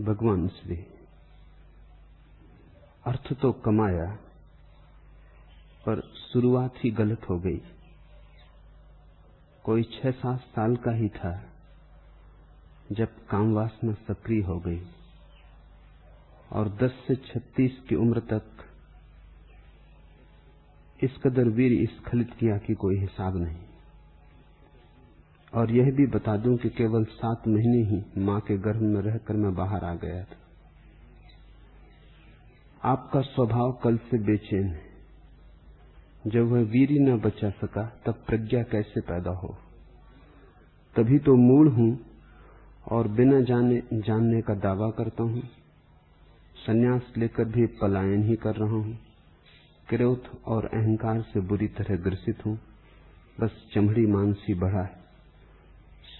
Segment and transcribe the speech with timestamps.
[0.00, 0.76] भगवान श्री।
[3.06, 4.18] अर्थ तो कमाया,
[5.86, 6.00] पर
[6.32, 7.60] शुरुआत ही गलत हो गई।
[9.64, 11.44] कोई छह सात साल का ही था,
[12.92, 14.82] जब काम वासना सक्रिय हो गई,
[16.52, 18.42] और 10 से 36 की उम्र तक
[21.04, 23.67] इस कदर वीर स्खलित किया कि कोई हिसाब नहीं।
[25.54, 29.34] और यह भी बता दूँ कि केवल सात महीने ही माँ के गर्भ में रहकर
[29.34, 30.36] मैं बाहर आ गया था।
[32.82, 34.88] आपका स्वभाव कल से बेचैन है।
[36.26, 39.56] जब वह वीर न बचा सका, तब प्रज्ञा कैसे पैदा हो?
[40.96, 42.00] तभी तो मूल हूँ
[42.90, 45.42] और बिना जाने, जानने का दावा करता हूँ।
[46.56, 48.98] संन्यास लेकर भी पलायन ही कर रहा हूँ।
[49.88, 52.58] क्रोध और अहंकार से बुरी तरह ग्रसित हूँ।
[53.40, 54.97] बस चमड़ी मानसी बढ़ा है।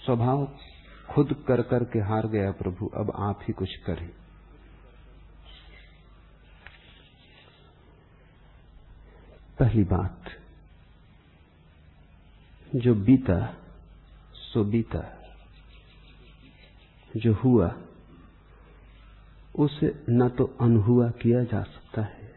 [0.05, 0.57] स्वभाव
[1.11, 4.11] खुद कर कर के हार गया प्रभु, अब आप ही कुछ करें।
[9.59, 10.24] पहली बात,
[12.74, 13.57] जो बीता,
[14.35, 15.15] सो बीता।
[17.16, 17.74] जो हुआ,
[19.59, 22.33] उसे न तो अनहुआ किया जा सकता है।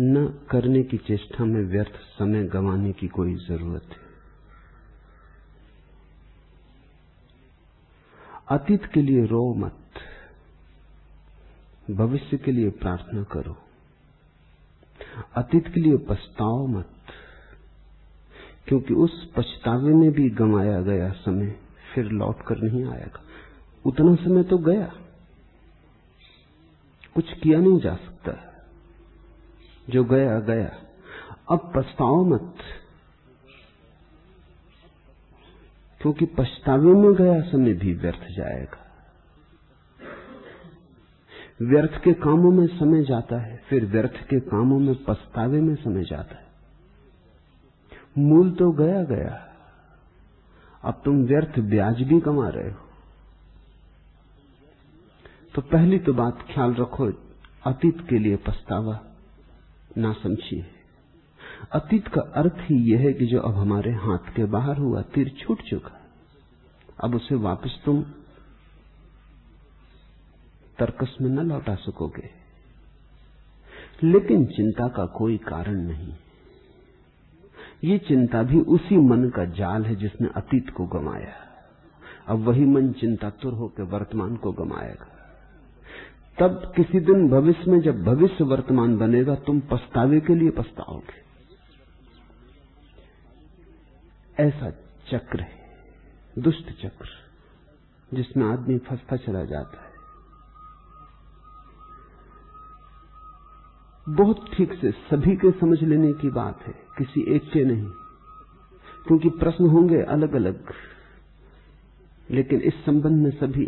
[0.00, 4.01] न करने की चेष्टा में व्यर्थ समय गंवाने की कोई ज़रूरत है।
[8.52, 9.78] अतीत के लिए रो मत,
[11.90, 13.56] भविष्य के लिए प्रार्थना करो।
[15.36, 16.88] अतीत के लिए पछताओ मत,
[18.68, 21.56] क्योंकि उस पछतावे में भी गंवाया गया समय
[21.94, 23.20] फिर लौट कर नहीं आएगा।
[23.86, 24.92] उतना समय तो गया।
[27.14, 28.32] कुछ किया नहीं जा सकता।
[29.90, 30.82] जो गया गया।
[31.50, 32.54] अब पछताओ मत।
[36.02, 38.78] क्योंकि पछतावे में गया समय भी व्यर्थ जाएगा।
[41.62, 46.04] व्यर्थ के कामों में समय जाता है, फिर व्यर्थ के कामों में पछतावे में समय
[46.04, 46.46] जाता है।
[48.18, 49.48] मूल तो गया गया,
[50.84, 52.88] अब तुम व्यर्थ ब्याज भी कमा रहे हो।
[55.54, 57.12] तो पहली तो बात, ख्याल रखो,
[57.66, 59.00] अतीत के लिए पछतावा
[59.98, 60.66] ना समझिए।
[61.72, 65.28] अतीत का अर्थ ही यह है कि जो अब हमारे हाथ के बाहर हुआ, तीर
[65.28, 66.01] छूट चुका
[67.02, 68.02] अब उसे वापस तुम
[70.78, 72.30] तर्कस में न लौटा सकोगे।
[74.04, 76.14] लेकिन चिंता का कोई कारण नहीं।
[77.84, 81.34] ये चिंता भी उसी मन का जाल है जिसने अतीत को गमाया
[82.26, 85.18] अब वही मन चिंता तुर होकर वर्तमान को गमाएगा
[86.38, 91.22] तब किसी दिन भविष्य में जब भविष्य वर्तमान बनेगा, तुम पछतावे के लिए पछताओगे।
[94.42, 94.70] ऐसा
[95.10, 95.61] चक्र है।
[96.38, 97.08] दुष्ट चक्र,
[98.14, 99.90] जिसमें आदमी फंसता चला जाता है।
[104.06, 107.88] बहुत ठीक से सभी के समझ लेने की बात है, किसी एक के नहीं,
[109.06, 110.72] क्योंकि प्रश्न होंगे अलग अलग
[112.30, 113.64] लेकिन इस संबंध में सभी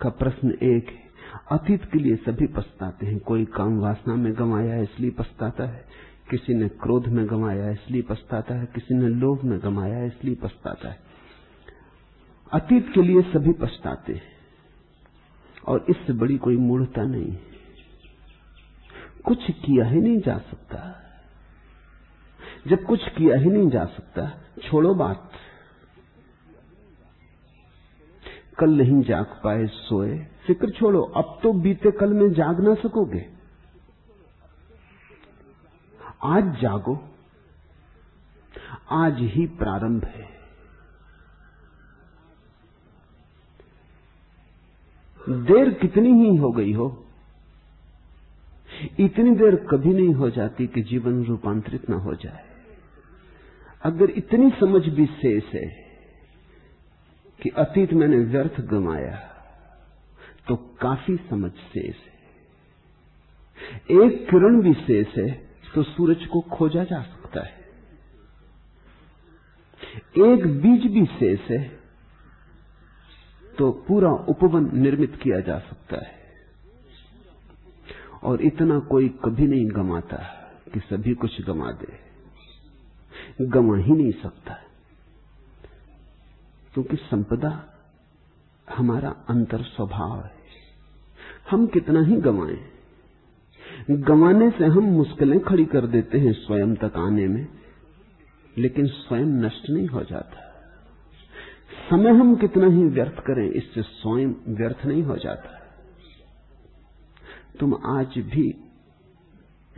[0.00, 1.04] का प्रश्न एक है।
[1.50, 5.84] अतीत के लिए सभी पछताते हैं, कोई काम वासना में गंवाया इसलिए पछताता है।
[6.30, 10.88] किसी ने क्रोध में गमाया इसलिए पछताता है, किसी ने लोभ में गंवाया इसलिए पछताता
[10.88, 10.98] है।
[12.52, 14.22] अतीत के लिए सभी पछताते हैं,
[15.68, 17.36] और इससे बड़ी कोई मूढ़ता नहीं
[19.24, 20.78] कुछ किया ही नहीं जा सकता।
[22.66, 24.28] जब कुछ किया ही नहीं जा सकता,
[24.62, 25.30] छोड़ो बात।
[28.58, 33.35] कल नहीं जाग पाए, सोए, फ़िक्र छोड़ो, अब तो बीते कल में जाग ना सकोगे।
[36.20, 36.96] आज जागो।
[38.90, 40.28] आज ही प्रारंभ है।
[45.28, 47.04] देर कितनी ही हो गई हो,
[49.00, 52.44] इतनी देर कभी नहीं हो जाती कि जीवन रूपांतरित ना हो जाए।
[53.82, 55.66] अगर इतनी समझ भी शेष है
[57.40, 59.16] कि अतीत मैंने व्यर्थ गमाया
[60.48, 62.14] तो काफ़ी समझ शेष है।
[63.96, 67.66] एक किरण भी शेष है तो सूरज को खोजा जा सकता है।
[70.18, 71.80] एक बीज भी शेष है
[73.58, 76.16] तो पूरा उपवन निर्मित किया जा सकता है।
[78.22, 80.16] और इतना कोई कभी नहीं गमाता
[80.74, 81.98] कि सभी कुछ गमा दे।
[83.42, 84.54] गमा ही नहीं सकता।
[86.74, 87.74] क्योंकि संपदा
[88.76, 90.36] हमारा अंतर स्वभाव है।
[91.50, 92.75] हम कितना ही गवाएँ
[93.90, 97.48] गंवाने से हम मुश्किलें खड़ी कर देते हैं स्वयं तक आने में,
[98.58, 100.42] लेकिन स्वयं नष्ट नहीं हो जाता।
[101.90, 105.62] समय हम कितना ही व्यर्थ करें, इससे स्वयं व्यर्थ नहीं हो जाता।
[107.60, 108.64] तुम आज भी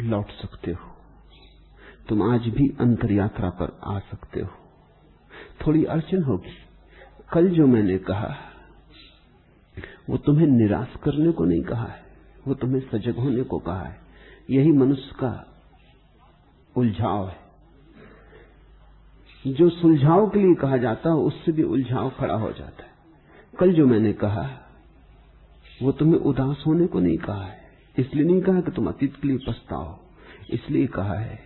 [0.01, 0.97] लौट सकते हो।
[2.09, 4.49] तुम आज भी अंतर यात्रा पर आ सकते हो।
[5.67, 6.51] थोड़ी अड़चन होगी।
[7.33, 8.37] कल जो मैंने कहा,
[10.11, 12.08] वो तुम्हें निराश करने को नहीं कहा है।
[12.49, 14.01] वो तुम्हें सजग होने को कहा है।
[14.51, 15.63] यही मनुष्य का
[16.77, 17.49] उलझाव है।
[19.47, 22.91] जो सुलझाव के लिए कहा जाता है, उससे भी उलझाव खड़ा हो जाता है।
[23.59, 24.51] कल जो मैंने कहा,
[25.83, 27.61] वो तुम्हें उदास होने को नहीं कहा है।
[27.99, 29.99] इसलिए नहीं कहा कि तुम अतीत के लिए पछताओ।
[30.51, 31.41] इसलिए कहा है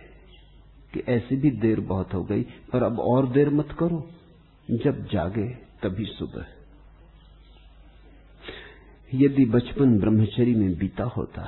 [0.93, 4.09] कि ऐसी भी देर बहुत हो गई, पर अब और देर मत करो।
[4.71, 5.49] जब जागे,
[5.83, 6.45] तभी सुबह।
[9.13, 11.41] यदि बचपन ब्रह्मचरी में बीता होता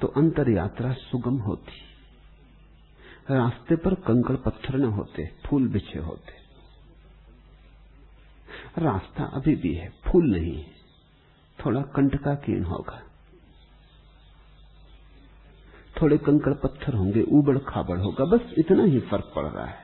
[0.00, 1.72] तो अंतर यात्रा सुगम होती।
[3.30, 6.32] रास्ते पर कंकड़ पत्थर न होते, फूल बिछे होते।
[8.78, 10.72] रास्ता अभी भी है, फूल नहीं है
[11.58, 13.00] थोड़ा कंटकाकीर्ण होगा।
[16.02, 19.82] थोड़े कंकड़ पत्थर होंगे उबड़ खाबड़ होगा, बस इतना ही फ़र्क पड़ रहा है।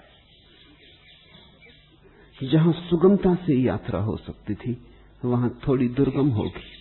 [2.41, 4.73] जहाँ सुगमता से यात्रा हो सकती थी
[5.25, 6.81] वहाँ थोड़ी दुर्गम होगी।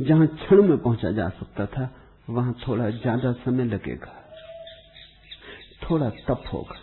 [0.00, 1.94] जहाँ क्षण में पहुँचा जा सकता था,
[2.30, 4.24] वहाँ थोड़ा ज़्यादा समय लगेगा।
[5.82, 6.80] थोड़ा तप होगा।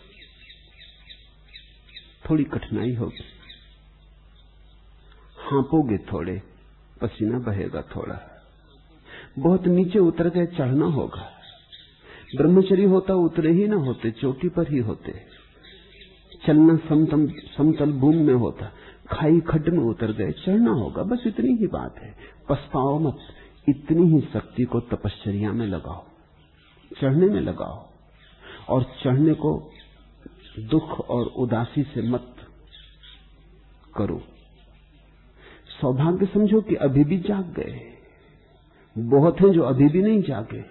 [2.30, 3.24] थोड़ी कठिनाई होगी।
[5.38, 6.42] हांपोगे थोड़े,
[7.02, 8.20] पसीना बहेगा थोड़ा।
[9.40, 11.32] बहुत नीचे उतर गए, चढ़ना होगा।
[12.36, 15.12] ब्रह्मचरी होता, उतरे ही ना होते, चोटी पर ही होते।
[16.46, 17.28] चलना समतल
[17.58, 18.72] समतल भूमि में होता।
[19.12, 22.16] खाई खड्ड में उतर गए। चढ़ना होगा, बस इतनी ही बात है।
[22.50, 23.18] पछताओ मत,
[23.70, 26.04] इतनी ही शक्ति को तपश्चर्या में लगाओ,
[27.02, 27.88] चढ़ने में लगाओ।
[28.70, 29.72] और चढ़ने को
[30.60, 32.36] दुख और उदासी से मत
[33.98, 34.22] करो।
[35.82, 37.80] सौभाग्य समझो कि अभी भी जाग गए।
[38.98, 40.62] बहुत हैं जो अभी भी नहीं जागे।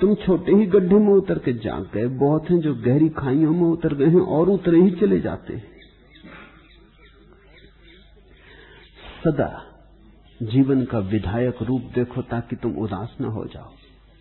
[0.00, 3.68] तुम छोटे ही गड्ढे में उतर के जाग गए। बहुत हैं जो गहरी खाइयों में
[3.68, 5.71] उतर गए हैं और उतरे ही चले जाते हैं।
[9.22, 9.50] सदा
[10.44, 13.70] जीवन का विधायक रूप देखो ताकि तुम उदास न हो जाओ,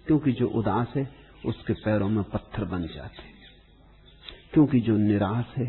[0.08, 1.08] क्योंकि जो उदास है,
[1.46, 3.30] उसके पैरों में पत्थर बन जाते
[4.54, 5.66] क्योंकि जो निराश है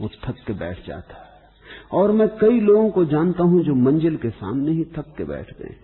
[0.00, 1.28] वो थक के बैठ जाता है।
[1.92, 5.52] और मैं कई लोगों को जानता हूँ जो मंजिल के सामने ही थक के बैठ
[5.58, 5.74] गए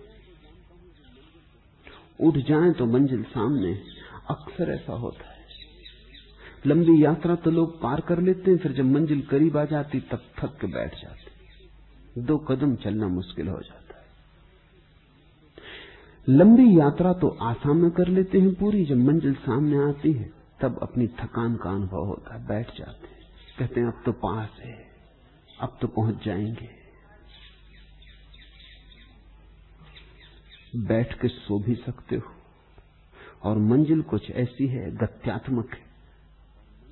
[2.19, 3.73] उठ जाएँ तो मंजिल सामने
[4.29, 5.45] अक्सर ऐसा होता है।
[6.65, 10.23] लंबी यात्रा तो लोग पार कर लेते हैं, फिर जब मंजिल करीब आ जाती, तब
[10.39, 11.26] थक के बैठ जाते
[12.17, 14.05] दो कदम चलना मुश्किल हो जाता है।
[16.29, 20.79] लंबी यात्रा तो आसाम में कर लेते हैं पूरी, जब मंजिल सामने आती है, तब
[20.81, 23.17] अपनी थकान का अनुभव होता है, बैठ जाते हैं।
[23.59, 24.87] कहते हैं, अब तो पास है,
[25.61, 26.69] अब तो पहुँच जाएँगे।
[30.75, 32.31] बैठ के सो भी सकते हो।
[33.43, 35.81] और मंजिल कुछ ऐसी है, गत्यात्मक है।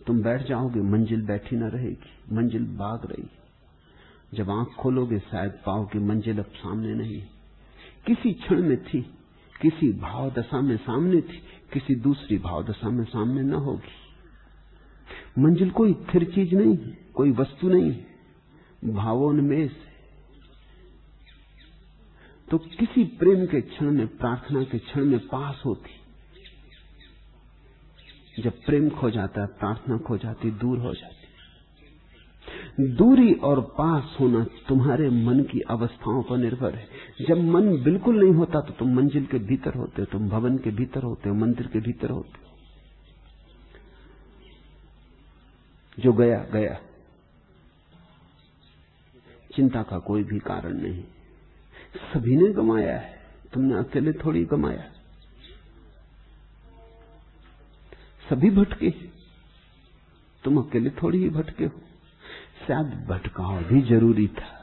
[0.08, 3.30] तुम बैठ जाओगे, मंजिल बैठी ना रहेगी, मंजिल भाग रही
[4.36, 7.22] जब आँख खोलोगे शायद पाओ कि मंजिल अब सामने नहीं।
[8.08, 9.02] किसी क्षण में थी,
[9.62, 11.42] किसी भाव दशा में सामने थी,
[11.74, 13.96] किसी दूसरी भाव दशा में सामने न होगी।
[15.42, 18.16] मंजिल कोई स्थिर चीज़ नहीं है कोई वस्तु नहीं है।
[18.86, 19.72] भावोन्मेष
[22.52, 25.92] तो किसी प्रेम के क्षण में, प्रार्थना के क्षण में पास होती।
[28.42, 31.15] जब प्रेम खो जाता है, प्रार्थना खो जाती, दूर हो जाती।
[32.80, 36.88] दूरी और पास होना तुम्हारे मन की अवस्थाओं पर निर्भर है।
[37.28, 40.72] जब मन बिल्कुल नहीं होता तो तुम मंजिल के भीतर होते हो, तुम भवन के
[40.72, 42.46] भीतर होते हो, मंदिर के भीतर होते हो।
[46.00, 46.80] जो गया गया।
[49.56, 51.04] चिंता का कोई भी कारण नहीं।
[52.14, 53.20] सभी ने गमाया है,
[53.54, 54.92] तुमने अकेले थोड़ी गमाया।
[58.30, 58.90] सभी भटके
[60.44, 61.82] तुम अकेले थोड़ी ही भटके हो।
[62.68, 64.56] शायद भटकाव भी ज़रूरी था।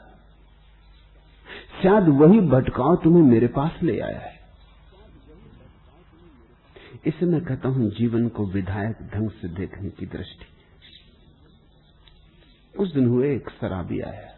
[1.83, 4.39] शायद वही भटकाव तुम्हें मेरे पास ले आया है।
[7.05, 10.45] इसे मैं कहता हूँ, जीवन को विधायक ढंग से देखने की दृष्टि।
[12.79, 14.29] उस दिन हुए एक शराबी आया।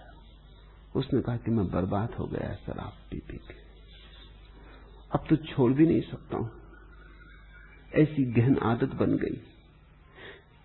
[0.95, 3.65] उसने कहा कि मैं बर्बाद हो गया शराब पी पी के।
[5.11, 6.51] अब तो छोड़ भी नहीं सकता हूँ।
[7.95, 9.54] ऐसी गहन आदत बन गई।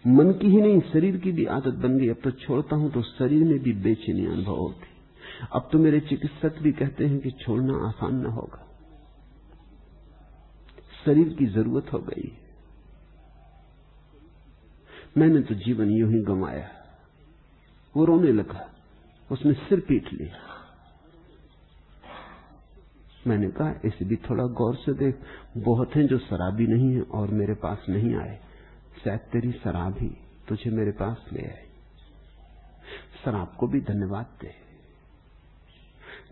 [0.04, 3.02] मन की ही नहीं, शरीर की भी आदत बन गई। अब तो छोड़ता हूँ तो
[3.02, 4.88] शरीर में भी बेचैनी अनुभव होती
[5.52, 8.66] अब तो मेरे चिकित्सक भी कहते हैं कि छोड़ना आसान न होगा।
[11.04, 12.33] शरीर की ज़रूरत हो गई
[15.19, 16.69] मैंने तो जीवन यूँ ही गंवाया।
[17.95, 18.69] वो रोने लगा।
[19.30, 20.37] उसने सिर पीट लिया।
[23.26, 25.19] मैंने कहा, इसे भी थोड़ा गौर से देख।
[25.64, 28.38] बहुत हैं जो शराबी नहीं है और मेरे पास नहीं आए।
[29.04, 30.11] शायद तेरी शराब ही
[30.49, 31.66] तुझे मेरे पास ले आए
[33.25, 34.54] शराब को भी धन्यवाद दे।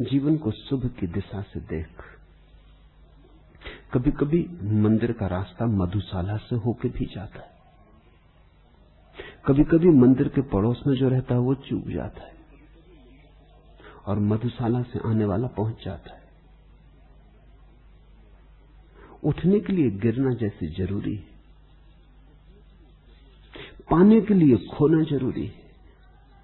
[0.05, 2.03] जीवन को शुभ की दिशा से देख।
[3.95, 7.51] कभी कभी मंदिर का रास्ता मधुशाला से होके भी जाता है।
[9.47, 12.35] कभी कभी मंदिर के पड़ोस में जो रहता है वो चूक जाता है।
[14.07, 16.23] और मधुशाला से आने वाला पहुँच जाता है।
[19.25, 21.38] उठने के लिए गिरना जैसे ज़रूरी है।
[23.91, 25.55] पाने के लिए खोना ज़रूरी है।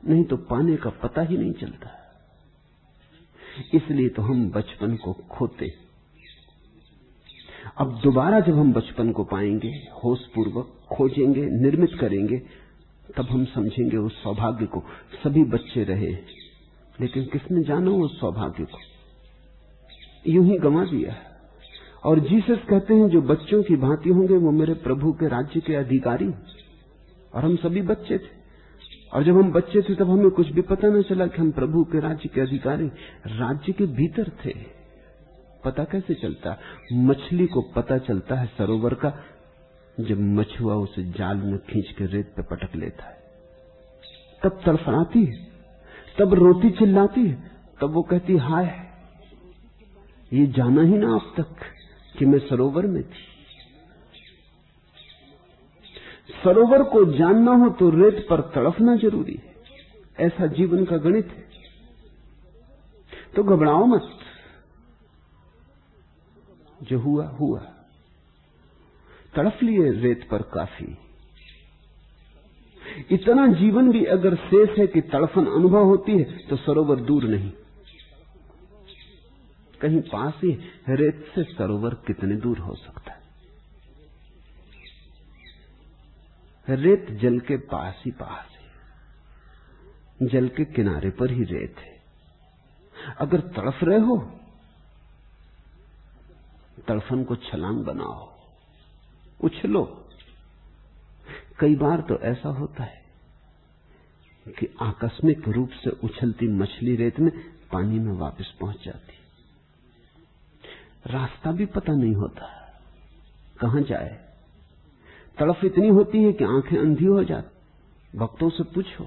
[0.08, 1.90] नहीं तो पाने का पता ही नहीं चलता।
[3.74, 5.74] इसलिए तो हम बचपन को खोते
[7.78, 9.68] अब दोबारा जब हम बचपन को पाएँगे
[10.04, 12.38] होश पूर्वक खोजेंगे, निर्मित करेंगे,
[13.16, 14.82] तब हम समझेंगे उस सौभाग्य को।
[15.24, 16.12] सभी बच्चे रहे
[17.00, 18.78] लेकिन किसने जाना उस सौभाग्य को?
[20.26, 21.16] यूँ ही गंवा दिया।
[22.04, 25.74] और जीसस कहते हैं, जो बच्चों की भांति होंगे, वो मेरे प्रभु के राज्य के
[25.74, 26.28] अधिकारी
[27.34, 28.44] और हम सभी बच्चे थे।
[29.14, 31.84] और जब हम बच्चे थे, तब हमें कुछ भी पता न चला कि हम प्रभु
[31.84, 32.86] के राज्य के अधिकारी
[33.26, 34.54] राज्य के भीतर थे।
[35.64, 36.58] पता कैसे चलता?
[36.92, 39.24] मछली को पता चलता है सरोवर का।
[40.00, 43.16] जब मछुआ उसे जाल में खींच के रेत पे पटक लेता है।
[44.42, 45.48] तब तड़फड़ाती है।
[46.18, 47.50] तब रोती चिल्लाती है।
[47.80, 48.80] तब वो कहती, हाय,
[50.32, 51.56] ये जाना ही ना अब तक
[52.18, 53.33] कि मैं सरोवर में थी।
[56.42, 59.54] सरोवर को जानना हो तो रेत पर तड़फना ज़रूरी है।
[60.20, 61.44] ऐसा जीवन का गणित है।
[63.36, 64.18] तो घबराओ मत।
[66.82, 67.58] जो हुआ हुआ।
[69.34, 70.98] तड़फ लिए रेत पर काफ़ी।
[73.10, 77.52] इतना जीवन भी अगर शेष है कि तड़फन अनुभव होती है तो सरोवर दूर नहीं।
[79.80, 83.13] कहीं पास ही रेत से सरोवर कितने दूर हो सकता है?
[86.68, 92.02] रेत जल के पास ही पास है। जल के किनारे पर ही रेत है।
[93.18, 94.40] अगर तड़फ रहे हो,
[96.88, 98.32] तड़फन को छलांग बनाओ,
[99.40, 100.08] उछलो।
[101.58, 103.04] कई बार तो ऐसा होता है
[104.48, 107.30] कि आकस्मिक रूप से उछलती मछली रेत में
[107.72, 109.14] पानी में वापस पहुँच जाती।
[111.06, 112.72] रास्ता भी पता नहीं होता
[113.60, 114.33] कहाँ जाए।
[115.38, 117.54] तड़फ इतनी होती है कि आँखें अंधी हो जाती।
[118.18, 119.04] भक्तों से पूछो।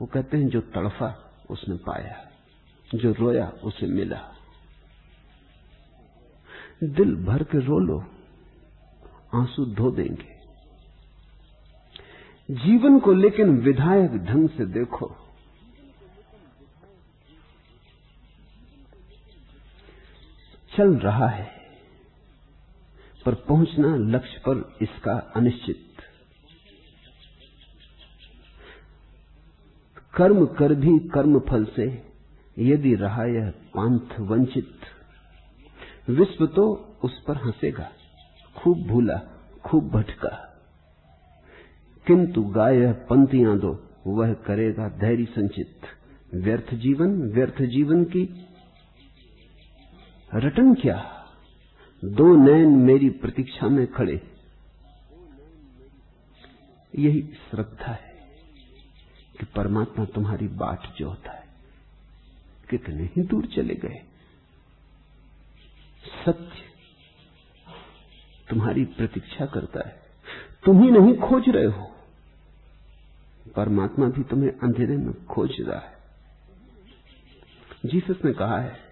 [0.00, 2.30] वो कहते हैं, जो तड़फा, उसने पाया।
[2.94, 4.20] जो रोया, उसे मिला।
[6.84, 8.04] दिल भर के रो लो।
[9.34, 10.40] आँसू धो देंगे।
[12.54, 15.16] जीवन को लेकिन विधायक ढंग से देखो।
[20.76, 21.59] चल रहा है।
[23.26, 25.86] पर पहुँचना लक्ष्य पर इसका अनिश्चित।
[30.14, 32.02] कर्म कर भी कर्म फल से,
[32.58, 34.74] यदि रहा यह पांथ वंचित,
[36.08, 37.92] विश्व तो उस पर हंसेगा,
[38.56, 39.20] खूब भूला,
[39.64, 40.46] खूब भटका।
[42.06, 45.80] किंतु गाय पंक्तियाँ दो, वह करेगा धैर्य संचित।
[46.34, 48.46] व्यर्थ जीवन व्यर्थ जीवन की
[50.34, 51.19] रटन क्या?
[52.04, 54.36] दो नैन मेरी प्रतीक्षा में खड़े
[56.98, 58.14] यही श्रद्धा है
[59.40, 61.48] कि परमात्मा तुम्हारी बाट जोता है।
[62.70, 64.02] कितने ही दूर चले गए।
[66.24, 66.62] सत्य
[68.50, 70.02] तुम्हारी प्रतीक्षा करता है।
[70.64, 71.96] तुम ही नहीं खोज रहे हो।
[73.56, 75.96] परमात्मा भी तुम्हें अंधेरे में खोज रहा है।
[77.86, 78.89] जीसस ने कहा है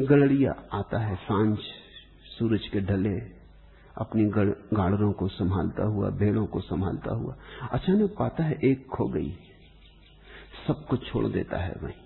[0.00, 1.58] गलड़िया आता है, साँझ
[2.28, 3.18] सूरज के ढले,
[3.98, 4.24] अपनी
[4.76, 7.36] गाड़रों को संभालता हुआ, भेड़ों को संभालता हुआ,
[7.72, 9.30] अचानक पाता है एक खो गई।
[10.66, 12.00] सब कुछ छोड़ देता है वहीं।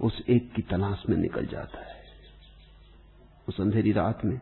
[0.00, 2.00] उस एक की तलाश में निकल जाता है।
[3.48, 4.40] उस अंधेरी रात में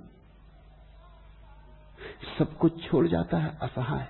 [2.39, 4.07] सब कुछ छोड़ जाता है, असहाय।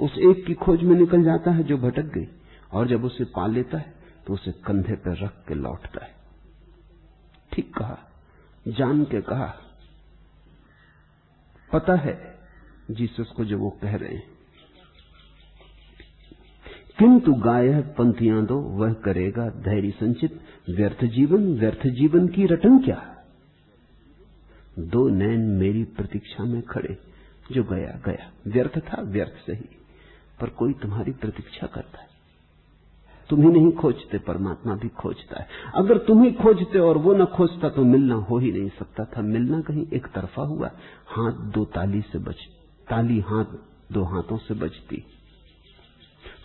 [0.00, 2.26] उस एक की खोज में निकल जाता है जो भटक गई,
[2.72, 3.94] और जब उसे पा लेता है
[4.26, 6.19] तो उसे कंधे पर रख के लौटता है।
[7.52, 7.98] ठीक कहा,
[8.68, 9.54] जान के कहा।
[11.72, 12.38] पता है
[12.90, 14.40] जीसस को जो वो कह रहे हैं।
[16.98, 20.40] किंतु गाय पंथियाँ दो, वह करेगा धैर्य संचित।
[20.70, 23.24] व्यर्थ जीवन व्यर्थ जीवन की रटन क्या?
[24.78, 26.98] दो नैन मेरी प्रतीक्षा में खड़े,
[27.52, 29.76] जो गया गया। व्यर्थ था, व्यर्थ सही,
[30.40, 32.09] पर कोई तुम्हारी प्रतीक्षा करता है।
[33.30, 37.24] तुम ही नहीं खोजते, परमात्मा भी खोजता है। अगर तुम ही खोजते और वो न
[37.24, 40.70] खोजता तो मिलना हो ही नहीं सकता था। मिलना कहीं एक तरफा हुआ।
[41.06, 42.36] हाथ दो ताली से बच
[42.90, 43.44] ताली हाथ
[43.92, 45.04] दो हाथों से बजती।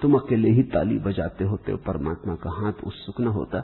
[0.02, 3.62] तुम अकेले ही ताली बजाते होते हो। परमात्मा का हाथ उत्सुक न होता।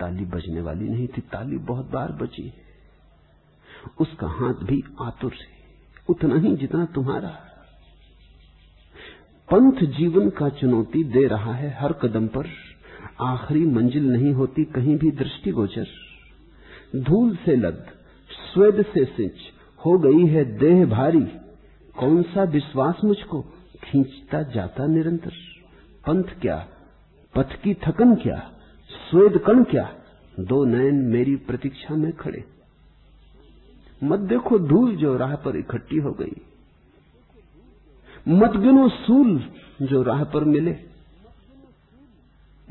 [0.00, 2.52] ताली बजने वाली नहीं थी। ताली बहुत बार बजी।
[4.00, 5.46] उसका हाथ भी आतुर है।
[6.08, 7.38] उतना ही जितना तुम्हारा।
[9.50, 12.46] पंथ जीवन का चुनौती दे रहा है हर कदम पर।
[13.20, 15.86] आखिरी मंजिल नहीं होती कहीं भी दृष्टिगोचर।
[16.96, 17.86] धूल से लद,
[18.30, 19.32] स्वेद से सिंच,
[19.86, 21.20] हो गई है देह भारी।
[21.98, 23.42] कौन सा विश्वास मुझको?
[23.84, 25.30] खींचता जाता निरंतर।
[26.06, 26.68] पंथ क्या?
[27.34, 28.52] पथ की थकन क्या?
[29.10, 29.94] स्वेद कण क्या?
[30.40, 32.44] दो नयन मेरी प्रतीक्षा में खड़े।
[34.04, 36.36] मत देखो धूल जो राह पर इकट्ठी हो गई।
[38.28, 40.76] मत गिनो सूल जो राह पर मिले।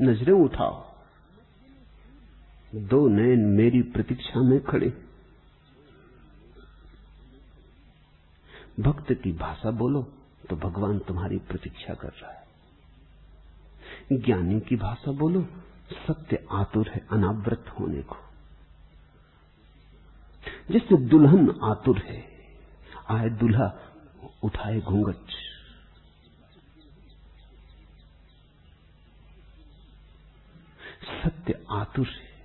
[0.00, 0.94] नज़रें उठाओ।
[2.74, 5.04] दो नयन मेरी प्रतीक्षा में खड़े।
[8.80, 10.02] भक्त की भाषा बोलो
[10.50, 12.46] तो भगवान तुम्हारी प्रतीक्षा कर रहा है।
[14.12, 15.46] ज्ञानी की भाषा बोलो,
[15.92, 18.16] सत्य आतुर है, अनावृत होने को।
[20.70, 22.24] जिससे दुल्हन आतुर है,
[23.10, 23.74] आए दुल्हा
[24.42, 25.45] उठाए घूंघट।
[31.26, 32.36] सत्य आतुर है।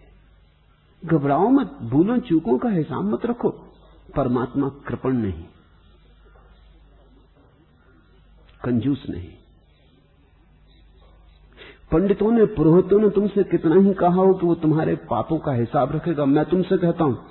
[1.06, 3.50] घबराओ मत, भूलों चूकों का हिसाब मत रखो।
[4.16, 5.46] परमात्मा कृपण नहीं।
[8.64, 9.30] कंजूस नहीं।
[11.92, 15.92] पंडितों ने, पुरोहितों ने तुमसे कितना ही कहा हो कि वो तुम्हारे पापों का हिसाब
[15.92, 17.26] रखेगा। मैं तुमसे कहता हूँ,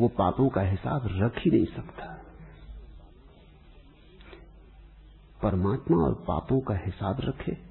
[0.00, 2.24] वो पापों का हिसाब रख ही नहीं सकता।
[5.42, 7.67] परमात्मा और पापों का हिसाब रखे।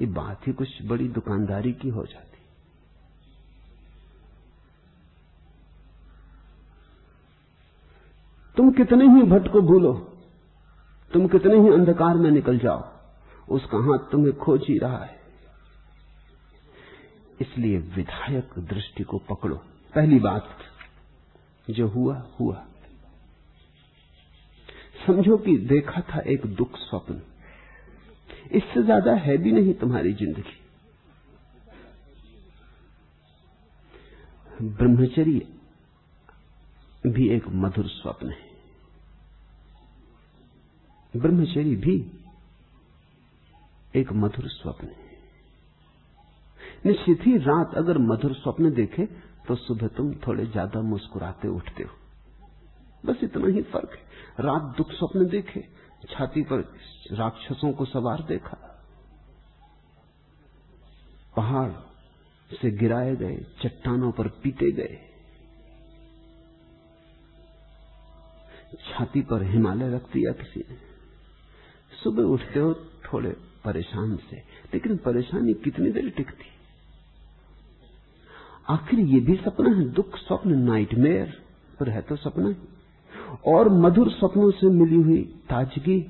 [0.00, 2.34] ये बात ही कुछ बड़ी दुकानदारी की हो जाती।
[8.56, 9.94] तुम कितने ही भट्ट को भूलो,
[11.12, 12.92] तुम कितने ही अंधकार में निकल जाओ,
[13.48, 15.20] उसका हाथ तुम्हें खोज ही रहा है।
[17.40, 19.56] इसलिए विधायक दृष्टि को पकड़ो।
[19.94, 20.48] पहली बात,
[21.70, 22.66] जो हुआ हुआ।
[25.06, 27.22] समझो कि देखा था एक दुख स्वप्न।
[28.50, 30.60] इससे ज़्यादा है भी नहीं तुम्हारी ज़िंदगी।
[34.72, 35.40] ब्रह्मचर्य
[37.06, 38.52] भी एक मधुर स्वप्न है।
[41.14, 41.96] ब्रह्मचर्य भी
[43.94, 45.02] एक मधुर स्वप्न है।
[46.86, 49.04] निश्चित ही रात अगर मधुर स्वप्न देखे
[49.48, 51.90] तो सुबह तुम थोड़े ज़्यादा मुस्कुराते उठते हो।
[53.04, 54.02] बस इतना ही फ़र्क है।
[54.40, 55.60] रात दुख स्वप्न देखे
[56.10, 56.60] छाती पर
[57.12, 58.86] राक्षसों को सवार देखा।
[61.36, 61.70] पहाड़
[62.60, 64.98] से गिराए गए चट्टानों पर पीटे गए।
[68.88, 70.76] छाती पर हिमालय रख दिया किसी ने।
[72.04, 74.36] सुबह उठते हो थोड़े परेशान से,
[74.74, 76.44] लेकिन परेशानी कितनी देर टिकती?
[78.68, 79.84] आखिर ये भी सपना है?
[79.90, 81.44] दुख, स्वप्न नाइटमेयर
[81.80, 82.73] पर है तो सपना ही।
[83.46, 86.00] और मधुर सपनों से मिली हुई ताजगी,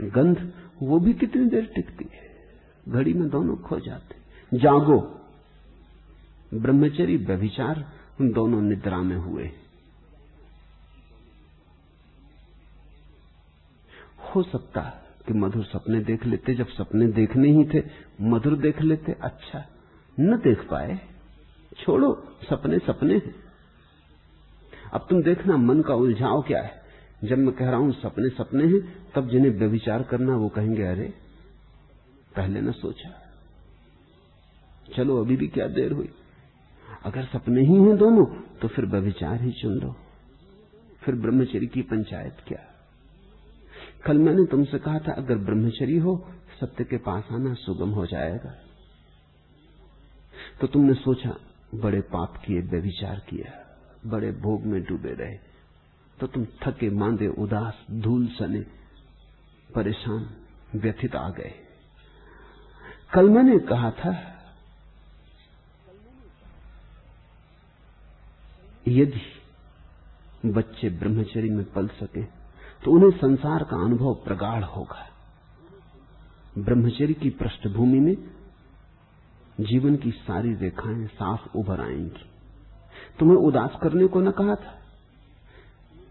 [0.00, 2.30] गंध, वो भी कितनी देर टिकती है।
[2.88, 4.16] घड़ी में दोनों खो जाते
[4.58, 5.20] जागो।
[6.54, 9.50] ब्रह्मचरी व्यभिचार दोनों निद्रा में हुए।
[14.20, 14.80] हो सकता
[15.26, 17.82] कि मधुर सपने देख लेते, जब सपने देखने ही थे,
[18.20, 19.66] मधुर देख लेते अच्छा
[20.20, 20.98] न देख पाए।
[21.78, 23.49] छोड़ो, सपने सपने हैं।
[24.92, 26.80] अब तुम देखना मन का उलझाव क्या है।
[27.24, 31.14] जब मैं कह रहा हूँ, सपने सपने हैं, तब जिन्हें व्यविचार करना वो कहेंगे, अरे,
[32.36, 33.10] पहले न सोचा।
[34.96, 36.08] चलो, अभी भी क्या देर हुई?
[37.04, 38.24] अगर सपने ही हैं दोनों
[38.60, 39.96] तो फिर व्यविचार ही चुन लो।
[41.04, 42.58] फिर ब्रह्मचर्य की पंचायत क्या?
[44.06, 46.28] कल मैंने तुमसे कहा था, अगर ब्रह्मचर्य हो,
[46.60, 48.54] सत्य के पास आना सुगम हो जाएगा।
[50.60, 51.36] तो तुमने सोचा,
[51.74, 53.69] बड़े पाप किए, व्यविचार किया।
[54.06, 55.36] बड़े भोग में डूबे रहे।
[56.18, 58.60] तो तुम थके, मांदे, उदास, धूल, सने,
[59.74, 60.28] परेशान,
[60.76, 61.52] व्यथित आ गए।
[63.14, 64.12] कल मैंने कहा था,
[68.88, 69.20] यदि
[70.46, 72.22] बच्चे ब्रह्मचर्य में पल सके
[72.84, 75.06] तो उन्हें संसार का अनुभव प्रगाढ़ होगा।
[76.58, 78.14] ब्रह्मचर्य की पृष्ठभूमि में
[79.60, 82.29] जीवन की सारी रेखाएँ साफ़ उभर आएँगी।
[83.18, 84.76] तुम्हें उदास करने को न कहा था।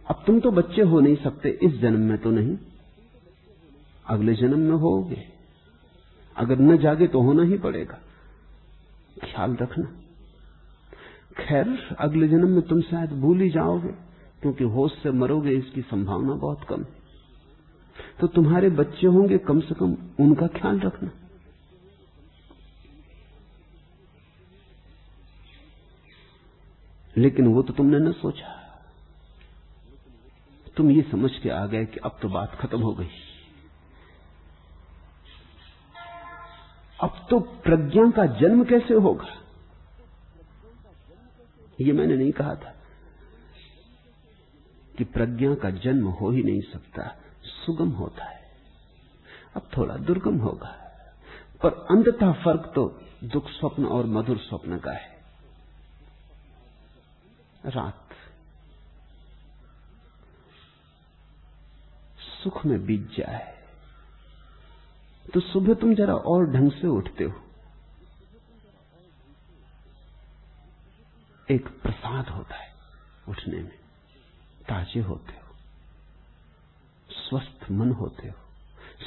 [0.09, 2.57] अब तुम तो बच्चे हो नहीं सकते, इस जन्म में तो नहीं।
[4.07, 5.23] अगले जन्म में होगे।
[6.37, 7.99] अगर न जागे तो होना ही पड़ेगा।
[9.23, 9.85] ख्याल रखना।
[11.43, 13.89] खैर, अगले जन्म में तुम शायद भूल ही जाओगे,
[14.41, 16.99] क्योंकि होश से मरोगे, इसकी संभावना बहुत कम है।
[18.19, 21.11] तो तुम्हारे बच्चे होंगे कम से कम, उनका ख्याल रखना।
[27.19, 28.55] लेकिन वो तो तुमने न सोचा।
[30.77, 33.09] तुम ये समझ के आ गए कि अब तो बात खत्म हो गई।
[37.03, 39.25] अब तो प्रज्ञा का जन्म कैसे होगा?
[41.81, 42.75] ये मैंने नहीं कहा था
[44.97, 48.51] कि प्रज्ञा का जन्म हो ही नहीं सकता, सुगम होता है।
[49.55, 50.85] अब थोड़ा दुर्गम होगा।
[51.63, 55.18] पर अंततः फ़र्क तो दुख स्वप्न और मधुर स्वप्न का है।
[57.63, 58.05] रात।
[62.43, 63.57] सुख में बीत जाए
[65.25, 67.33] तो सुबह तुम जरा और ढंग से उठते हो।
[71.47, 72.69] एक प्रसाद होता है
[73.29, 73.77] उठने में,
[74.69, 75.55] ताजे होते हो।
[77.09, 78.35] स्वस्थ मन होते हो,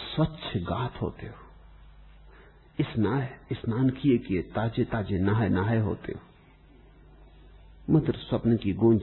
[0.06, 6.20] स्वच्छ गात होते हो। स्नाय स्नान किए किए ताजे ताजे नहाए नहाए होते हो।
[7.90, 9.02] मधुर स्वप्न की गूंज,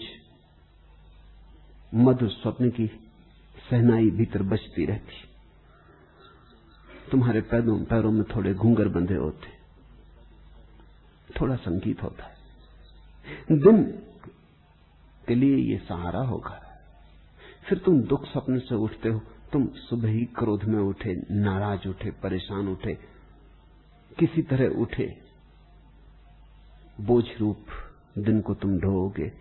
[1.95, 2.87] मधुर स्वप्न की
[3.69, 5.29] सहनाई भीतर बचती रहती।
[7.11, 9.59] तुम्हारे पैरों पैरों में थोड़े घूंगर बंधे होते।
[11.41, 12.35] थोड़ा संगीत होता है।
[13.51, 13.83] दिन
[15.27, 16.79] के लिए ये सहारा होगा।
[17.69, 19.21] फिर तुम दुख स्वप्न से उठते हो।
[19.53, 22.93] तुम सुबह ही क्रोध में उठे, नाराज़ उठे, परेशान उठे,
[24.19, 25.21] किसी तरह उठे।
[27.01, 27.65] बोझ रूप
[28.17, 29.31] दिन को तुम ढोगे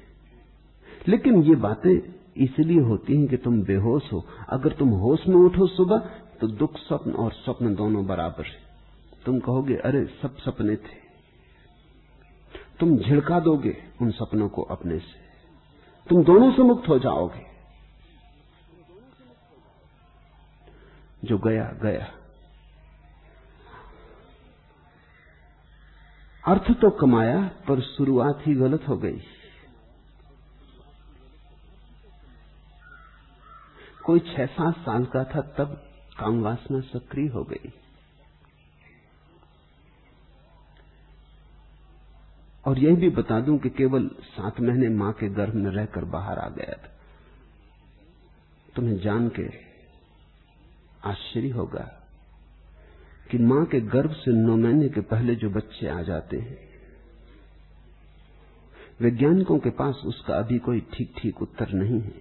[1.08, 5.66] लेकिन ये बातें इसलिए होती हैं कि तुम बेहोश हो। अगर तुम होश में उठो
[5.66, 5.98] सुबह
[6.40, 8.68] तो दुख स्वप्न और स्वप्न दोनों बराबर है।
[9.26, 11.08] तुम कहोगे, अरे, सब सपने थे।
[12.80, 15.28] तुम झिड़का दोगे उन सपनों को अपने से।
[16.08, 17.48] तुम दोनों से मुक्त हो जाओगे।
[21.24, 22.12] जो गया गया।
[26.48, 29.20] अर्थ तो कमाया, पर शुरुआत ही गलत हो गई।
[34.04, 37.72] कोई छह सात साल का था, तब काम वासना सक्रिय हो गई।
[42.66, 46.38] और यह भी बता दूँ कि केवल सात महीने माँ के गर्भ में रहकर बाहर
[46.38, 46.98] आ गया था।
[48.76, 49.48] तुम्हें जान के
[51.04, 51.97] आश्चर्य होगा।
[53.30, 56.58] कि माँ के गर्भ से नौ महीने के पहले जो बच्चे आ जाते हैं,
[59.00, 62.14] वैज्ञानिकों के पास उसका अभी कोई ठीक ठीक उत्तर नहीं है।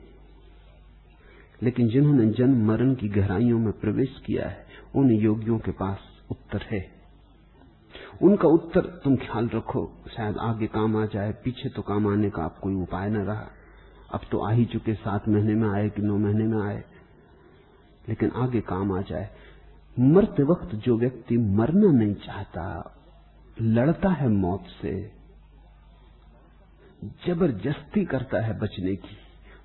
[1.63, 4.65] लेकिन जिन्होंने जन्म मरण की गहराइयों में प्रवेश किया है,
[4.95, 5.99] उन योगियों के पास
[6.31, 6.91] उत्तर है।
[8.21, 12.43] उनका उत्तर तुम ख्याल रखो, शायद आगे काम आ जाए, पीछे तो काम आने का
[12.43, 13.47] अब कोई उपाय न रहा।
[14.13, 16.83] अब तो आ ही चुके सात महीने में आए कि नौ महीने में आए।
[18.09, 19.29] लेकिन आगे काम आ जाए
[19.97, 22.63] मरते वक्त जो व्यक्ति मरना नहीं चाहता,
[23.57, 24.93] लड़ता है मौत से
[27.25, 29.17] ज़बरदस्ती करता है बचने की,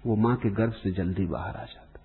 [0.07, 2.01] वो माँ के गर्भ से जल्दी बाहर आ जाता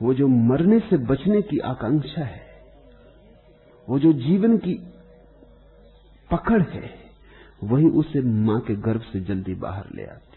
[0.00, 2.42] वो जो मरने से बचने की आकांक्षा है,
[3.88, 4.74] वो जो जीवन की
[6.30, 6.90] पकड़ है,
[7.64, 10.31] वही उसे माँ के गर्भ से जल्दी बाहर ले आती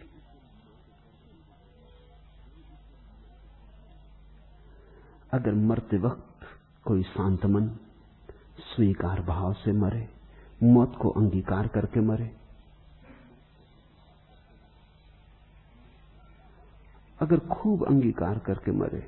[5.36, 6.46] अगर मरते वक्त
[6.86, 7.68] कोई शांत मन
[8.66, 10.08] स्वीकार भाव से मरे,
[10.64, 12.30] मौत को अंगीकार करके मरे।
[17.20, 19.04] अगर खूब अंगीकार करके मरे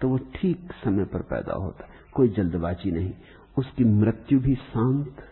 [0.00, 3.12] तो वो ठीक समय पर पैदा होता है, कोई जल्दबाजी नहीं।
[3.58, 5.22] उसकी मृत्यु भी शांत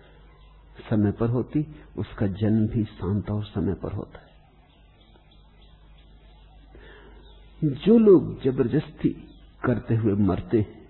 [0.91, 1.67] समय पर होती,
[1.99, 4.26] उसका जन्म भी शांत और समय पर होता है।
[7.67, 9.09] जो लोग ज़बरदस्ती
[9.65, 10.89] करते हुए मरते हैं,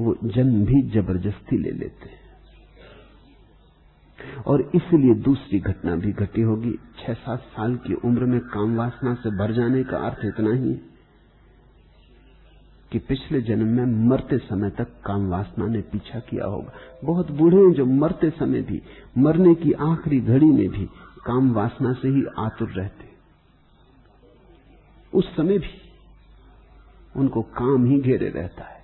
[0.00, 2.24] वो जन्म भी ज़बरदस्ती ले लेते हैं।
[4.46, 9.14] और इसलिए दूसरी घटना भी घटी होगी। छह सात साल की उम्र में काम वासना
[9.14, 10.74] से भर जाने का अर्थ इतना ही
[12.92, 16.72] कि पिछले जन्म में मरते समय तक काम वासना ने पीछा किया होगा।
[17.04, 18.82] बहुत बूढ़े हैं जो मरते समय भी,
[19.18, 20.88] मरने की आखिरी घड़ी में भी
[21.26, 23.05] काम वासना से ही आतुर रहते
[25.14, 25.82] उस समय भी
[27.16, 28.76] उनको काम ही घेरे रहता है।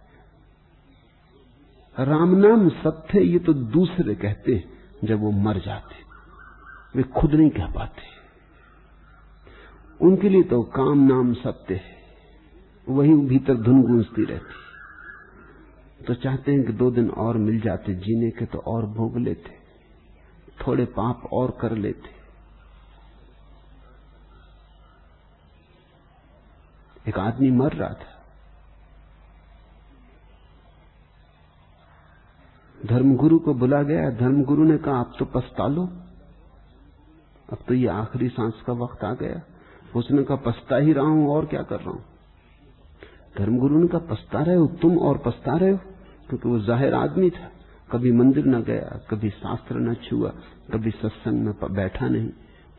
[2.07, 4.73] राम नाम सत्य ये तो दूसरे कहते हैं,
[5.05, 5.95] जब वो मर जाते।
[6.97, 8.03] वे खुद नहीं कह पाते।
[10.01, 12.03] उनके लिए तो काम नाम सत्य है।
[12.89, 14.63] वही भीतर धुन गूंजती रहती।
[16.05, 19.51] तो चाहते हैं कि दो दिन और मिल जाते, जीने के तो और भोग लेते।
[20.67, 22.22] थोड़े पाप और कर लेते।
[27.09, 28.11] एक आदमी मर रहा था।
[32.87, 35.88] धर्मगुरु को बुला गया। धर्मगुरु ने कहा, आप तो पछता लो
[37.53, 39.43] अब तो ये आखिरी सांस का वक्त आ गया।
[39.97, 42.05] उसने कहा, पछता ही रहा हूँ, और क्या कर रहा हूँ?
[43.38, 44.67] धर्मगुरु ने कहा, पछता रहे हो?
[44.67, 45.77] तुम और पछता रहे हो?
[46.29, 47.51] क्योंकि वो ज़ाहिर आदमी था।
[47.93, 50.31] कभी मंदिर न गया, कभी शास्त्र न छुआ,
[50.73, 52.29] कभी सत्संग में बैठा नहीं।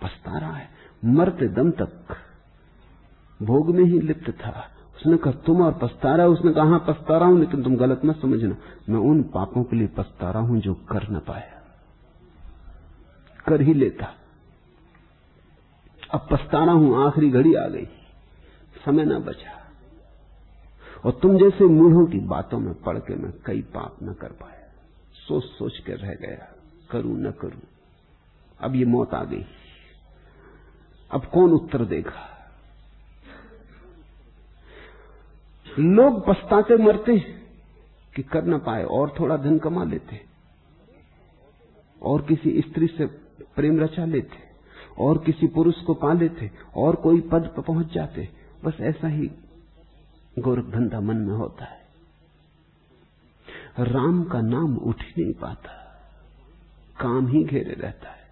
[0.02, 0.70] पछता रहा है।
[1.06, 2.16] मरते दम तक
[3.46, 7.28] भोग में ही लिप्त था। उसने कहा, तुम और पछता रहा उसने कहा पछता रहा
[7.30, 8.58] हूँ, लेकिन तुम गलत मत समझना।
[8.90, 11.64] मैं उन पापों के लिए पछता रहा हूँ जो कर न पाया।
[13.48, 14.14] कर ही लेता।
[16.14, 17.86] अब पछता रहा हूँ, आखिरी घड़ी आ गई।
[18.86, 19.60] समय ना बचा।
[21.06, 24.72] और तुम जैसे मूढ़ों की बातों में पढ़ के मैं कई पाप न कर पाया।
[25.14, 26.56] सोच सोच के रह गया।
[26.92, 27.62] करूँ न करूँ।
[28.62, 29.46] अब ये मौत आ गई।
[31.12, 32.33] अब कौन उत्तर देगा?
[35.80, 37.44] लोग पछताते मरते हैं
[38.16, 40.22] कि कर ना पाए और थोड़ा धन कमा लेते
[42.02, 43.06] और किसी स्त्री से
[43.56, 44.38] प्रेम रचा लेते
[45.00, 48.30] और किसी पुरुष को पा लेते और कोई पद पर पहुँच जाते
[48.64, 49.32] बस ऐसा ही
[50.40, 51.84] गोरख धंधा मन में होता है।
[53.80, 55.70] राम का नाम उठ ही नहीं पाता।
[57.00, 58.24] काम ही घेरे रहता है।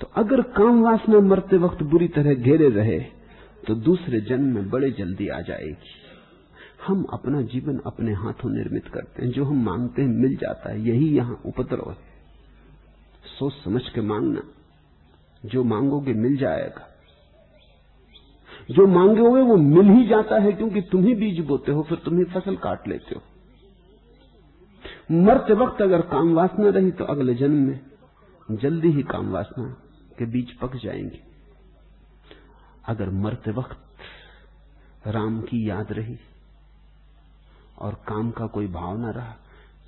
[0.00, 3.19] तो अगर काम वासना मरते वक्त बुरी तरह घेरे रहे
[3.66, 5.90] तो दूसरे जन्म में बड़े जल्दी आ जाएगी।
[6.86, 10.82] हम अपना जीवन अपने हाथों निर्मित करते हैं। जो हम मांगते हैं, मिल जाता है।
[10.82, 11.96] यही यहाँ उपद्रव है।
[13.38, 14.42] सोच समझ के मांगना।
[15.44, 16.86] जो मांगोगे, मिल जाएगा।
[18.70, 22.18] जो मांगोगे, वो मिल ही जाता है, क्योंकि तुम ही बीज बोते हो, फिर तुम
[22.18, 23.22] ही फ़सल काट लेते हो।
[25.12, 27.80] मरते वक्त अगर काम वासना रही तो अगले जन्म में
[28.50, 29.76] जल्दी ही काम वासना
[30.18, 31.29] के बीज पक जाएँगे।
[32.90, 36.18] अगर मरते वक्त राम की याद रही
[37.78, 39.36] और काम का कोई भाव न रहा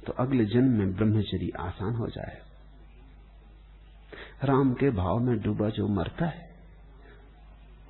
[0.06, 2.40] तो अगले जन्म में ब्रह्मचरी आसान हो जाए।
[4.44, 6.50] राम के भाव में डूबा जो मरता है,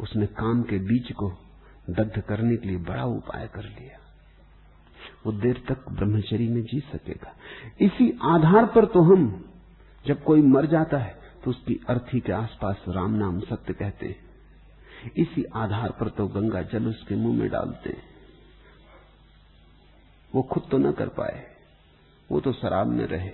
[0.00, 1.30] उसने काम के बीज को
[1.90, 3.98] दग्ध करने के लिए बड़ा उपाय कर लिया।
[5.26, 7.32] वो देर तक ब्रह्मचरी में जी सकेगा।
[7.80, 9.24] इसी आधार पर तो हम
[10.04, 14.31] जब कोई मर जाता है तो उसकी अर्थी के आसपास राम नाम सत्य कहते हैं।
[15.16, 18.02] इसी आधार पर तो गंगा जल उसके मुँह में डालते हैं।
[20.34, 21.56] वो खुद तो न कर पाए,
[22.30, 23.30] वो तो शराब में रहे,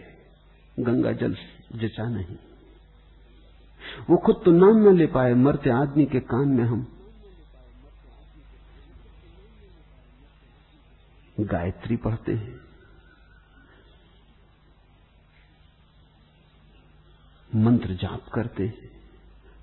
[0.81, 1.37] गंगा जल
[1.73, 2.37] जचा नहीं।
[4.11, 6.95] वो खुद तो नाम न ले पाए, मरते आदमी के कान में हम।
[11.41, 12.61] गायत्री पढ़ते हैं।
[17.55, 18.91] मंत्र जाप करते हैं,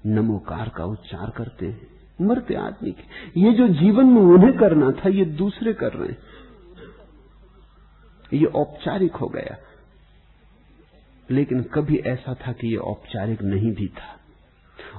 [0.05, 3.03] नमोकार का उच्चार करते हैं। मरते आदमी के।
[3.41, 6.17] ये जो जीवन में उन्हें करना था, ये दूसरे कर रहे हैं।
[8.33, 9.57] ये औपचारिक हो गया।
[11.31, 14.19] लेकिन कभी ऐसा था कि ये औपचारिक नहीं भी था।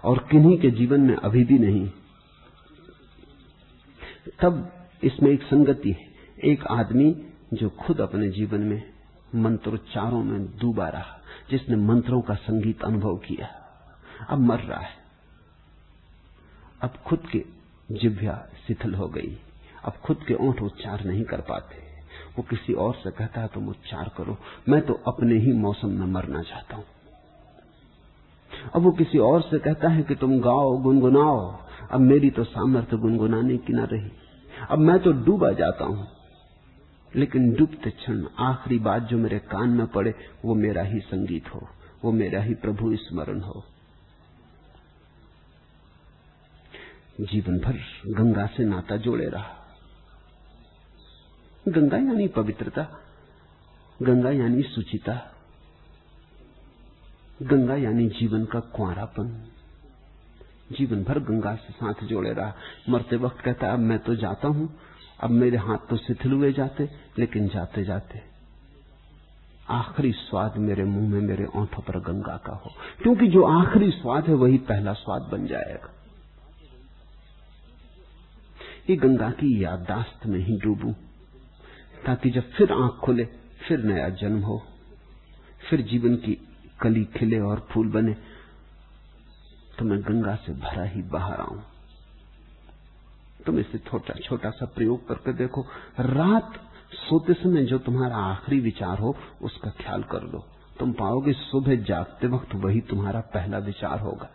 [0.05, 1.91] और किन्हीं के जीवन में अभी भी नहीं।
[4.41, 4.73] तब
[5.05, 6.07] इसमें एक संगति है।
[6.45, 8.83] एक आदमी जो खुद अपने जीवन में
[9.35, 13.47] मंत्रोच्चारों में डूबा रहा, जिसने मंत्रों का संगीत अनुभव किया।
[14.31, 15.06] अब मर रहा है।
[16.87, 17.45] अब खुद के
[17.91, 19.39] जिभ्या शिथिल हो गई।
[19.85, 21.77] अब खुद के ओंठ उच्चार नहीं कर पाते।
[22.37, 24.37] वो किसी और से कहता है, तुम उच्चार करो।
[24.69, 26.85] मैं तो अपने ही मौसम में मरना चाहता हूँ।
[28.75, 31.59] अब वो किसी और से कहता है कि, तुम गाओ, गुनगुनाओ।
[31.91, 34.11] अब मेरी तो सामर्थ्य गुनगुनाने की ना रही।
[34.71, 36.09] अब मैं तो डूबा जाता हूँ।
[37.17, 41.69] लेकिन डूबते क्षण आखिरी बात जो मेरे कान में पड़े, वो मेरा ही संगीत हो।
[42.05, 43.65] वो मेरा ही प्रभु स्मरण हो।
[47.21, 49.57] जीवन भर गंगा से नाता जोड़े रहा।
[51.69, 52.83] गंगा यानी पवित्रता,
[54.03, 55.33] गंगा यानी सुचिता,
[57.43, 59.29] गंगा यानी जीवन का कुआरापन।
[60.73, 62.55] जीवन भर गंगा से साथ जोड़े रहा।
[62.89, 64.79] मरते वक्त कहता, अब मैं तो जाता हूँ,
[65.21, 68.23] अब मेरे हाथ तो शिथिल हुए जाते, लेकिन जाते जाते
[69.71, 72.71] आखिरी स्वाद मेरे मुँह में मेरे ओंठों पर गंगा का हो।
[73.03, 75.93] क्योंकि जो आखिरी स्वाद है, वही पहला स्वाद बन जाएगा।
[78.89, 80.93] ये गंगा की याददाश्त में ही डूबू,
[82.07, 83.25] ताकि जब फिर आँख खुले,
[83.59, 84.63] फिर नया जन्म हो,
[85.71, 86.37] फिर जीवन की
[86.81, 88.17] कली खिले और फूल बने
[89.79, 91.63] तो मैं गंगा से भरा ही बाहर आऊँ।
[93.47, 95.65] तुम इसे छोटा छोटा सा प्रयोग करके देखो।
[96.01, 96.61] रात
[96.95, 100.45] सोते समय जो तुम्हारा आखिरी विचार हो, उसका ख्याल कर लो।
[100.79, 104.31] तुम पाओगे सुबह जागते वक्त वही तुम्हारा पहला विचार होगा।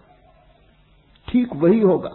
[1.28, 2.12] ठीक वही होगा।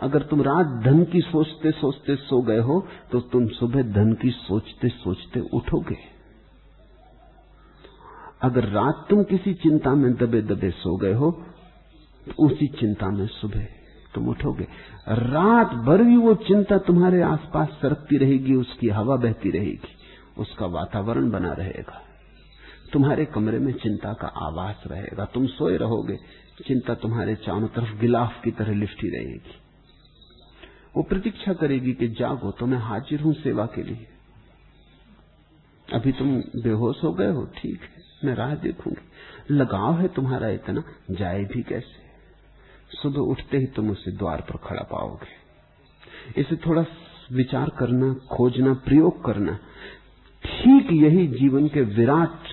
[0.00, 2.80] अगर तुम रात धन की सोचते सोचते सो गए हो
[3.12, 5.96] तो तुम सुबह धन की सोचते सोचते उठोगे।
[8.42, 11.30] अगर रात तुम किसी चिंता में दबे दबे सो गए हो
[12.26, 13.66] तो उसी चिंता में सुबह
[14.14, 14.66] तुम उठोगे।
[15.08, 19.94] रात भर भी वो चिंता तुम्हारे आसपास सरकती रहेगी, उसकी हवा बहती रहेगी,
[20.38, 22.02] उसका वातावरण बना रहेगा।
[22.92, 26.16] तुम्हारे कमरे में चिंता का आवास रहेगा। तुम सोए रहोगे,
[26.66, 29.54] चिंता तुम्हारे चारों तरफ़ गिलाफ की तरह लिपटी रहेगी।
[30.96, 34.06] वो प्रतीक्षा करेगी कि जागो तो मैं हाजिर हूँ सेवा के लिए।
[35.88, 40.82] अभी तुम बेहोश हो गए हो, ठीक है, मैं राह देखूँगी। लगाव है तुम्हारा इतना,
[41.10, 42.04] जाए भी कैसे?
[42.92, 46.84] सुबह उठते ही तुम उसे द्वार पर खड़ा पाओगे। इसे थोड़ा
[47.32, 49.58] विचार करना, खोजना, प्रयोग करना,
[50.44, 52.48] ठीक यही जीवन के विराट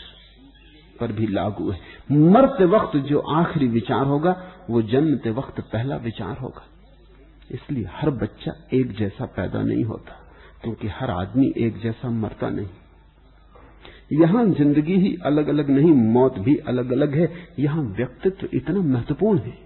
[1.00, 1.80] पर भी लागू है।
[2.12, 4.36] मरते वक्त जो आखिरी विचार होगा,
[4.70, 6.68] वो जन्मते वक्त पहला विचार होगा।
[7.50, 10.20] इसलिए हर बच्चा एक जैसा पैदा नहीं होता,
[10.64, 12.68] क्योंकि हर आदमी एक जैसा मरता नहीं।
[14.14, 19.40] यहाँ ज़िंदगी ही अलग अलग नहीं, मौत भी अलग अलग है। यहाँ व्यक्तित्व इतना महत्वपूर्ण
[19.40, 19.58] है।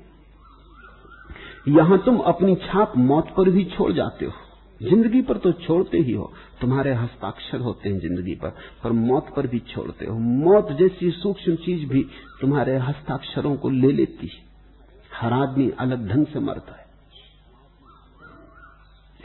[1.70, 4.32] यहाँ तुम अपनी छाप मौत पर भी छोड़ जाते हो।
[4.82, 8.50] ज़िंदगी पर तो छोड़ते ही हो। तुम्हारे हस्ताक्षर होते हैं ज़िंदगी पर
[8.84, 12.04] पर मौत पर भी छोड़ते हो। मौत जैसी सूक्ष्म चीज़ भी
[12.42, 14.46] तुम्हारे हस्ताक्षरों को ले लेती है।
[15.14, 16.86] हर आदमी अलग ढंग से मरता है।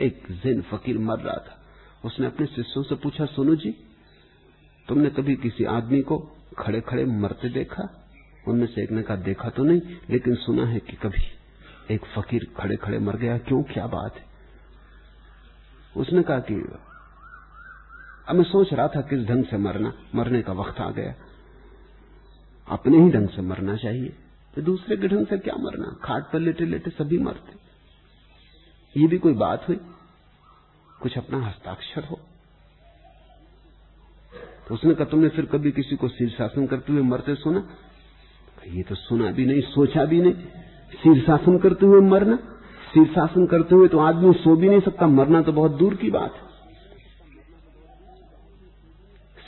[0.00, 1.62] एक जिन फकीर मर रहा था।
[2.04, 3.70] उसने अपने शिष्यों से पूछा, सुनो जी,
[4.88, 6.18] तुमने कभी किसी आदमी को
[6.58, 8.08] खड़े खड़े मरते देखा?
[8.48, 11.22] उनमें से एक ने कहा, देखा तो नहीं, लेकिन सुना है कि कभी
[11.94, 13.62] एक फकीर खड़े खड़े मर गया। क्यों?
[13.62, 14.24] क्या बात है?
[15.96, 16.54] उसने कहा कि,
[18.28, 21.14] अब मैं सोच रहा था किस ढंग से मरना, मरने का वक्त आ गया।
[22.68, 24.16] अपने ही ढंग से मरना चाहिए
[24.54, 25.98] तो दूसरे के ढंग से क्या मरना?
[26.04, 27.61] खाट पर लेटे लेटे सभी मरते।
[28.96, 29.80] ये भी कोई बात हुई?
[31.02, 32.20] कुछ अपना हस्ताक्षर हो?
[34.68, 37.68] तो उसने कहा, तुमने फिर कभी किसी को शीर्षासन करते हुए मरते सुना?
[38.66, 40.34] ये तो सुना भी नहीं, सोचा भी नहीं।
[41.02, 42.36] शीर्षासन करते हुए मरना?
[42.94, 46.34] शीर्षासन करते हुए तो आदमी सो भी नहीं सकता, मरना तो बहुत दूर की बात
[46.34, 46.52] है।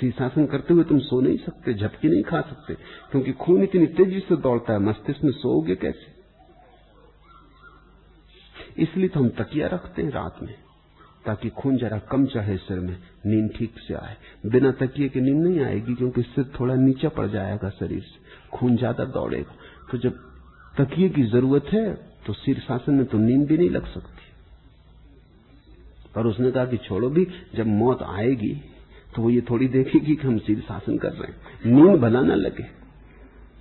[0.01, 2.75] शीर्षासन करते हुए तुम सो नहीं सकते, झपकी नहीं खा सकते,
[3.11, 6.14] क्योंकि खून इतनी तेज़ी से दौड़ता है, मस्तिष्क में सोओगे कैसे?
[8.77, 10.55] इसलिए तो हम तकिया रखते हैं रात में,
[11.25, 15.43] ताकि खून जरा कम चाहे सिर में, नींद ठीक से आए। बिना तकिए के नींद
[15.45, 18.19] नहीं आएगी, क्योंकि सिर थोड़ा नीचा पड़ जाएगा शरीर से,
[18.53, 19.55] खून ज़्यादा दौड़ेगा।
[19.91, 20.19] तो जब
[20.75, 21.93] तकिए की ज़रूरत है
[22.27, 24.23] तो शीर्षासन में तो नींद भी नहीं लग सकती।
[26.15, 28.55] पर उसने कहा कि छोड़ो भी, जब मौत आएगी
[29.15, 32.65] तो वो ये थोड़ी देखेगी कि हम शीर्षासन कर रहे हैं। नींद भला ना लगे।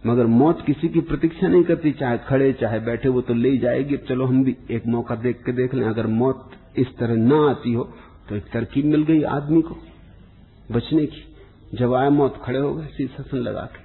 [0.06, 3.98] मगर मौत किसी की प्रतीक्षा नहीं करती, चाहे खड़े, चाहे बैठे, वो तो ले जाएगी।
[4.00, 7.74] चलो हम भी एक मौका देख के देख लें, अगर मौत इस तरह ना आती
[7.74, 7.84] हो
[8.30, 9.78] तो एक तरकीब मिल गई आदमी को,
[10.72, 11.24] बचने की।
[11.74, 13.82] जब आया मौत, खड़े हो गए शीर्षासन लगा के।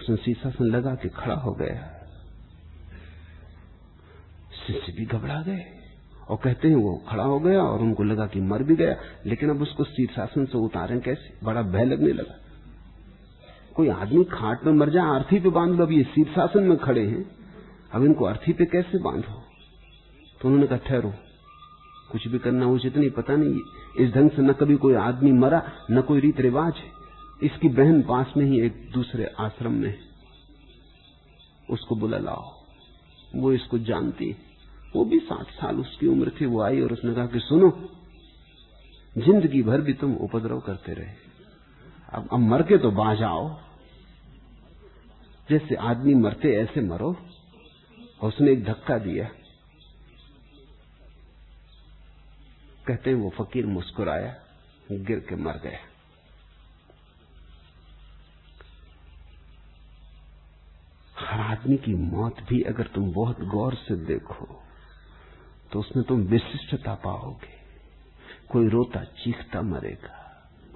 [0.00, 1.92] उसने शीर्षासन लगा के खड़ा हो गया।
[4.66, 5.64] शिष्य भी घबरा गए
[6.28, 9.50] और कहते हैं, वो खड़ा हो गया और उनको लगा कि मर भी गया। लेकिन
[9.50, 11.34] अब उसको शीर्षासन से उतारें कैसे?
[11.44, 12.42] बड़ा भय लगने लगा।
[13.76, 17.06] कोई आदमी खाट में मर जाए अर्थी पे बाँध लो अब ये शीर्षासन में खड़े
[17.06, 17.36] हैं।
[17.92, 19.42] अब इनको अर्थी पे कैसे बांधो?
[20.40, 21.14] तो उन्होंने कहा, ठहरो।
[22.12, 23.60] कुछ भी करना उचित नहीं पता नहीं।
[23.98, 26.96] इस ढंग से न कभी कोई आदमी मरा, न कोई रीत रिवाज है।
[27.42, 29.98] इसकी बहन पास में ही एक दूसरे आश्रम में
[31.70, 32.52] उसको बुला, लाओ।
[33.36, 34.36] वो इसको जानती
[34.96, 37.90] वो भी साठ साल उसकी उम्र थी, वो आई और उसने कहा कि सुनो,
[39.18, 41.08] ज़िंदगी भर भी तुम उपद्रव करते रहे।
[42.12, 43.65] अब अब मर के तो बाज आओ।
[45.50, 47.10] जैसे आदमी मरते ऐसे मरो।
[48.20, 49.28] और उसने एक धक्का दिया।
[52.86, 54.34] कहते हैं वो फकीर मुस्कुराया,
[54.92, 55.78] गिर के मर गया।
[61.18, 64.46] हर आदमी की मौत भी अगर तुम बहुत गौर से देखो
[65.72, 67.54] तो उसमें तुम विशिष्टता पाओगे।
[68.48, 70.16] कोई रोता चीखता मरेगा,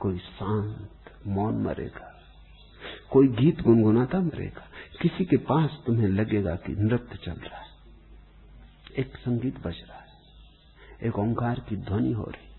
[0.01, 2.10] कोई शांत मौन मरेगा।
[3.11, 4.69] कोई गीत गुनगुनाता मरेगा।
[5.03, 7.67] किसी के पास तुम्हें लगेगा कि नृत्य चल रहा है।
[8.99, 10.07] एक संगीत बज रहा है।
[11.03, 12.51] एक ओंकार की ध्वनि हो रही।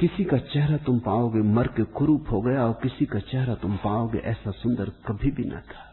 [0.00, 3.76] किसी का चेहरा तुम पाओगे मर के कुरूप हो गया और किसी का चेहरा तुम
[3.76, 5.84] पाओगे ऐसा सुंदर कभी भी न था।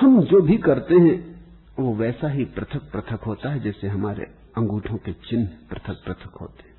[0.00, 1.44] हम जो भी करते हैं,
[1.78, 6.74] वो वैसा ही पृथक पृथक होता है जैसे हमारे अंगूठों के चिन्ह पृथक पृथक होते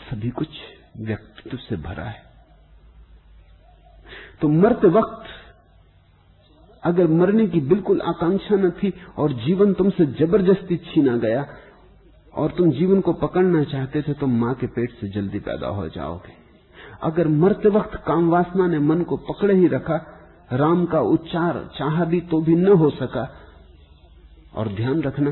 [0.00, 0.48] सभी कुछ
[0.98, 2.22] व्यक्तित्व से भरा है।
[4.40, 5.28] तो मरते वक्त
[6.82, 11.44] अगर मरने की बिल्कुल आकांक्षा न थी और जीवन तुमसे ज़बरदस्ती छीना गया
[12.34, 15.88] और तुम जीवन को पकड़ना चाहते थे तो माँ के पेट से जल्दी पैदा हो
[15.88, 16.34] जाओगे।
[17.02, 19.96] अगर मरते वक्त काम वासना ने मन को पकड़े ही रखा,
[20.52, 23.24] राम का उच्चार चाह भी तो भी न हो सका
[24.54, 25.30] और ध्यान रखना,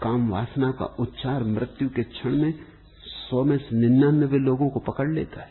[0.00, 2.54] काम वासना का उच्चार मृत्यु के क्षण में
[2.98, 5.50] सौ में से निन्यानबे लोगों को पकड़ लेता है।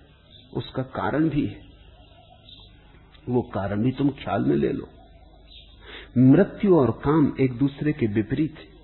[0.53, 1.61] उसका कारण भी है।
[3.29, 4.89] वो कारण भी तुम ख्याल में ले लो।
[6.17, 8.79] मृत्यु और काम एक दूसरे के विपरीत है।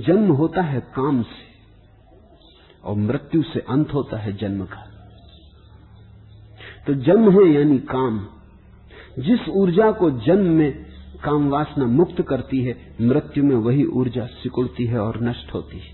[0.00, 1.54] जन्म होता है काम से
[2.84, 4.90] और मृत्यु से अंत होता है जन्म का।
[6.86, 8.28] तो जन्म है यानी काम।
[9.18, 10.93] जिस ऊर्जा को जन्म में
[11.24, 15.92] काम वासना मुक्त करती है, मृत्यु में वही ऊर्जा सिकुड़ती है और नष्ट होती है।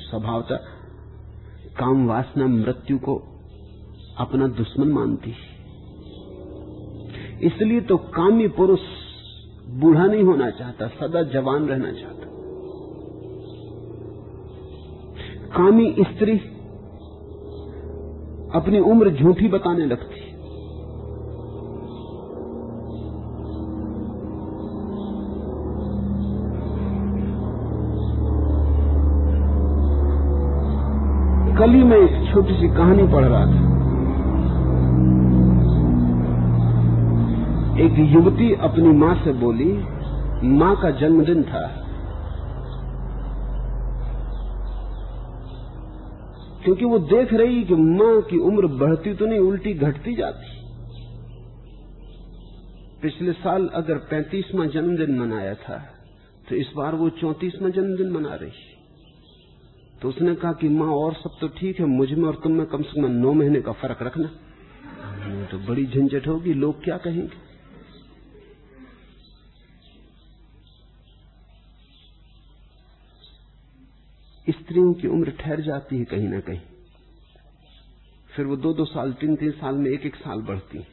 [0.00, 0.56] स्वभावता
[1.78, 3.14] काम वासना मृत्यु को
[4.18, 5.54] अपना दुश्मन मानती है।
[7.42, 8.80] इसलिए तो कामी पुरुष
[9.68, 12.26] बूढ़ा नहीं होना चाहता, सदा जवान रहना चाहता।
[15.56, 16.38] कामी स्त्री
[18.54, 20.15] अपनी उम्र झूठी बताने लगती
[31.70, 33.64] ही मैं एक छोटी सी कहानी पढ़ रहा था।
[37.80, 39.72] एक युवती अपनी माँ से बोली,
[40.48, 41.66] माँ का जन्मदिन था।
[46.64, 50.54] क्योंकि वो देख रही कि माँ की उम्र बढ़ती तो नहीं, उल्टी घटती जाती।
[53.02, 55.76] पिछले साल अगर पैंतीसवां जन्मदिन मनाया था
[56.48, 58.50] तो इस बार वो चौतीसवां जन्मदिन मना रही
[60.02, 62.82] तो उसने कहा कि माँ, और सब तो ठीक है, मुझमें और तुम में कम
[62.82, 64.28] से कम नौ महीने का फ़र्क रखना।
[65.46, 67.44] तो बड़ी झंझट होगी, लोग क्या कहेंगे?
[74.46, 76.60] स्त्रियों की उम्र ठहर जाती है कहीं ना कहीं।
[78.30, 80.84] फिर वो दो दो साल, तीन तीन साल में एक एक साल बढ़ती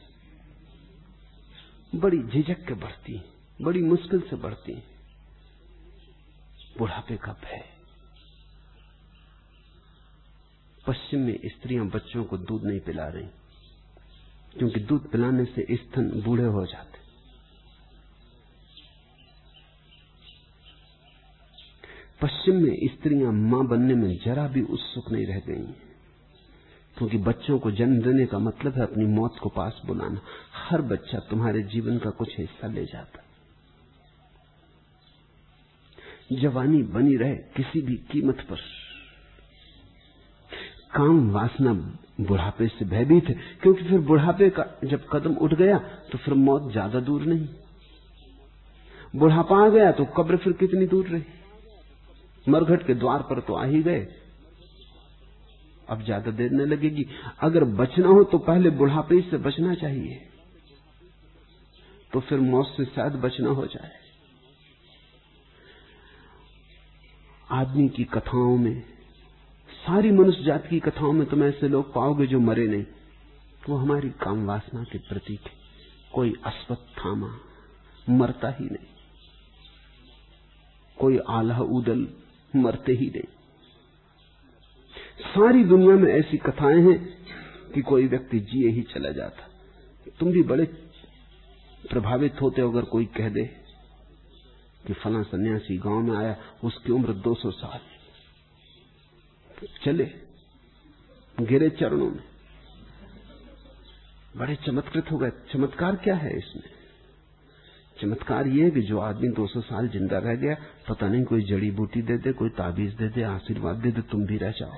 [1.94, 3.20] बड़ी झिझक के बढ़ती
[3.58, 4.72] बड़ी मुश्किल से बढ़ती
[6.78, 7.62] बुढ़ापे का भय।
[10.86, 13.26] पश्चिम में स्त्रियाँ बच्चों को दूध नहीं पिला रही,
[14.56, 17.02] क्योंकि दूध पिलाने से स्तन बूढ़े हो जाते।
[22.22, 25.64] पश्चिम में स्त्रियाँ माँ बनने में जरा भी उत्सुक नहीं रह गई,
[26.96, 30.20] क्योंकि बच्चों को जन्म देने का मतलब है अपनी मौत को पास बुलाना।
[30.60, 33.22] हर बच्चा तुम्हारे जीवन का कुछ हिस्सा ले जाता।
[36.32, 38.60] जवानी बनी रहे किसी भी कीमत पर।
[40.94, 41.72] काम वासना
[42.20, 45.78] बुढ़ापे से भयभीत है, क्योंकि फिर बुढ़ापे का जब कदम उठ गया
[46.12, 47.48] तो फिर मौत ज़्यादा दूर नहीं।
[49.14, 51.24] बुढ़ापा आ गया तो कब्र फिर कितनी दूर रही?
[52.46, 54.06] मरघट के द्वार पर तो आ ही गए।
[55.88, 57.06] अब ज़्यादा देर न लगेगी।
[57.40, 60.20] अगर बचना हो तो पहले बुढ़ापे से बचना चाहिए।
[62.12, 63.92] तो फिर मौत से शायद बचना हो जाए।
[67.52, 68.82] आदमी की कथाओं में
[69.84, 72.84] सारी मनुष्य जाति की कथाओं में तुम ऐसे लोग पाओगे जो मरे नहीं।
[73.68, 75.52] वो हमारी काम वासना के प्रतीक है।
[76.14, 77.38] कोई अश्वत्थामा
[78.10, 78.86] मरता ही नहीं।
[80.98, 82.08] कोई आल्हा उदल
[82.56, 83.22] मरते ही नहीं।
[85.20, 87.26] सारी दुनिया में ऐसी कथाएँ हैं
[87.74, 89.50] कि कोई व्यक्ति जिए ही चला जाता।
[90.20, 90.64] तुम भी बड़े
[91.90, 93.44] प्रभावित होते हो अगर कोई कह दे
[94.86, 97.93] कि फला सन्यासी गाँव में आया, उसकी उम्र 200 साल।
[99.84, 100.04] चले,
[101.40, 102.24] गिरे चरणों में।
[104.36, 106.62] बड़े चमत्कृत हो गए। चमत्कार क्या है इसमें?
[108.00, 110.54] चमत्कार ये कि जो आदमी 200 साल ज़िंदा रह गया,
[110.88, 114.26] पता नहीं कोई जड़ी बूटी दे दे, कोई ताबीज दे दे, आशीर्वाद दे दे, तुम
[114.26, 114.72] भी रह जाओ।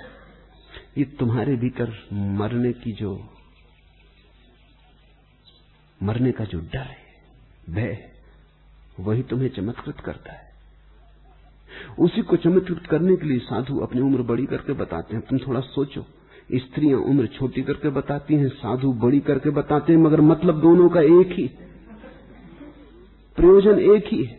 [0.98, 3.30] ये तुम्हारे भीतर मरने की जो,
[6.02, 6.98] मरने का जो डर है,
[7.70, 8.10] भय,
[9.00, 10.45] वही तुम्हें चमत्कृत करता है।
[11.98, 15.60] उसी को चमत्कृत करने के लिए साधु अपनी उम्र बड़ी करके बताते हैं। तुम थोड़ा
[15.60, 16.06] सोचो।
[16.54, 21.00] स्त्रियाँ उम्र छोटी करके बताती हैं, साधु बड़ी करके बताते हैं, मगर मतलब दोनों का
[21.00, 21.50] एक ही।
[23.36, 24.38] प्रयोजन एक ही है।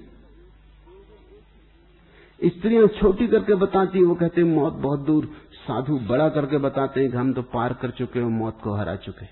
[2.42, 5.26] स्त्रियाँ छोटी करके बताती वो कहते हैं, मौत बहुत दूर।
[5.68, 8.96] साधु बड़ा करके बताते हैं कि हम तो पार कर चुके हैं मौत को हरा
[8.96, 9.26] चुके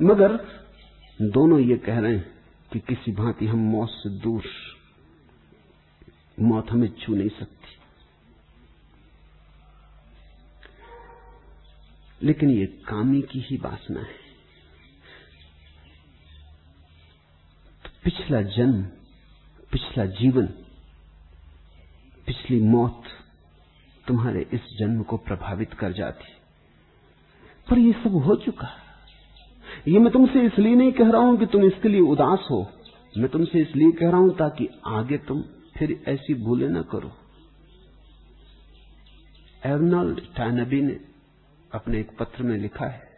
[0.00, 0.38] मगर
[1.22, 2.26] दोनों ये कह रहे हैं
[2.72, 4.42] कि किसी भांति हम मौत से दूर
[6.40, 7.68] मौत हमें छू नहीं सकती।
[12.22, 14.14] लेकिन ये कामी की ही वासना है।
[17.84, 18.82] तो पिछला जन्म,
[19.72, 20.46] पिछला जीवन,
[22.26, 23.02] पिछली मौत
[24.06, 26.32] तुम्हारे इस जन्म को प्रभावित कर जाती।
[27.70, 28.68] पर ये सब हो चुका।
[29.88, 32.72] ये मैं तुमसे इसलिए नहीं कह रहा हूँ कि तुम इसके लिए उदास हो।
[33.18, 35.44] मैं तुमसे इसलिए कह रहा हूँ ताकि आगे तुम
[35.78, 37.12] फिर ऐसी भूलें न करो।
[39.66, 41.00] एर्नल्ड टैनबी ने
[41.72, 43.08] अपने एक पत्र में लिखा है,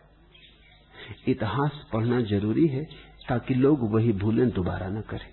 [1.28, 2.84] इतिहास पढ़ना ज़रूरी है
[3.28, 5.28] ताकि लोग वही भूलें दोबारा न करें।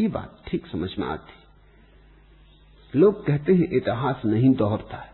[0.00, 1.32] ये बात ठीक समझ में आती।
[2.98, 5.12] लोग कहते हैं इतिहास नहीं दोहरता है।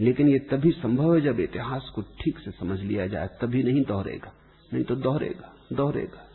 [0.00, 3.84] लेकिन ये तभी संभव है जब इतिहास को ठीक से समझ लिया जाए, तभी नहीं
[3.84, 4.32] दोहरेगा।
[4.72, 6.29] नहीं तो दोहरेगा दोहरेगा।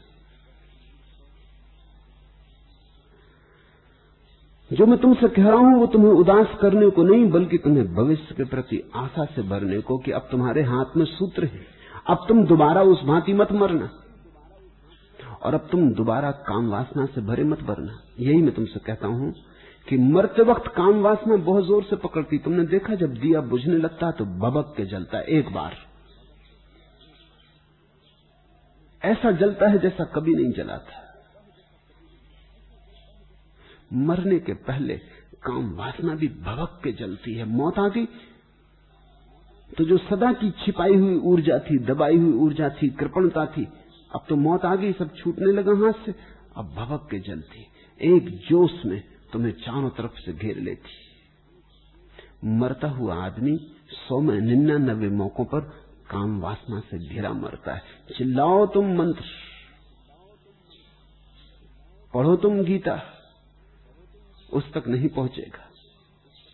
[4.72, 8.36] जो मैं तुमसे कह रहा हूँ, वो तुम्हें उदास करने को नहीं, बल्कि तुम्हें भविष्य
[8.36, 11.66] के प्रति आशा से भरने को कि अब तुम्हारे हाथ में सूत्र है।
[12.08, 13.90] अब तुम दोबारा उस भांति मत मरना।
[15.44, 19.34] और अब तुम दोबारा काम वासना से भरे मत भरना यही मैं तुमसे कहता हूँ
[19.88, 24.12] कि मरते वक्त काम वासना बहुत ज़ोर से पकड़ती। तुमने देखा जब दिया बुझने लगता
[24.12, 25.76] तो बबक के जलता एक बार।
[29.02, 31.05] ऐसा जलता है जैसा कभी नहीं जला था।
[33.96, 34.98] मरने के पहले
[35.44, 38.06] काम वासना भी भवक के जलती है, मौत आ गई
[39.78, 43.66] तो जो सदा की छिपाई हुई ऊर्जा थी, दबाई हुई ऊर्जा थी, कृपणता थी,
[44.16, 46.16] अब तो मौत आ गई, सब छूटने लगा हाथ से,
[46.56, 47.66] अब भवक के जलती।
[48.02, 50.90] एक जोश में तुम्हें चारों तरफ़ से घेर लेती।
[52.46, 53.58] मरता हुआ आदमी
[53.90, 55.62] सौ में निन्यानबे मौकों पर
[56.10, 57.82] काम वासना से घिरा मरता है।
[58.18, 59.24] चिल्लाओ तुम मंत्र।
[62.14, 63.15] पढ़ो तुम गीता।
[64.50, 65.70] उस तक नहीं पहुंचेगा,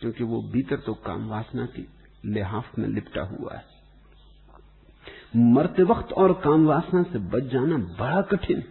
[0.02, 1.88] क्योंकि वो भीतर तो काम वासना की
[2.26, 3.70] लिहाफ में लिपटा हुआ है।
[5.36, 8.64] मरते वक्त और काम वासना से बच जाना बड़ा कठिन।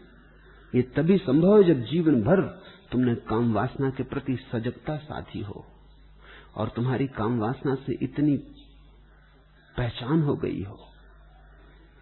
[0.73, 2.43] ये तभी संभव है जब जीवन भर
[2.93, 5.65] तुमने काम वासना के प्रति सजगता साधी हो,
[6.57, 8.37] और तुम्हारी काम वासना से इतनी
[9.77, 10.79] पहचान हो गई हो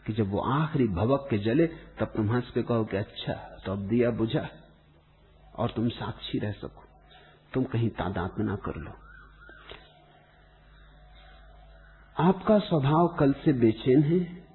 [0.06, 3.32] कि जब वो आखिरी भवक के जले, तब तुम हंस के कहो कि अच्छा
[3.64, 4.48] तो अब दिया बुझा,
[5.54, 6.87] और तुम साक्षी रह सको।
[7.54, 8.90] तुम कहीं तादाद में ना कर लो।
[12.20, 14.46] आपका स्वभाव कल से बेचैन है।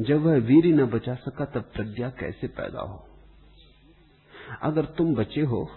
[0.00, 3.08] जब वह वीर न बचा सका, तब प्रज्ञा कैसे पैदा हो?
[4.62, 5.70] अगर तुम बचे हो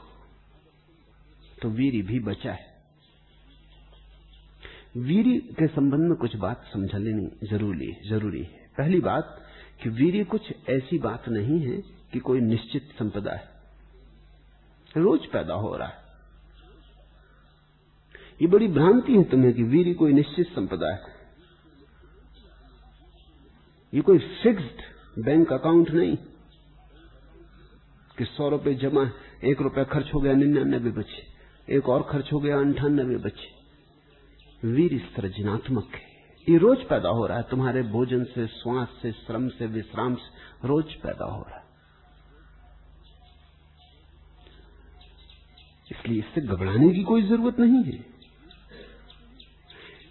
[1.61, 2.67] तो वीरी भी बचा है।
[4.97, 9.41] वीरी के संबंध में कुछ बात समझ लेनी ज़रूरी ज़रूरी है। पहली बात
[9.83, 11.81] कि वीरी कुछ ऐसी बात नहीं है
[12.13, 13.58] कि कोई निश्चित संपदा है।
[14.97, 15.97] रोज पैदा हो रहा है।
[18.41, 21.01] ये बड़ी भ्रांति है तुम्हें कि वीरी कोई निश्चित संपदा है।
[23.93, 24.81] ये कोई फिक्स्ड
[25.23, 26.17] बैंक अकाउंट नहीं।
[28.17, 29.11] कि सौ रुपए जमा
[29.43, 31.27] एक रुपया खर्च हो गया निन्यानबे बचे
[31.75, 33.59] एक और खर्च हो गया अंठानबे बचे
[34.67, 36.01] वीर सृजनात्मक है।
[36.49, 40.67] ये रोज पैदा हो रहा है। तुम्हारे भोजन से श्वास से, श्रम से, विश्राम से
[40.67, 41.58] रोज पैदा हो रहा है।
[45.99, 47.97] इसलिए इससे घबराने की कोई ज़रूरत नहीं है।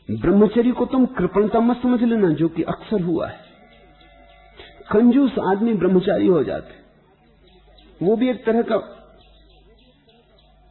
[0.09, 3.47] ब्रह्मचर्य को तुम कृपणता मत समझ लेना, जो कि अक्सर हुआ है।
[4.93, 6.77] कंजूस आदमी ब्रह्मचारी हो जाते
[8.01, 8.77] वो भी एक तरह का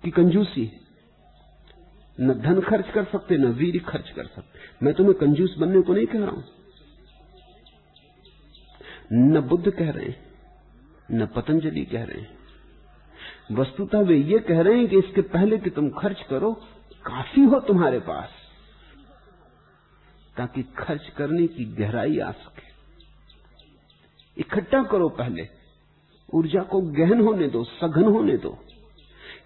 [0.03, 0.85] की कंजूसी है।
[2.17, 5.93] न धन खर्च कर सकते, न वीर खर्च कर सकते। मैं तुम्हें कंजूस बनने को
[5.93, 6.43] नहीं कह रहा हूँ।
[9.13, 10.15] न बुद्ध कह रहे हैं,
[11.11, 12.36] न पतंजलि कह रहे हैं।
[13.51, 16.53] वस्तुतः वे ये कह रहे हैं कि इसके पहले कि तुम खर्च करो,
[17.05, 18.29] काफ़ी हो तुम्हारे पास,
[20.37, 22.67] ताकि खर्च करने की गहराई आ सके।
[24.37, 25.47] इकट्ठा करो पहले।
[26.33, 28.57] ऊर्जा को गहन होने दो, सघन होने दो,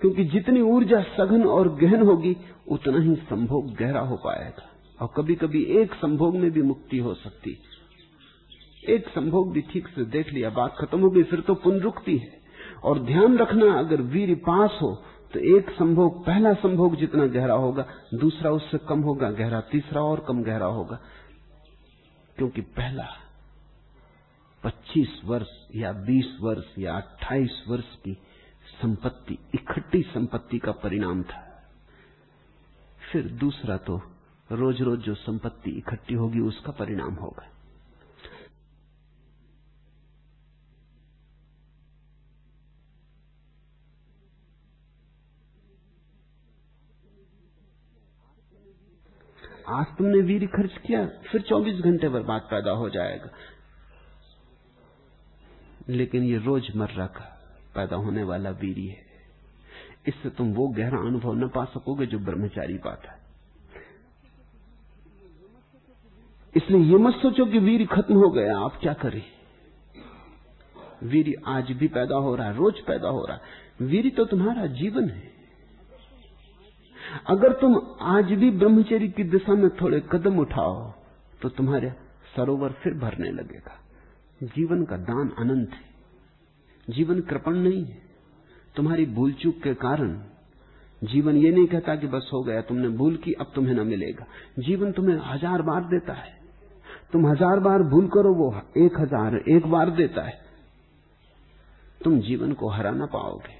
[0.01, 2.37] क्योंकि जितनी ऊर्जा सघन और गहन होगी,
[2.67, 4.69] उतना ही संभोग गहरा हो पाएगा।
[5.01, 7.57] और कभी कभी एक संभोग में भी मुक्ति हो सकती।
[8.89, 12.40] एक संभोग भी ठीक से देख लिया, बात खत्म हो गई, फिर तो पुनरुक्ति है।
[12.83, 15.03] और ध्यान रखना, अगर वीर पास हो
[15.33, 20.25] तो एक संभोग, पहला संभोग जितना गहरा होगा, दूसरा उससे कम होगा, गहरा तीसरा और
[20.27, 20.99] कम गहरा होगा।
[22.37, 23.07] क्योंकि पहला
[24.63, 28.17] 25 वर्ष या 20 वर्ष या 28 वर्ष की
[28.81, 31.69] संपत्ति, इकट्ठी संपत्ति का परिणाम था।
[33.11, 34.01] फिर दूसरा तो
[34.51, 37.50] रोज रोज जो संपत्ति इकट्ठी होगी, उसका परिणाम होगा।
[49.71, 53.29] आज तुमने वीर खर्च किया, फिर 24 घंटे बर्बाद पैदा हो जाएगा।
[55.89, 57.25] लेकिन ये रोज़मर्रा का
[57.75, 59.09] पैदा होने वाला वीरी है
[60.07, 63.19] इससे तुम वो गहरा अनुभव न पा सकोगे जो ब्रह्मचारी पाता है।
[66.55, 69.23] इसलिए ये मत सोचो कि वीर खत्म हो गया, आप क्या करें?
[71.03, 74.65] वीर आज भी पैदा हो रहा है, रोज पैदा हो रहा है। वीर तो तुम्हारा
[74.65, 75.40] जीवन है।
[77.27, 77.75] अगर तुम
[78.09, 80.75] आज भी ब्रह्मचर्य की दिशा में थोड़े कदम उठाओ
[81.41, 81.89] तो तुम्हारे
[82.35, 83.77] सरोवर फिर भरने लगेगा।
[84.45, 88.01] जीवन का दान अनंत है। जीवन कृपण नहीं है।
[88.75, 90.19] तुम्हारी भूल चूक के कारण
[91.01, 94.25] जीवन ये नहीं कहता कि बस हो गया, तुमने भूल की, अब तुम्हें ना मिलेगा।
[94.59, 96.33] जीवन तुम्हें हज़ार बार देता है।
[97.11, 100.39] तुम हज़ार बार भूल करो, वो एक हज़ार एक बार देता है।
[102.01, 103.55] तुम जीवन को हरा ना पाओगे।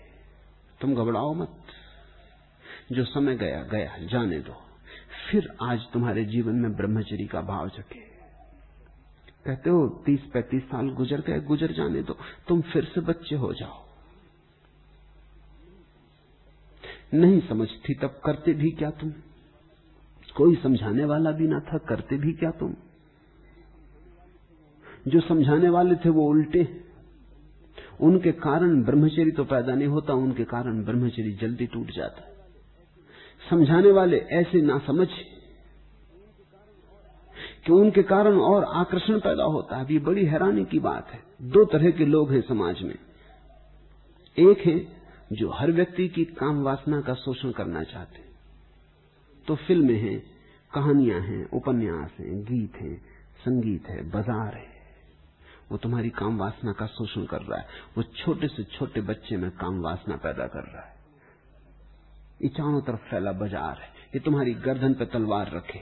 [0.82, 1.61] तुम घबराओ मत।
[2.92, 4.54] जो समय गया गया, जाने दो।
[5.32, 8.12] फिर आज तुम्हारे जीवन में ब्रह्मचरी का भाव जगे।
[9.46, 12.18] कहते हो, तीस पैंतीस साल गुजर गए, गुजर जाने दो,
[12.48, 13.86] तुम फिर से बच्चे हो जाओ।
[17.14, 19.14] नहीं समझती तब करते भी क्या तुम?
[20.36, 22.76] कोई समझाने वाला भी ना था, करते भी क्या तुम?
[25.08, 26.86] जो समझाने वाले थे वो उल्टे
[28.02, 32.31] उनके कारण ब्रह्मचरी तो पैदा नहीं होता, उनके कारण ब्रह्मचरी जल्दी टूट जाता है।
[33.52, 35.08] समझाने वाले ऐसे ना समझ
[37.66, 41.20] कि उनके कारण और आकर्षण पैदा होता है। ये बड़ी हैरानी की बात है।
[41.52, 42.96] दो तरह के लोग हैं समाज में।
[44.38, 44.78] एक है
[45.34, 48.30] जो हर व्यक्ति की काम वासना का शोषण करना चाहते
[49.48, 50.20] तो फ़िल्में हैं,
[50.72, 52.96] कहानियाँ हैं, उपन्यास हैं, गीत हैं,
[53.40, 54.70] संगीत है, बाज़ार है।
[55.72, 59.50] वो तुम्हारी काम वासना का शोषण कर रहा है। वो छोटे से छोटे बच्चे में
[59.52, 60.91] काम वासना पैदा कर रहा है।
[62.42, 65.80] ये चारों तरफ़ फैला बाज़ार है। ये तुम्हारी गर्दन पर तलवार रखे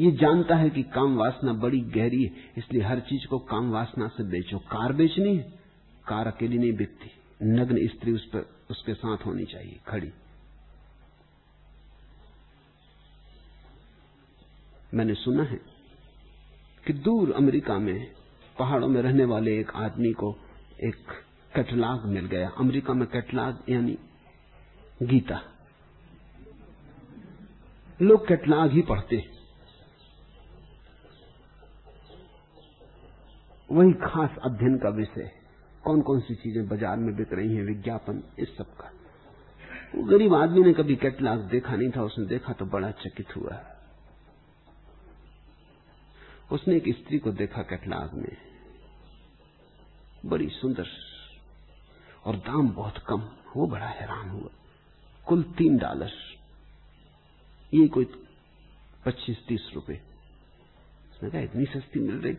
[0.00, 4.06] ये जानता है कि काम वासना बड़ी गहरी है, इसलिए हर चीज़ को काम वासना
[4.08, 5.42] से बेचो। कार बेचनी है,
[6.08, 7.10] कार अकेली नहीं बिकती।
[7.42, 10.12] नग्न स्त्री उस पर, उसके साथ होनी चाहिए, खड़ी।
[14.94, 15.60] मैंने सुना है
[16.84, 18.06] कि दूर अमेरिका में
[18.58, 20.34] पहाड़ों में रहने वाले एक आदमी को
[20.82, 21.10] एक
[21.54, 23.98] कैटलाग मिल गया। अमेरिका में कैटलाग यानी
[25.00, 25.40] गीता।
[28.00, 29.16] लोग कैटलाग ही पढ़ते
[33.70, 35.30] वही खास अध्ययन का विषय
[35.84, 38.90] कौन कौन सी चीज़ें बाज़ार में बिक रही हैं, विज्ञापन, इस सब का।
[40.08, 43.60] गरीब आदमी ने कभी कैटलाग देखा नहीं था, उसने देखा तो बड़ा चकित हुआ।
[46.52, 48.36] उसने एक स्त्री को देखा कैटलाग में।
[50.26, 50.88] बड़ी सुंदर
[52.24, 54.50] और दाम बहुत कम, वो बड़ा हैरान हुआ।
[55.30, 56.12] कुल तीन डॉलर
[57.74, 58.04] ये कोई
[59.06, 60.00] पच्चीस तीस रुपए।
[61.10, 62.36] उसने कहा, इतनी सस्ती मिल रही।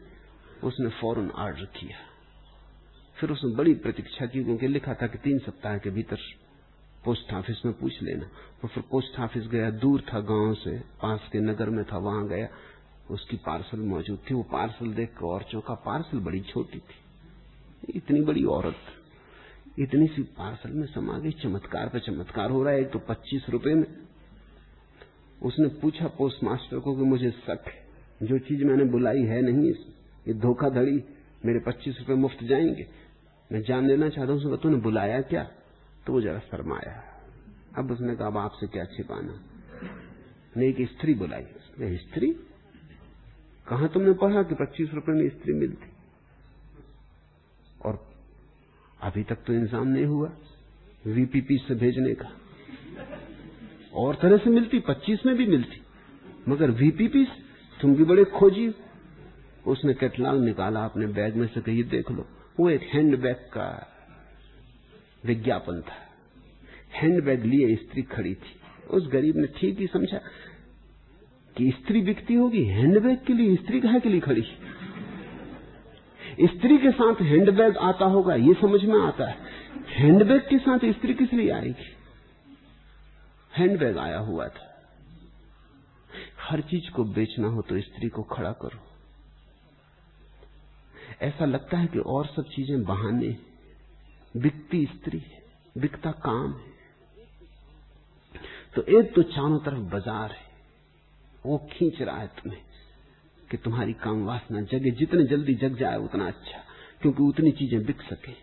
[0.64, 1.98] उसने फ़ौरन ऑर्डर किया।
[3.20, 6.18] फिर उसने बड़ी प्रतीक्षा की, क्योंकि लिखा था कि तीन सप्ताह के भीतर
[7.06, 8.26] पोस्ट ऑफ़िस में पूछ लेना।
[8.64, 12.28] और फिर पोस्ट ऑफ़िस गया, दूर था गाँव से, पास के नगर में था, वहाँ
[12.28, 12.48] गया।
[13.12, 16.96] उसकी पार्सल मौजूद थी। वो पार्सल देख और चौका। पार्सल बड़ी छोटी थी।
[17.96, 19.01] इतनी बड़ी औरत।
[19.80, 23.74] इतनी सी पार्सल में समा गई, चमत्कार पे चमत्कार हो रहा है तो पच्चीस रुपए
[23.74, 23.86] में।
[25.44, 27.86] उसने पूछा पोस्ट मास्टर को कि मुझे शक है,
[28.24, 29.74] जो चीज़ मैंने बुलाई है नहीं,
[30.28, 31.04] ये धोखाधड़ी,
[31.46, 32.88] मेरे पच्चीस रुपए मुफ़्त जाएँगे।
[33.52, 35.44] मैं जान लेना चाहता हूँ तूने बुलाया क्या?
[36.06, 37.04] तो वो जरा शर्माया।
[37.78, 39.40] अब उसने कहा, अब आपसे क्या छिपाना?
[40.58, 41.44] ने एक स्त्री बुलाई।
[41.98, 42.32] स्त्री?
[43.68, 45.92] कहा तुमने पढ़ा कि पच्चीस रुपए में स्त्री मिलती
[47.86, 48.12] और
[49.02, 50.32] अभी तक तो इंतज़ाम नहीं हुआ।
[51.08, 52.32] वीपीपी से भेजने का।
[53.94, 55.82] और तरह से मिलती, पच्चीस में भी मिलती।
[56.50, 57.24] मगर वीपीपी
[57.80, 58.72] तुम भी बड़े खोजी
[59.68, 62.28] उसने कैटलॉग निकाला अपने बैग में से कही देख लो,
[62.60, 63.68] वो एक हैंडबैग का
[65.26, 65.98] विज्ञापन था।
[66.94, 68.56] हैंडबैग लिए स्त्री खड़ी थी।
[68.90, 70.18] उस गरीब ने ठीक ही समझा
[71.56, 74.44] कि स्त्री बिकती होगी, हैंडबैग के लिए स्त्री कहा के लिए खड़ी?
[76.44, 79.38] स्त्री के साथ हैंडबैग आता होगा, ये समझ में आता है।
[79.90, 81.90] हैंडबैग के साथ स्त्री किस लिए आएगी
[83.54, 84.68] हैंडबैग आया हुआ था।
[86.42, 88.80] हर चीज़ को बेचना हो तो स्त्री को खड़ा करो।
[91.22, 93.36] ऐसा लगता है कि और सब चीज़ें बहाने
[94.36, 95.42] बिकती स्त्री है,
[95.76, 96.70] बिकता काम है।
[98.76, 100.46] तो एक तो चारों तरफ़ बाज़ार है,
[101.46, 102.62] वो खींच रहा है तुम्हें।
[103.52, 106.64] कि तुम्हारी काम वासना जगे, जितने जल्दी जग जाए उतना अच्छा
[107.02, 108.34] क्योंकि उतनी चीज़ें बिक सके।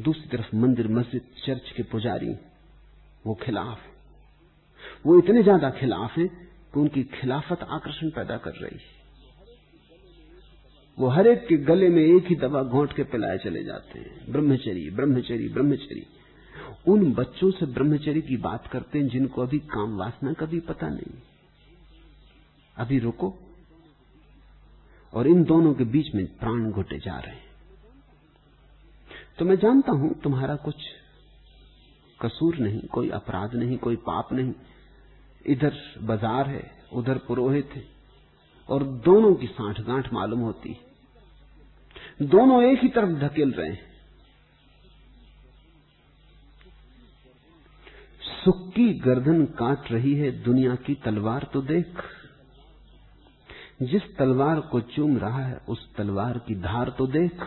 [0.00, 2.34] दूसरी तरफ़ मंदिर, मस्जिद, चर्च के पुजारी,
[3.26, 3.78] वो खिलाफ
[5.06, 6.28] वो इतने ज़्यादा खिलाफ हैं
[6.74, 9.00] कि उनकी खिलाफत आकर्षण पैदा कर रही है।
[10.98, 14.32] वो हर एक के गले में एक ही दवा घोंट के पिलाए चले जाते हैं।
[14.32, 16.06] ब्रह्मचरी ब्रह्मचरी ब्रह्मचरी।
[16.88, 20.88] उन बच्चों से ब्रह्मचरी की बात करते हैं जिनको अभी काम वासना का भी पता
[20.88, 21.31] नहीं।
[22.82, 23.34] अभी रुको।
[25.12, 27.50] और इन दोनों के बीच में प्राण घुटे जा रहे हैं।
[29.38, 30.74] तो मैं जानता हूँ तुम्हारा कुछ
[32.20, 34.52] कसूर नहीं, कोई अपराध नहीं, कोई पाप नहीं।
[35.44, 37.84] इधर बाज़ार है, उधर पुरोहित है,
[38.68, 40.76] और दोनों की साठ गांठ मालूम होती
[42.22, 43.90] दोनों एक ही तरफ़ धकेल रहे हैं।
[48.34, 52.02] सुख की गर्दन काट रही है, दुनिया की तलवार तो देख।
[53.82, 57.44] जिस तलवार को चूम रहा है, उस तलवार की धार तो देख।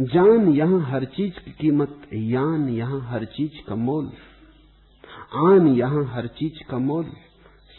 [0.00, 4.12] जान यहाँ हर चीज़ की कीमत, यान यहाँ हर चीज़ का मोल।
[5.34, 7.04] आन यहाँ हर चीज़ का मोल।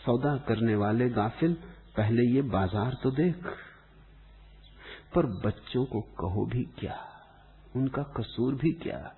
[0.05, 1.53] सौदा करने वाले गाफिल,
[1.97, 3.45] पहले ये बाज़ार तो देख।
[5.15, 6.97] पर बच्चों को कहो भी क्या?
[7.75, 9.13] उनका कसूर भी क्या?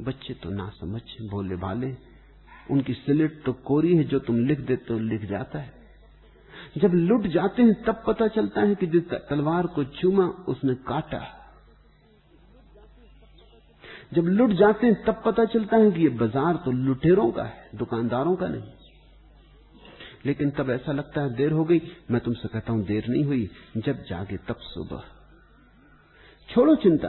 [0.00, 2.07] बच्चे तो ना समझ भोले भाले।
[2.70, 5.72] उनकी सिलेट तो कोरी है, जो तुम लिख देते हो, लिख जाता है।
[6.78, 11.34] जब लुट जाते हैं, तब पता चलता है कि जिस तलवार को चूमा, उसने काटा।
[14.14, 17.70] जब लुट जाते हैं, तब पता चलता है कि ये बाज़ार तो लुटेरों का है,
[17.74, 18.62] दुकानदारों का नहीं।
[20.26, 23.50] लेकिन तब ऐसा लगता है, देर हो गई, मैं तुमसे कहता हूँ, देर नहीं हुई,
[23.76, 25.02] जब जागे तब सुबह।
[26.48, 27.08] छोड़ो चिंता,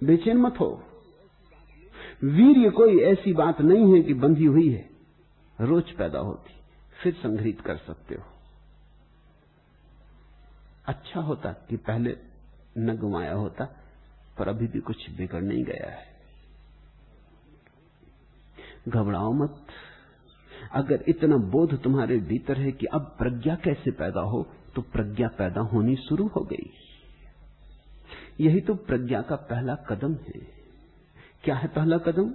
[0.00, 0.84] बेचैन मत हो।
[2.24, 4.90] वीर कोई ऐसी बात नहीं है कि बंधी हुई है।
[5.60, 6.54] रोज पैदा होती,
[7.02, 8.22] फिर संग्रहित कर सकते हो।
[10.86, 12.16] अच्छा होता कि पहले
[12.78, 13.64] न गुमाया होता,
[14.38, 16.12] पर अभी भी कुछ बिगड़ नहीं गया है।
[18.88, 19.66] घबराओ मत।
[20.72, 25.60] अगर इतना बोध तुम्हारे भीतर है कि अब प्रज्ञा कैसे पैदा हो तो प्रज्ञा पैदा
[25.60, 26.70] होनी शुरू हो गई।
[28.40, 30.61] यही तो प्रज्ञा का पहला कदम है।
[31.44, 32.28] क्या है पहला कदम?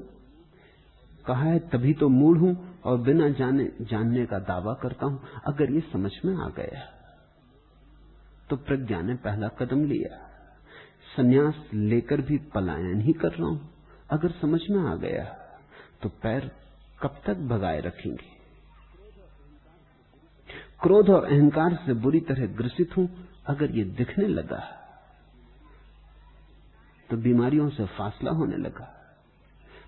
[1.26, 5.72] कहा है, तभी तो मूड हूँ और बिना जाने, जानने का दावा करता हूँ। अगर
[5.72, 6.86] ये समझ में आ गया
[8.50, 10.18] तो प्रज्ञा ने पहला कदम लिया।
[11.16, 13.70] सन्यास लेकर भी पलायन ही कर रहा हूँ।
[14.12, 15.24] अगर समझ में आ गया
[16.02, 16.52] तो पैर
[17.02, 18.36] कब तक भगाए रखेंगे?
[20.82, 23.08] क्रोध और अहंकार से बुरी तरह ग्रसित हूँ।
[23.48, 24.60] अगर ये दिखने लगा
[27.10, 28.94] तो बीमारियों से फासला होने लगा।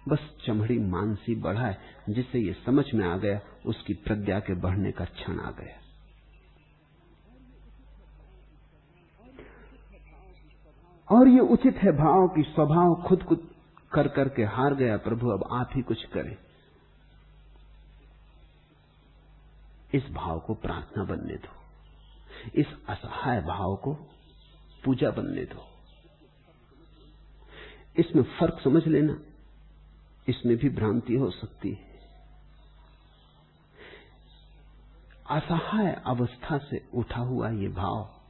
[0.10, 1.78] बस चमड़ी मानसी बढ़ाए
[2.10, 5.80] जिससे ये समझ में आ गया, उसकी प्रज्ञा के बढ़ने का क्षण आ गया।
[11.12, 13.55] और ये उचित है, भाव की स्वभाव खुद खुद
[13.93, 16.38] कर करके हार गया, प्रभु, अब आप ही कुछ करें।
[19.93, 21.60] इस भाव को प्रार्थना बनने दो।
[22.55, 23.93] इस असहाय भाव को
[24.86, 25.66] पूजा बनने दो।
[27.97, 29.20] इसमें फ़र्क समझ लेना।
[30.30, 31.90] इसमें भी भ्रांति हो सकती है।
[35.30, 38.22] असहाय अवस्था से उठा हुआ ये भाव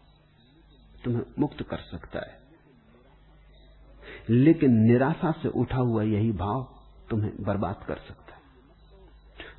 [1.03, 2.39] तुम्हें मुक्त कर सकता है।
[4.29, 6.75] लेकिन निराशा से उठा हुआ यही भाव
[7.09, 8.41] तुम्हें बर्बाद कर सकता है।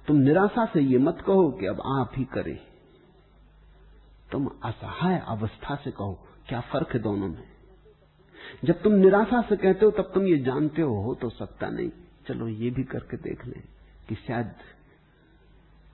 [0.06, 2.58] तुम निराशा से ये मत कहो कि अब आप ही करें।
[4.32, 7.50] तुम असहाय अवस्था से कहो, क्या फ़र्क है दोनों में?
[8.64, 11.90] जब तुम निराशा से कहते हो, तब तुम ये जानते हो हो तो सकता नहीं।
[12.30, 13.62] चलो ये भी करके देख लें
[14.08, 14.52] कि शायद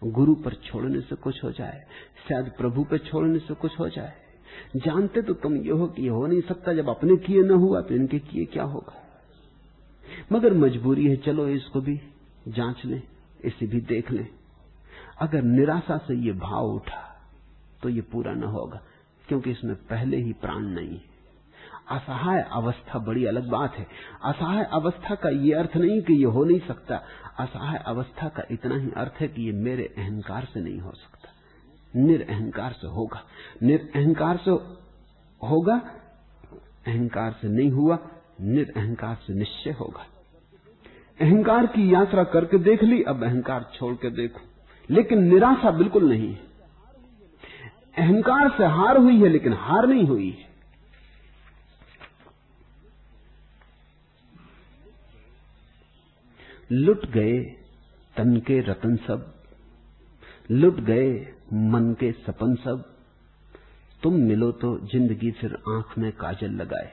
[0.03, 1.85] गुरु पर छोड़ने से कुछ हो जाए,
[2.29, 4.13] शायद प्रभु पर छोड़ने से कुछ हो जाए।
[4.77, 7.95] जानते तो तुम ये हो कि हो नहीं सकता, जब अपने किए न हुआ तो
[7.95, 9.03] इनके किए क्या होगा?
[10.33, 12.01] मगर मजबूरी है, चलो इसको भी
[12.49, 13.03] जाँच लें,
[13.45, 14.29] इसे भी देख लें।
[15.21, 17.03] अगर निराशा से ये भाव उठा
[17.83, 18.83] तो ये पूरा न होगा,
[19.29, 21.16] क्योंकि इसमें पहले ही प्राण नहीं है।
[21.91, 23.87] असहाय अवस्था बड़ी अलग बात है।
[24.25, 26.97] असहाय अवस्था का ये अर्थ नहीं कि ये हो नहीं सकता।
[27.39, 31.29] असहाय अवस्था का इतना ही अर्थ है कि ये मेरे अहंकार से नहीं हो सकता।
[31.97, 33.23] निरअहकार से होगा।
[33.63, 34.51] निरअहकार से
[35.47, 35.77] होगा,
[36.87, 37.99] अहंकार से नहीं हुआ,
[38.41, 40.07] निरअहकार से निश्चय होगा।
[41.21, 44.41] अहंकार की यात्रा करके देख ली, अब अहंकार छोड़ के देखो।
[44.91, 46.41] लेकिन निराशा बिल्कुल नहीं है।
[47.99, 50.56] अहंकार से हार हुई है, लेकिन हार नहीं हुई है।
[56.71, 57.39] लुट गए
[58.17, 59.33] तन के रतन सब,
[60.51, 61.11] लुट गए
[61.53, 62.85] मन के सपन सब।
[64.03, 66.93] तुम मिलो तो ज़िंदगी फिर आँख में काजल लगाए।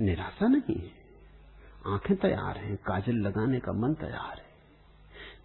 [0.00, 0.90] निराशा नहीं है।
[1.86, 4.50] आँखें तैयार हैं, काजल लगाने का मन तैयार है।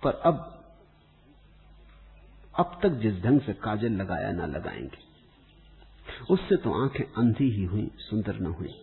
[0.04, 0.54] पर अब
[2.54, 5.06] अब तक जिस ढंग से काजल लगाया ना लगाएँगे,
[6.30, 8.74] उससे तो आँखें अंधी ही हुई, सुंदर न हुई।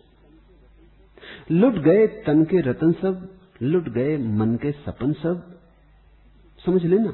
[1.51, 3.27] लुट गए तन के रतन सब,
[3.61, 5.51] लुट गए मन के सपन सब।
[6.59, 7.11] समझ लेना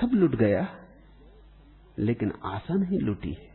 [0.00, 0.66] सब लुट गया,
[1.98, 3.46] लेकिन आशा नहीं लुटी। है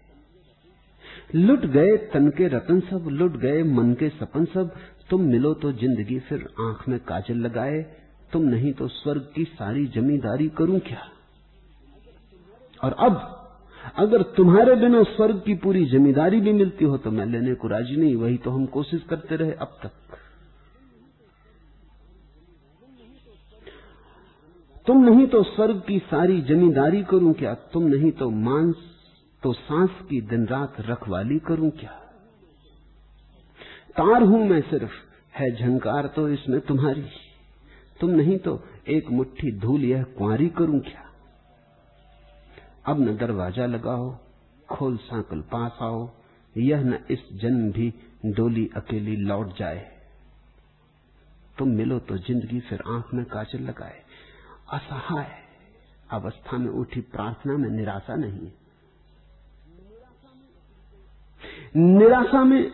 [1.36, 4.76] लुट गए तन के रतन सब, लुट गए मन के सपन सब।
[5.10, 7.82] तुम मिलो तो ज़िंदगी फिर आँख में काजल लगाए।
[8.32, 11.02] तुम नहीं तो स्वर्ग की सारी जमींदारी करूँ क्या?
[12.84, 13.43] और अब
[13.84, 17.96] अगर तुम्हारे बिना स्वर्ग की पूरी जमींदारी भी मिलती हो तो मैं लेने को राज़ी
[17.96, 19.92] नहीं, वही तो हम कोशिश करते रहे अब तक।
[24.88, 27.54] तुम नहीं तो स्वर्ग की सारी जमींदारी करूँ क्या?
[27.54, 28.76] तुम नहीं तो मांस
[29.44, 31.92] तो सांस की दिन रात रखवाली करूँ क्या?
[33.92, 34.92] तार हूँ मैं सिर्फ़,
[35.34, 37.06] है झंकार तो इसमें तुम्हारी।
[38.00, 41.10] तुम नहीं तो एक मुट्ठी धूल यह कुआरी करूँ क्या?
[42.86, 44.10] अब न दरवाज़ा लगाओ,
[44.70, 46.10] खोल सांकल पास आओ,
[46.56, 47.94] यह न इस जन्म भी
[48.26, 49.80] डोली अकेली लौट जाए।
[51.58, 54.02] तुम मिलो तो ज़िंदगी फिर आँख में काजल लगाए।
[54.74, 55.32] असहाय,
[56.12, 58.52] अवस्था में उठी प्रार्थना में निराशा नहीं।
[61.76, 62.72] निराशा में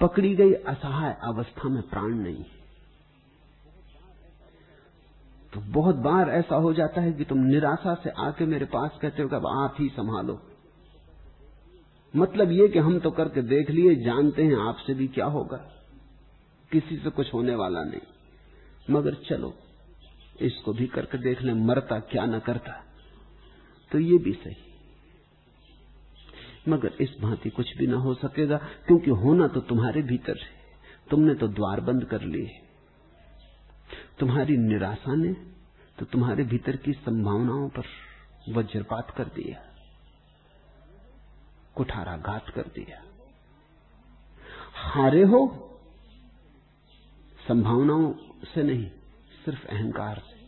[0.00, 2.44] पकड़ी गई असहाय अवस्था में प्राण नहीं।
[5.54, 9.22] तो बहुत बार ऐसा हो जाता है कि तुम निराशा से आके मेरे पास कहते
[9.22, 10.42] हो कि अब आप ही संभालो।
[12.16, 15.56] मतलब ये कि हम तो करके देख लिए, जानते हैं आपसे भी क्या होगा।
[16.72, 18.00] किसी से कुछ होने वाला नहीं।
[18.90, 19.54] मगर चलो,
[20.40, 22.84] इसको भी करके देख ले, मरता क्या न करता।
[23.92, 24.56] तो ये भी सही।
[26.68, 30.60] मगर इस भांति कुछ भी ना हो सकेगा, क्योंकि होना तो तुम्हारे भीतर है।
[31.10, 32.69] तुमने तो द्वार बंद कर लिए।
[34.20, 35.32] तुम्हारी निराशा ने
[35.98, 37.84] तो तुम्हारे भीतर की संभावनाओं पर
[38.48, 39.62] वज्रपात कर दिया,
[41.76, 43.02] कुठाराघात कर दिया।
[44.84, 45.40] हारे हो,
[47.48, 48.12] संभावनाओं
[48.44, 48.86] से नहीं,
[49.44, 50.38] सिर्फ़ अहंकार से।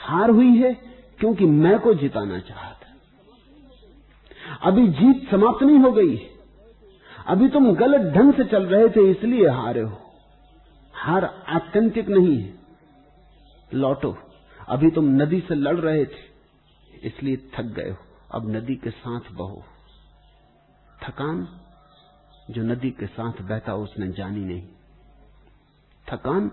[0.00, 0.72] हार हुई है
[1.20, 2.80] क्योंकि मैं को जिताना चाहता
[4.62, 6.16] अभी जीत समाप्त नहीं हो गई।
[7.26, 9.98] अभी तुम गलत ढंग से चल रहे थे, इसलिए हारे हो।
[11.02, 12.54] हार आत्यंतिक नहीं है।
[13.74, 14.16] लौटो।
[14.68, 16.20] अभी तुम नदी से लड़ रहे थे,
[17.02, 17.96] इसलिए थक गए हो।
[18.30, 19.64] अब नदी के साथ बहो।
[21.02, 21.48] थकान
[22.50, 24.62] जो नदी के साथ बहता उसने जानी नहीं।
[26.06, 26.50] थकान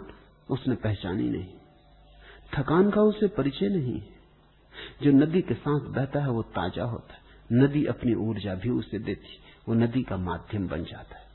[0.50, 1.54] उसने पहचानी नहीं।
[2.56, 4.02] थकान का उसे परिचय नहीं
[5.04, 7.20] जो नदी के साथ बहता है, वो ताज़ा होता है।
[7.52, 11.29] नदी अपनी ऊर्जा भी उसे देती वो नदी का माध्यम बन जाता है।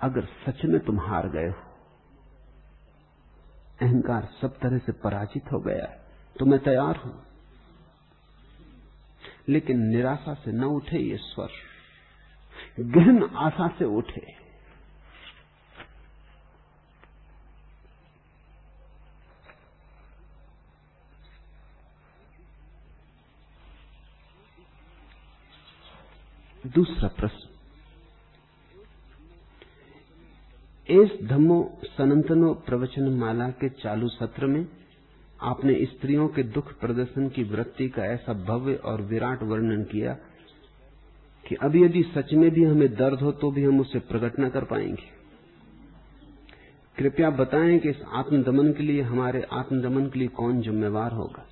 [0.00, 1.62] अगर सच में तुम हार गए हो,
[3.80, 5.86] अहंकार सब तरह से पराजित हो गया
[6.36, 7.14] तो मैं तैयार हूँ।
[9.48, 11.50] लेकिन निराशा से न उठे ये स्वर,
[12.80, 14.26] गहन आशा से उठे।
[26.64, 27.49] दूसरा प्रश्न
[30.90, 34.66] एस धम्मो सनंतनो प्रवचन माला के चालू सत्र में
[35.42, 40.14] आपने स्त्रियों के दुख प्रदर्शन की वृत्ति का ऐसा भव्य और विराट वर्णन किया
[41.44, 44.48] कि अभी यदि सच में भी हमें दर्द हो तो भी हम उसे प्रकट न
[44.48, 45.08] कर पाएँगे।
[46.96, 51.46] कृपया बताएँ कि इस आत्मदमन के लिए, हमारे आत्मदमन के लिए कौन जिम्मेवार होगा?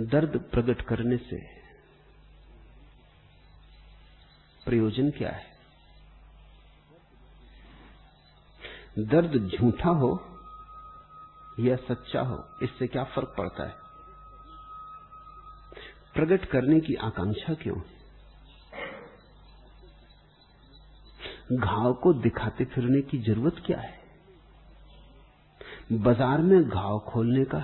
[0.00, 1.57] दर्द प्रकट करने से
[4.68, 5.46] प्रयोजन क्या है?
[8.98, 10.10] दर्द झूठा हो
[11.60, 13.74] या सच्चा हो, इससे क्या फ़र्क पड़ता है?
[16.14, 17.80] प्रकट करने की आकांक्षा क्यों?
[21.52, 23.98] घाव को दिखाते फिरने की ज़रूरत क्या है?
[25.92, 27.58] बाज़ार में घाव खोलने का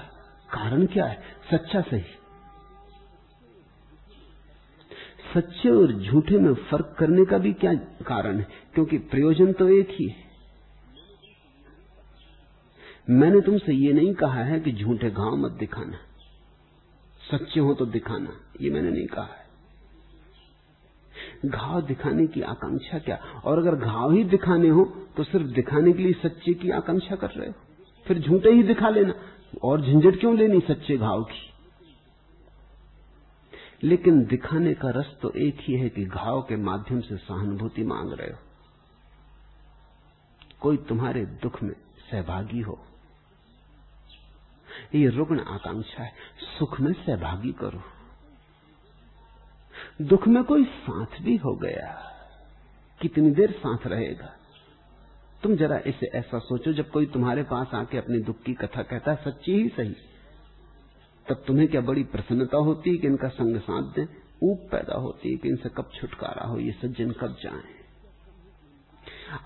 [0.53, 1.23] कारण क्या है?
[1.51, 2.24] सच्चा सही।
[5.35, 7.75] सच्चे और झूठे में फ़र्क करने का भी क्या
[8.07, 8.47] कारण है?
[8.75, 10.25] क्योंकि प्रयोजन तो एक ही है।
[13.11, 15.97] मैंने तुमसे ये नहीं कहा है कि झूठे घाव मत दिखाना।
[17.31, 19.45] सच्चे हो तो दिखाना, ये मैंने नहीं कहा है।
[21.47, 23.17] घाव दिखाने की आकांक्षा क्या?
[23.45, 24.85] और अगर घाव ही दिखाने हो
[25.17, 27.55] तो सिर्फ़ दिखाने के लिए सच्चे की आकांक्षा कर रहे हो?
[28.07, 29.15] फिर झूठे ही दिखा लेना।
[29.63, 31.54] और झंझट क्यों लेनी सच्चे घाव की?
[33.85, 38.13] लेकिन दिखाने का रस तो एक ही है कि घाव के माध्यम से सहानुभूति मांग
[38.13, 38.39] रहे हो।
[40.61, 41.75] कोई तुम्हारे दुख में
[42.11, 42.87] सहभागी हो।
[44.95, 46.13] ये रुग्ण आकांक्षा है,
[46.59, 47.83] सुख में सहभागी करो।
[50.03, 52.11] दुख में कोई साथ भी हो गया।
[53.01, 54.33] कितनी देर साथ रहेगा?
[55.43, 59.13] तुम जरा इसे ऐसा सोचो जब कोई तुम्हारे पास आके अपने दुख की कथा कहता
[59.13, 59.97] है, सच्ची ही सही।
[61.29, 64.07] तब तुम्हें क्या बड़ी प्रसन्नता होती है कि इनका संग साथ दें?
[64.43, 66.59] ऊप पैदा होती है कि इनसे कब छुटकारा हो?
[66.59, 67.85] ये सज्जन कब जाए?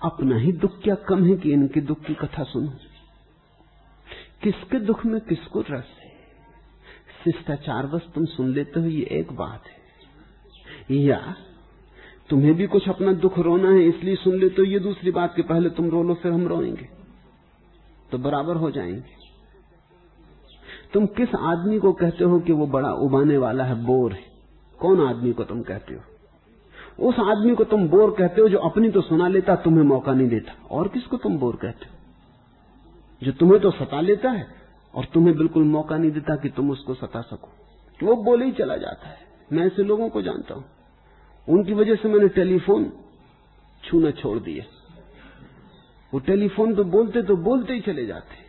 [0.03, 2.73] अपना ही दुख क्या कम है कि इनके दुख की कथा सुनो?
[4.43, 6.09] किसके दुख में किसको रस है?
[7.23, 9.79] शिष्टाचार बस तुम सुन लेते हो, ये एक बात है।
[10.97, 11.35] या
[12.29, 15.41] तुम्हें भी कुछ अपना दुख रोना है, इसलिए सुन ले तो ये दूसरी बात कि
[15.41, 16.89] पहले तुम रो लो, फिर हम रोएँगे।
[18.11, 19.18] तो बराबर हो जाएँगे।
[20.93, 23.85] तुम किस आदमी को कहते हो कि वो बड़ा उबाने वाला है?
[23.85, 24.23] बोर है।
[24.79, 26.01] कौन आदमी को तुम कहते हो?
[27.09, 30.27] उस आदमी को तुम बोर कहते हो जो अपनी तो सुना लेता, तुम्हें मौका नहीं
[30.27, 31.95] देता। और किसको तुम बोर कहते हो?
[33.23, 34.47] जो तुम्हें तो सता लेता है
[34.95, 37.49] और तुम्हें बिल्कुल मौका नहीं देता कि तुम उसको सता सको।
[38.05, 39.17] वो बोले ही चला जाता है।
[39.53, 40.65] मैं ऐसे लोगों को जानता हूँ।
[41.49, 42.91] उनकी वजह से मैंने टेलीफोन
[43.83, 44.65] छूना छोड़ दिया।
[46.13, 48.48] वो टेलीफोन तो बोलते तो बोलते ही चले जाते।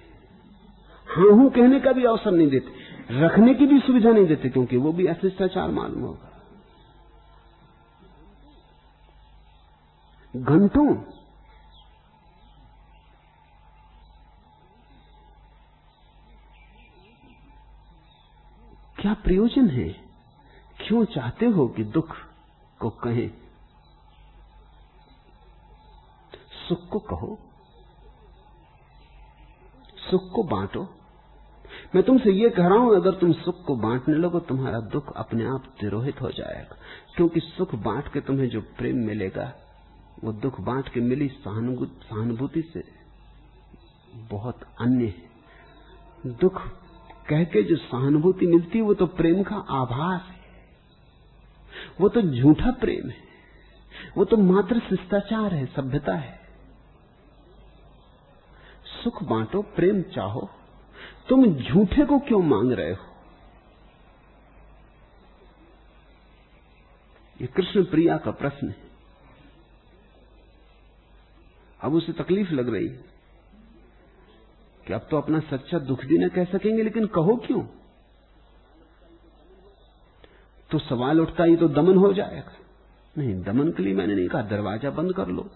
[1.11, 4.77] हाँ हूँ कहने का भी अवसर नहीं देते, रखने की भी सुविधा नहीं देते, क्योंकि
[4.77, 6.29] वो भी अशिष्टाचार मालूम होगा।
[10.35, 10.95] घंटों
[18.97, 19.89] क्या प्रयोजन है?
[20.79, 22.17] क्यों चाहते हो कि दुख
[22.81, 23.31] को कहें?
[26.61, 27.39] सुख को कहो,
[30.01, 30.89] सुख को बांटो।
[31.95, 35.45] मैं तुमसे ये कह रहा हूँ, अगर तुम सुख को बांटने लगो, तुम्हारा दुख अपने
[35.45, 36.77] आप तिरोहित हो जाएगा।
[37.17, 39.55] क्योंकि सुख बांट के तुम्हें जो प्रेम मिलेगा,
[40.25, 42.85] वो दुख बांट के मिली सहानुभूति से
[44.17, 45.31] बहुत अन्य है।
[46.27, 46.63] दुख
[47.29, 50.41] कह के जो सहानुभूति मिलती है, वो तो प्रेम का आभास है।
[52.01, 53.17] वो तो झूठा प्रेम है।
[54.17, 56.41] वो तो मात्र शिष्टाचार है, सभ्यता है।
[59.05, 60.51] सुख बांटो, प्रेम चाहो
[61.31, 63.07] तुम झूठे को क्यों मांग रहे हो?
[67.41, 68.77] ये कृष्ण प्रिया का प्रश्न है।
[71.81, 73.05] अब उसे तकलीफ़ लग रही है।
[74.87, 77.63] कि अब तो अपना सच्चा दुख भी न कह सकेंगे, लेकिन कहो क्यों?
[80.71, 82.53] तो सवाल उठता ही तो दमन हो जाएगा।
[83.19, 85.51] नहीं, दमन के लिए मैंने नहीं कहा, दरवाज़ा बंद कर लो।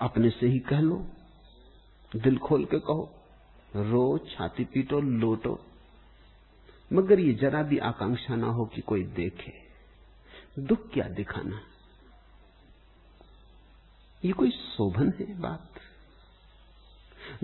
[0.00, 1.06] अपने से ही कह लो।
[2.16, 3.15] दिल खोल के कहो।
[3.76, 5.66] रो, छाती पीटो, लोटो।
[6.92, 9.52] मगर ये जरा भी आकांक्षा ना हो कि कोई देखे।
[10.58, 11.60] दुख क्या दिखाना?
[14.24, 15.72] ये कोई शोभन है बात?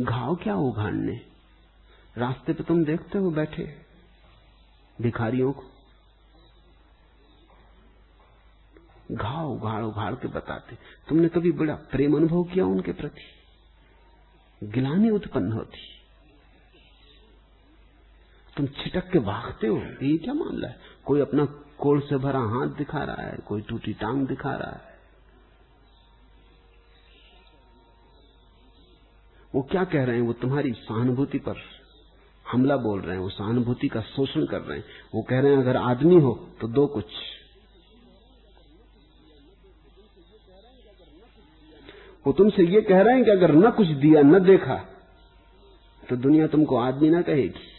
[0.01, 1.27] घाव क्या उघाड़ने?
[2.19, 3.83] रास्ते पे तुम देखते हो बैठे
[5.01, 5.63] भिखारियों को।
[9.13, 13.23] घाव उघाड़ उघाड़ के बताते। तुमने कभी बड़ा प्रेम अनुभव किया उनके प्रति?
[14.67, 16.02] गिलानी उत्पन्न होती।
[18.57, 20.81] तुम छिटक के भागते हो। ये क्या मामला है?
[21.05, 21.45] कोई अपना
[21.79, 24.91] कोल से भरा हाथ दिखा रहा है, कोई टूटी टांग दिखा रहा है।
[29.55, 30.23] वो क्या कह रहे हैं?
[30.23, 31.57] वो तुम्हारी सहानुभूति पर
[32.47, 34.85] हमला बोल रहे हैं, वो सहानुभूति का शोषण कर रहे हैं।
[35.15, 37.07] वो कह रहे हैं, अगर आदमी हो तो दो कुछ।
[42.27, 44.77] वो तुमसे ये कह रहे हैं कि अगर न कुछ दिया, न देखा
[46.03, 47.71] तो दुनिया तुमको आदमी ना कहेगी।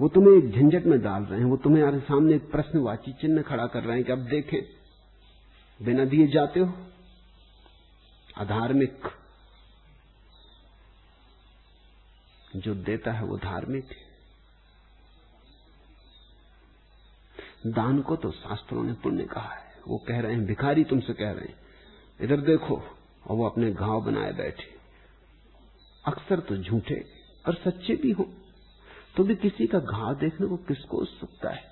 [0.00, 3.66] वो तुम्हें एक झंझट में डाल रहे हैं, वो तुम्हें सामने एक प्रश्नवाची चिन्ह खड़ा
[3.66, 4.62] कर रहे हैं कि अब देखें,
[5.82, 6.86] बिना दिए जाते हो?
[8.36, 9.02] अधार्मिक।
[12.56, 13.88] जो देता है वो धार्मिक
[17.66, 21.30] दान को तो शास्त्रों ने पुण्य कहा है। वो कह रहे हैं, भिखारी तुमसे कह
[21.30, 21.58] रहे हैं,
[22.20, 22.76] इधर देखो,
[23.26, 24.76] और वो अपने घाव बनाए बैठे।
[26.04, 27.06] अक्सर तो झूठे
[27.46, 28.34] और सच्चे भी हो।
[29.16, 31.70] तो भी किसी का घाव देखने को किसको उत्सुकता है?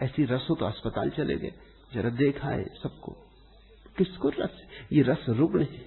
[0.00, 1.52] ऐसी रस हो तो अस्पताल चले गए।
[1.94, 3.12] जरा देखा है सबको।
[3.98, 4.62] किसको रस?
[4.92, 5.86] ये रस रुग्ण है।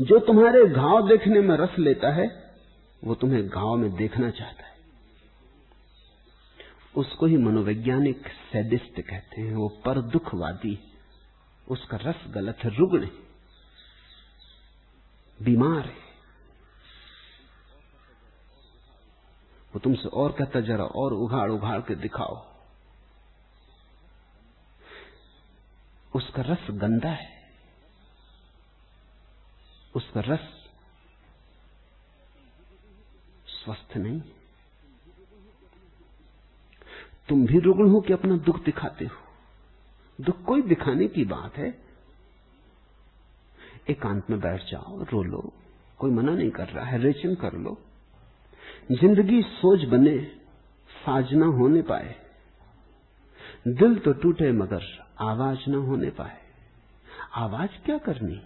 [0.00, 2.56] जो तुम्हारे घाव देखने में रस लेता है,
[3.04, 4.74] वो तुम्हें घाव में देखना चाहता है।
[6.96, 10.78] उसको ही मनोवैज्ञानिक सैडिस्ट कहते हैं। वो पर दुखवादी
[11.68, 13.10] उसका रस गलत है। रुग्ण है।
[15.42, 16.03] बीमार है।
[19.74, 22.46] वो तुमसे और कहता जरा और उघाड़ उघाड़ के दिखाओ।
[26.14, 27.42] उसका रस गंदा है।
[29.94, 30.68] उसका रस
[33.46, 34.20] स्वस्थ नहीं।
[37.28, 39.16] तुम भी रुग्ण हो कि अपना दुख दिखाते हो?
[40.20, 41.84] दुख कोई दिखाने की बात है।
[43.90, 45.52] एकांत में बैठ जाओ, रो लो,
[45.98, 47.82] कोई मना नहीं कर रहा है, रेचन कर लो।
[48.92, 50.18] ज़िंदगी सोच बने
[50.90, 52.14] साज ना होने पाए।
[53.68, 54.82] दिल तो टूटे मगर
[55.20, 56.36] आवाज़ ना होने पाए।
[57.34, 58.40] आवाज़ क्या करनी?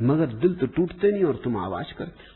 [0.00, 2.32] मगर दिल तो टूटते नहीं और तुम आवाज़ करते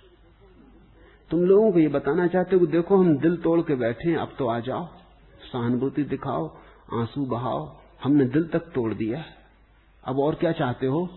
[1.30, 4.34] तुम लोगों को ये बताना चाहते हो देखो, हम दिल तोड़ के बैठे हैं, अब
[4.38, 4.86] तो आ जाओ,
[5.42, 6.49] सहानुभूति दिखाओ,
[6.92, 7.64] आँसू बहाओ,
[8.03, 9.24] हमने दिल तक तोड़ दिया
[10.05, 11.09] अब और क्या चाहते हो?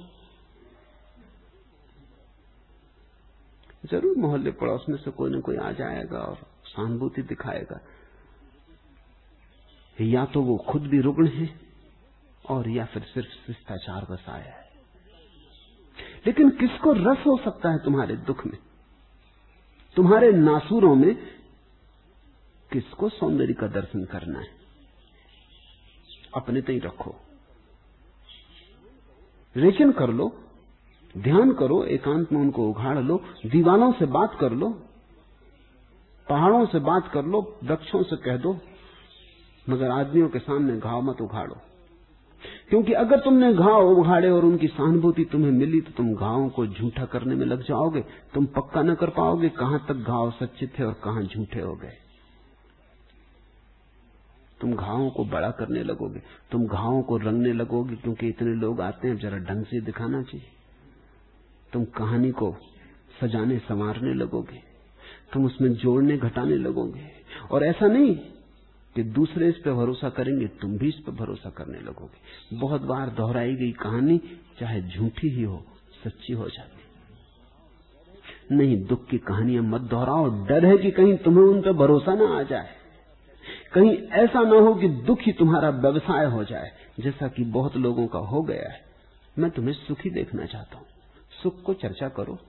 [3.83, 7.79] ज़रूर मोहल्ले पड़ोस में से कोई ना कोई आ जाएगा और सहानुभूति दिखाएगा।
[9.99, 11.59] या तो वो खुद भी रुग्ण है
[12.49, 14.69] और या फिर सिर्फ़ शिष्टाचार बस आया है।
[16.27, 18.57] लेकिन किसको रस हो सकता है तुम्हारे दुख में?
[19.95, 21.15] तुम्हारे नासुरों में
[22.71, 24.47] किसको सौंदर्य का दर्शन करना है?
[26.35, 27.15] अपने तो ही रखो।
[29.55, 30.27] रेचन कर लो
[31.15, 34.69] ध्यान करो, एकांत में उनको उघाड़ लो, दीवानों से बात कर लो,
[36.27, 38.57] पहाड़ों से बात कर लो, वृक्षों से कह दो,
[39.67, 41.57] मगर आदमियों के सामने घाव मत उघाड़ो
[42.69, 47.05] क्योंकि अगर तुमने घाव उघाड़े और उनकी सहानुभूति तुम्हें मिली तो तुम घावों को झूठा
[47.05, 48.01] करने में लग जाओगे।
[48.33, 51.97] तुम पक्का न कर पाओगे कहाँ तक घाव सच्चे थे और कहाँ झूठे हो गए।
[54.61, 59.07] तुम घावों को बड़ा करने लगोगे, तुम घावों को रंगने लगोगे, क्योंकि इतने लोग आते
[59.07, 60.47] हैं, जरा ढंग से दिखाना चाहिए।
[61.73, 62.55] तुम कहानी को
[63.21, 64.61] सजाने, संवारने लगोगे।
[65.33, 67.07] तुम उसमें जोड़ने, घटाने लगोगे।
[67.51, 68.15] और ऐसा नहीं
[68.95, 73.09] कि दूसरे इस पर भरोसा करेंगे, तुम भी इस पर भरोसा करने लगोगे। बहुत बार
[73.09, 74.21] दोहराई गई कहानी,
[74.59, 75.65] चाहे झूठी ही हो,
[76.03, 76.81] सच्ची हो जाती।
[78.55, 82.25] नहीं, दुख की कहानियाँ मत दोहराओ। डर है कि कहीं तुम्हें उन पर भरोसा ना
[82.25, 82.69] आ जाए।
[83.73, 88.07] कहीं ऐसा ना हो कि दुख ही तुम्हारा व्यवसाय हो जाए। जैसा कि बहुत लोगों
[88.07, 88.81] का हो गया है।
[89.39, 90.85] मैं तुम्हें सुखी देखना चाहता हूँ।
[91.43, 92.39] सुख को चर्चा करो,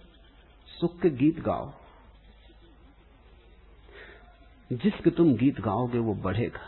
[0.81, 1.73] सुख के गीत गाओ।
[4.73, 6.61] जिसके तुम गीत गाओगे वो बढ़ेगा।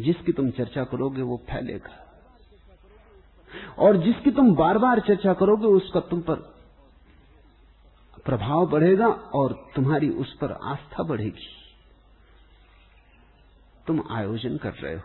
[0.00, 2.22] जिसकी तुम चर्चा करोगे वो फैलेगा।
[3.78, 6.34] और जिसकी तुम बार बार चर्चा करोगे उसका तुम पर
[8.24, 11.46] प्रभाव बढ़ेगा और तुम्हारी उस पर आस्था बढ़ेगी।
[13.86, 15.02] तुम आयोजन कर रहे हो।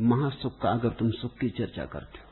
[0.00, 2.24] महासुख का अगर तुम सुख की चर्चा करते हो,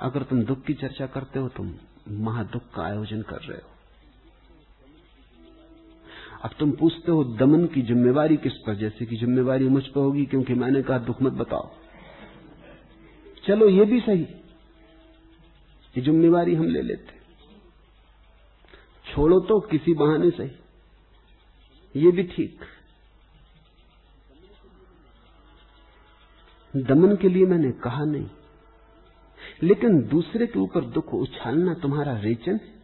[0.00, 1.74] अगर तुम दुख की चर्चा करते हो, तुम
[2.10, 3.70] महादुख का आयोजन कर रहे हो।
[6.44, 8.74] अब तुम पूछते हो दमन की जिम्मेवारी किस पर?
[8.74, 11.70] जैसे कि जिम्मेवारी मुझ पर होगी क्योंकि मैंने कहा दुख मत बताओ।
[13.46, 14.22] चलो ये भी सही।
[15.96, 17.18] ये जिम्मेवारी हम ले लेते।
[19.12, 20.50] छोड़ो तो किसी बहाने सही
[21.96, 22.60] ये भी ठीक।
[26.76, 28.26] दमन के लिए मैंने कहा नहीं।
[29.62, 32.78] लेकिन दूसरे के ऊपर दुख उछालना तुम्हारा रेचन है।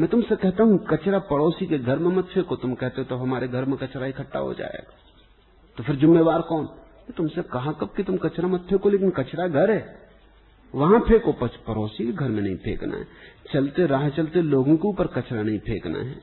[0.00, 3.16] मैं तुमसे कहता हूँ, कचरा पड़ोसी के घर में मत फेंको। तुम कहते हो तो
[3.16, 4.94] हमारे घर में कचरा इकट्ठा हो जाएगा।
[5.76, 6.66] तो फिर जिम्मेवार कौन?
[7.16, 10.06] तुमसे कहा कब कि तुम कचरा मत फेंको, लेकिन कचरा घर है।
[10.74, 13.04] वहाँ फेंको, पच पड़ोसी के घर में नहीं फेंकना है।
[13.52, 16.20] चलते राह चलते लोगों के ऊपर कचरा नहीं फेंकना है।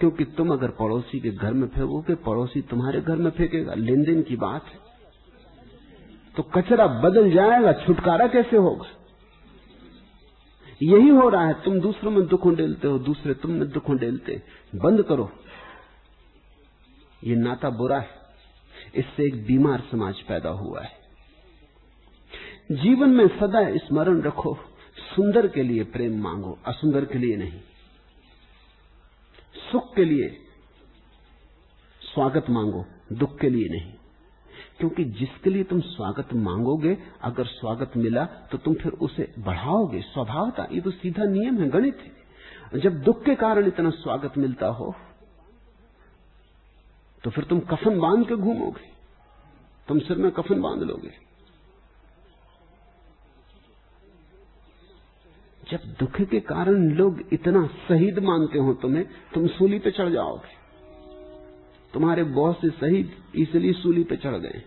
[0.00, 4.22] क्योंकि तुम अगर पड़ोसी के घर में फेंकोगे, पड़ोसी तुम्हारे घर में फेंकेगा। लेन देन
[4.22, 4.81] की बात है।
[6.36, 8.86] तो कचरा बदल जाएगा, छुटकारा कैसे होगा?
[10.82, 14.42] यही हो रहा है, तुम दूसरों में दुख उंडेलते हो, दूसरे तुम में दुख उंडेलते
[14.74, 15.32] बंद करो।
[17.24, 18.08] ये नाता बुरा है।
[18.94, 20.92] इससे एक बीमार समाज पैदा हुआ है।
[22.72, 24.58] जीवन में सदा स्मरण रखो,
[25.16, 27.60] सुंदर के लिए प्रेम मांगो, असुंदर के लिए नहीं।
[29.72, 30.38] सुख के लिए
[32.00, 33.92] स्वागत मांगो, दुख के लिए नहीं।
[34.82, 40.66] क्योंकि जिसके लिए तुम स्वागत मांगोगे, अगर स्वागत मिला तो तुम फिर उसे बढ़ाओगे। स्वभावता
[40.72, 44.94] ये तो सीधा नियम है, गणित है। जब दुख के कारण इतना स्वागत मिलता हो
[47.24, 48.90] तो फिर तुम कफन बाँध के घूमोगे।
[49.88, 51.12] तुम सिर में कफन बाँध लोगे।
[55.62, 59.04] जब दुख के कारण लोग इतना शहीद मानते हो तुम्हें,
[59.34, 60.60] तुम सूली पे चढ़ जाओगे।
[61.94, 64.62] तुम्हारे बहुत से शहीद इसलिए सूली पे चढ़ गए।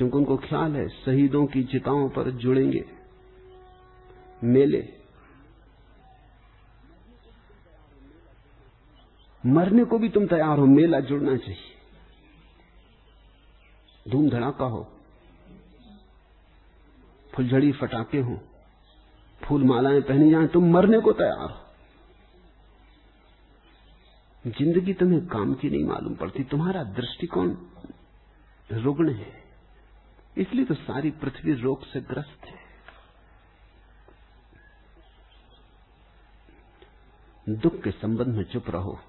[0.00, 2.84] क्योंकि उनको ख्याल है, शहीदों की चिताओं पर जुड़ेंगे।
[4.44, 4.94] मेले।
[9.46, 11.76] मरने को भी तुम तैयार हो, मेला जुड़ना चाहिए।
[14.08, 14.92] धूम धड़ाका हो।
[17.34, 18.40] फुलझड़ी फटाके हो।
[19.44, 21.66] फूल मालाएँ पहनी जाए, तुम मरने को तैयार हो।
[24.50, 27.56] ज़िंदगी तुम्हें काम की नहीं मालूम पड़ती, तुम्हारा दृष्टिकोण
[28.72, 29.39] रुग्ण है।
[30.38, 32.60] इसलिए तो सारी पृथ्वी रोग से ग्रस्त है।
[37.48, 39.00] दुख के संबंध में चुप रहो।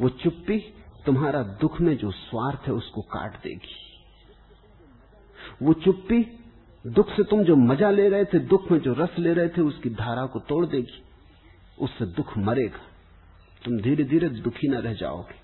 [0.00, 0.58] वो चुप्पी
[1.06, 3.74] तुम्हारा दुख में जो स्वार्थ है उसको काट देगी।
[5.62, 6.38] वो चुप्पी
[6.86, 9.60] दुख से तुम जो मज़ा ले रहे थे, दुख में जो रस ले रहे थे,
[9.60, 11.02] उसकी धारा को तोड़ देगी।
[11.78, 12.80] उससे दुख मरेगा।
[13.64, 15.41] तुम धीरे धीरे दुखी न रह जाओगे।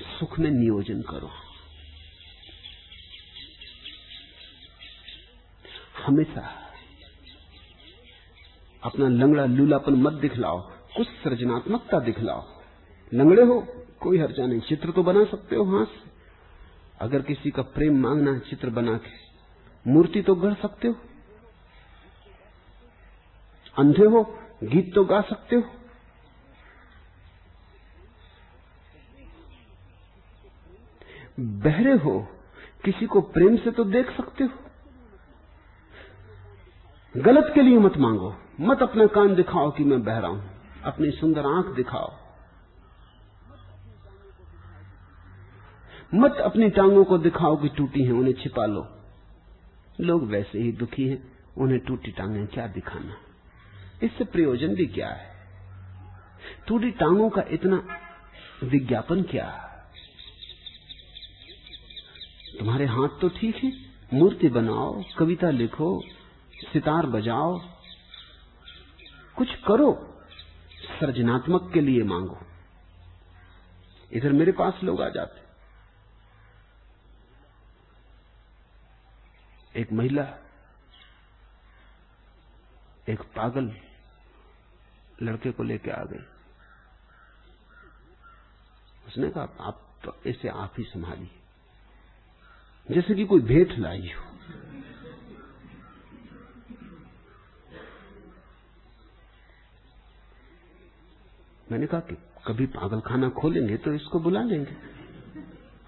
[0.00, 1.30] सुख में नियोजन करो।
[6.06, 6.58] हमेशा
[8.82, 10.60] अपना लंगड़ा लूलापन मत दिखलाओ,
[10.96, 12.62] कुछ सृजनात्मकता दिखलाओ।
[13.14, 16.10] लंगड़े हो, कोई हर्जा नहीं। चित्र तो बना सकते हो हाथ से।
[17.00, 19.32] अगर किसी का प्रेम मांगना है, चित्र बना के।
[19.90, 20.94] मूर्ति तो गढ़ सकते हो।
[23.78, 25.81] अंधे हो, गीत तो गा सकते हो।
[31.40, 32.28] बहरे हो,
[32.84, 34.58] किसी को प्रेम से तो देख सकते हो।
[37.16, 40.50] गलत के लिए मत मांगो, मत अपना कान दिखाओ कि मैं बह रहा हूँ,
[40.84, 42.12] अपनी सुंदर आँख दिखाओ।
[46.14, 48.88] मत अपनी टांगों को दिखाओ कि टूटी हैं, उन्हें छिपा लो।
[50.00, 53.16] लोग वैसे ही दुखी हैं, उन्हें टूटी टांगें क्या दिखाना।
[54.02, 55.32] इससे प्रयोजन भी क्या है?
[56.68, 57.88] टूटी टांगों का इतना
[58.64, 59.71] विज्ञापन क्या
[62.62, 63.72] तुम्हारे हाथ तो ठीक है।
[64.14, 66.02] मूर्ति बनाओ, कविता लिखो,
[66.72, 67.58] सितार बजाओ।
[69.36, 70.20] कुछ करो,
[70.82, 72.38] सृजनात्मक के लिए मांगो।
[74.12, 75.42] इधर मेरे पास लोग आ जाते
[79.80, 80.26] एक महिला,
[83.08, 83.76] एक पागल
[85.22, 86.24] लड़के को लेके आ गई।
[89.06, 91.41] उसने कहा, आप तो इसे आप ही संभालिए।
[92.90, 94.22] जैसे कि कोई भेंट लाई हो।
[101.72, 104.76] मैंने कहा कि कभी पागलखाना खोलेंगे तो इसको बुला लेंगे।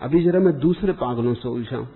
[0.01, 1.87] अभी जरा मैं दूसरे पागलों से उलझाऊं।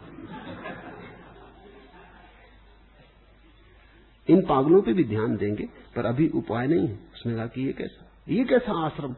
[4.29, 7.73] इन पागलों पे भी ध्यान देंगे, पर अभी उपाय नहीं है। उसने कहा कि ये
[7.73, 8.11] कैसा?
[8.29, 9.17] ये कैसा आश्रम?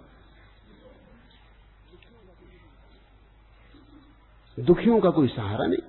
[4.60, 5.82] दुखियों का कोई सहारा नहीं।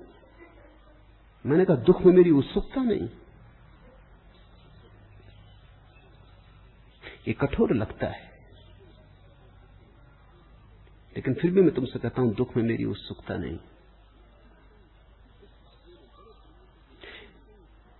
[1.46, 3.08] मैंने कहा, दुख में मेरी उत्सुकता नहीं।
[7.28, 8.32] ये कठोर लगता है।
[11.16, 13.58] लेकिन फिर भी मैं तुमसे कहता हूँ, दुख में मेरी उत्सुकता नहीं।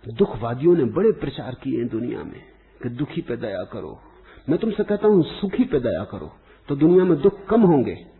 [0.07, 2.41] दुखवादियों ने बड़े प्रचार किए हैं दुनिया में
[2.83, 4.01] कि दुखी पे दया करो।
[4.49, 6.37] मैं तुमसे कहता हूँ, सुखी पे दया करो
[6.67, 8.12] तो दुनिया में दुख कम होंगे।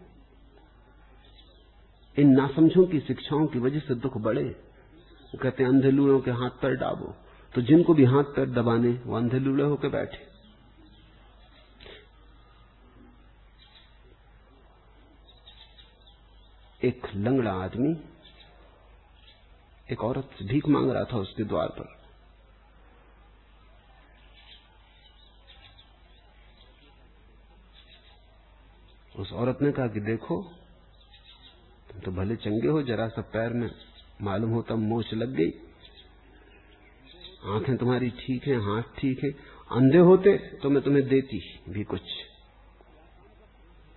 [2.19, 4.49] इन नासमझों की शिक्षाओं की वजह से दुख बढ़े।
[5.41, 7.15] कहते अंधे लूड़ों के हाथ पैर डाबो।
[7.55, 10.33] तो जिनको भी हाथ पैर दबाने, वो अंधे लूड़े होकर बैठे।
[16.87, 17.97] एक लंगड़ा आदमी,
[19.91, 22.03] एक औरत से भीख मांग रहा था उसके द्वार पर।
[29.21, 30.51] उस औरत ने कहा कि देखो
[31.93, 33.69] तो भले चंगे हो, जरा सा पैर में
[34.21, 35.51] मालूम होता मोच लग गई।
[37.45, 39.29] आँखें तुम्हारी ठीक है, हाथ ठीक है,
[39.71, 42.01] अंधे होते तो मैं तुम्हें देती भी कुछ।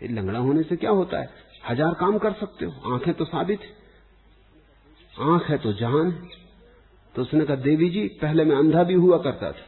[0.00, 1.28] ये लंगड़ा होने से क्या होता है?
[1.68, 3.74] हज़ार काम कर सकते हो, आँखें तो साबित है।
[5.24, 6.10] आँख है तो जहान
[7.14, 9.64] तो उसने कहा, देवी जी, पहले मैं अंधा भी हुआ करता था।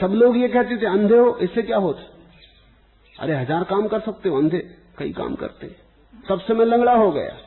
[0.00, 2.02] सब लोग ये कहते थे, अंधे हो, इससे क्या होता?
[3.14, 4.58] अरे, हज़ार काम कर सकते हो, अंधे
[4.98, 5.66] कई काम करते
[6.28, 7.38] तब से मैं लंगड़ा हो गया।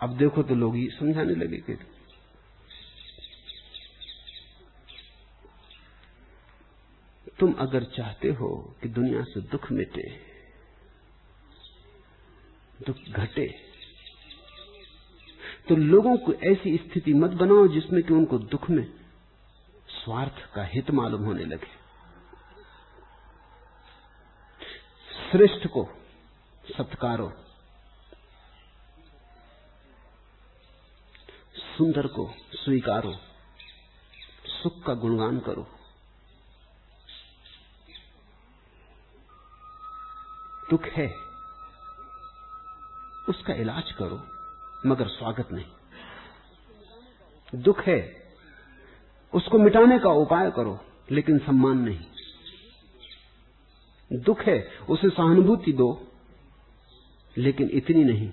[0.00, 1.74] अब देखो तो लोग ये समझाने लगे कि
[7.38, 8.48] तुम अगर चाहते हो
[8.82, 10.02] कि दुनिया से दुख मिटे,
[12.86, 13.46] दुख घटे
[15.68, 18.84] तो लोगों को ऐसी स्थिति मत बनाओ जिसमें कि उनको दुख में
[19.88, 21.74] स्वार्थ का हित मालूम होने लगे।
[25.30, 25.88] श्रेष्ठ को
[26.68, 27.30] सत्कारों।
[31.78, 33.12] सुंदर को स्वीकारो,
[34.46, 35.68] सुख का गुणगान करो।
[40.70, 41.08] दुख है,
[43.28, 44.22] उसका इलाज करो,
[44.86, 45.64] मगर स्वागत नहीं।
[47.54, 48.32] दुख है,
[49.34, 50.78] उसको मिटाने का उपाय करो,
[51.10, 52.04] लेकिन सम्मान नहीं।
[54.12, 56.12] दुख है, उसे सहानुभूति दो,
[57.38, 58.32] लेकिन इतनी नहीं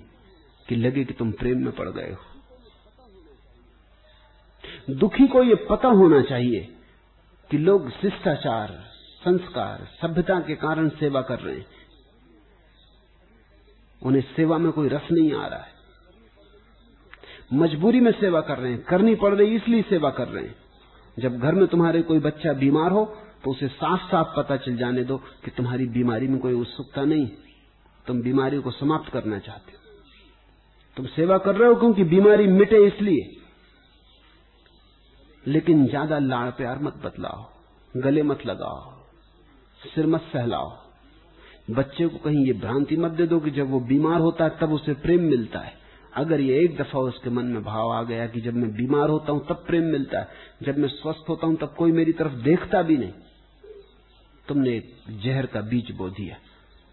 [0.68, 2.33] कि लगे कि तुम प्रेम में पड़ गए हो।
[4.90, 6.74] दुखी को यह पता होना चाहिए
[7.50, 8.68] कि लोग शिष्टाचार,
[9.24, 11.66] संस्कार, सभ्यता के कारण सेवा कर रहे हैं।
[14.02, 15.72] उन्हें सेवा में कोई रस नहीं आ रहा है।
[17.52, 20.54] मजबूरी में सेवा कर रहे हैं, करनी पड़ रही इसलिए सेवा कर रहे हैं।
[21.18, 23.04] जब घर में तुम्हारे कोई बच्चा बीमार हो
[23.44, 27.26] तो उसे साफ़ साफ़ पता चल जाने दो कि तुम्हारी बीमारी में कोई उत्सुकता नहीं।
[28.06, 29.78] तुम बीमारी को समाप्त करना चाहते हो।
[30.96, 33.43] तुम सेवा कर रहे हो क्योंकि बीमारी मिटे इसलिए।
[35.48, 37.44] लेकिन ज़्यादा लाड़ प्यार मत बतलाओ,
[37.94, 38.80] गले मत लगाओ,
[39.80, 40.72] सिर मत सहलाओ।
[41.70, 44.72] बच्चे को कहीं ये भ्रांति मत दे दो कि जब वो बीमार होता है तब
[44.72, 45.72] उसे प्रेम मिलता है।
[46.12, 49.32] अगर ये एक दफ़ा उसके मन में भाव आ गया कि जब मैं बीमार होता
[49.32, 50.28] हूँ तब प्रेम मिलता है,
[50.62, 53.12] जब मैं स्वस्थ होता हूँ तब कोई मेरी तरफ़ देखता भी नहीं।
[54.48, 54.94] तुमने एक
[55.24, 56.36] जहर का बीज बो दिया।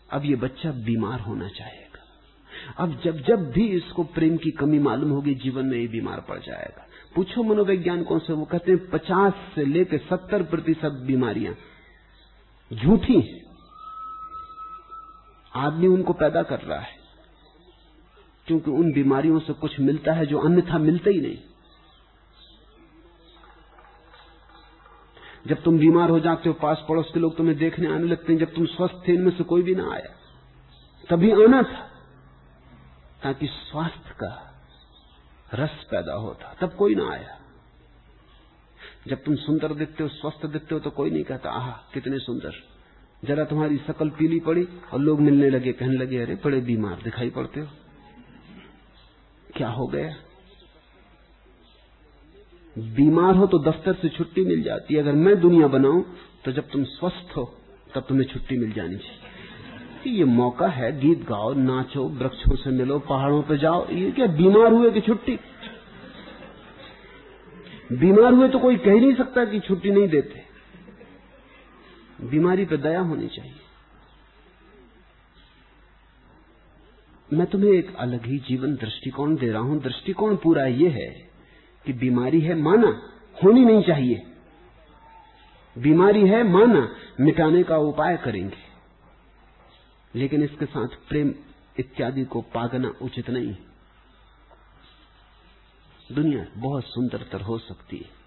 [0.10, 5.12] अब ये बच्चा बीमार होना चाहेगा। अब जब जब भी इसको प्रेम की कमी मालूम
[5.12, 6.86] होगी, जीवन में ये बीमार पड़ जाएगा।
[7.16, 11.54] पूछो मनोवैज्ञानिकों से, वो कहते हैं, पचास से लेकर सत्तर प्रतिशत बीमारियाँ
[12.72, 13.20] झूठी
[15.54, 17.00] आदमी उनको पैदा कर रहा है,
[18.48, 21.38] क्योंकि उन बीमारियों से कुछ मिलता है जो अन्यथा मिलते ही नहीं।
[25.48, 28.40] जब तुम बीमार हो जाते हो पास पड़ोस के लोग तुम्हें देखने आने लगते हैं,
[28.40, 30.16] जब तुम स्वस्थ थे, इनमें से कोई भी ना आया।
[31.10, 31.82] तभी आना था,
[33.24, 34.51] ताकि स्वास्थ्य का
[35.54, 37.40] रस पैदा होता, तब कोई ना आया।
[39.08, 42.54] जब तुम सुंदर दिखते हो, स्वस्थ दिखते हो तो कोई नहीं कहता, आह, कितने सुंदर।
[43.26, 47.30] जरा तुम्हारी शकल पीली पड़ी और लोग मिलने लगे, कहने लगे, अरे, बड़े बीमार दिखाई
[47.30, 47.68] पड़ते हो।
[49.56, 50.16] क्या हो गया?
[52.78, 56.70] बीमार हो तो दफ्तर से छुट्टी मिल जाती है। अगर मैं दुनिया बनाऊँ तो जब
[56.70, 57.58] तुम स्वस्थ हो,
[57.96, 59.31] तब तुम्हें छुट्टी मिल जानी चाहिए।
[60.10, 64.72] ये मौका है, गीत गाओ, नाचो, वृक्षों से मिलो, पहाड़ों पे जाओ। ये क्या बीमार
[64.72, 65.40] हुए कि छुट्टी?
[67.92, 70.42] बीमार हुए तो कोई कह नहीं सकता कि छुट्टी नहीं देते।
[72.26, 73.54] बीमारी पर दया होनी चाहिए।
[77.34, 81.30] मैं तुम्हें एक अलग ही जीवन दृष्टिकोण दे रहा हूँ। दृष्टिकोण पूरा यह है
[81.86, 83.02] कि बीमारी है माना,
[83.44, 84.24] होनी नहीं चाहिए।
[85.78, 88.71] बीमारी है माना, मिटाने का उपाय करेंगे।
[90.16, 91.36] लेकिन इसके साथ प्रेम
[91.80, 93.56] इत्यादि को पागना उचित नहीं।
[96.12, 98.22] दुनिया बहुत सुंदरतर हो सकती है।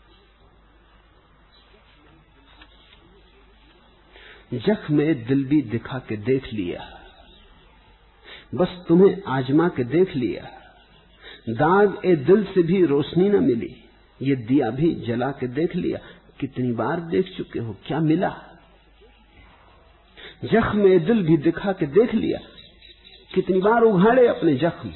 [4.58, 7.00] जख में दिल भी दिखा के देख लिया।
[8.54, 10.44] बस तुम्हें आजमा के देख लिया।
[11.48, 13.84] दाग ए दिल से भी रोशनी न मिली।
[14.22, 15.98] ये दिया भी जला के देख लिया।
[16.40, 17.76] कितनी बार देख चुके हो?
[17.86, 18.53] क्या मिला?
[20.44, 22.38] जख्म दिल भी दिखा के देख लिया।
[23.34, 24.92] कितनी बार उघाड़े अपने जख्म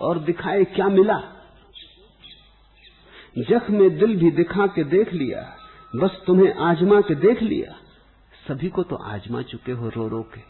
[0.00, 1.18] और दिखाए क्या मिला।
[3.38, 5.56] जख्म दिल भी दिखा के देख लिया,
[5.96, 7.76] बस तुम्हें आजमा के देख लिया।
[8.48, 10.40] सभी को तो आजमा चुके हो रो रो के।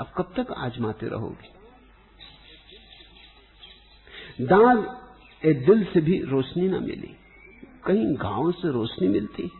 [0.00, 1.62] अब कब तक आजमाते रहोगे?
[4.44, 5.00] दाग
[5.46, 7.16] ए दिल से भी रोशनी ना मिली।
[7.84, 9.50] कहीं घाव से रोशनी मिलती।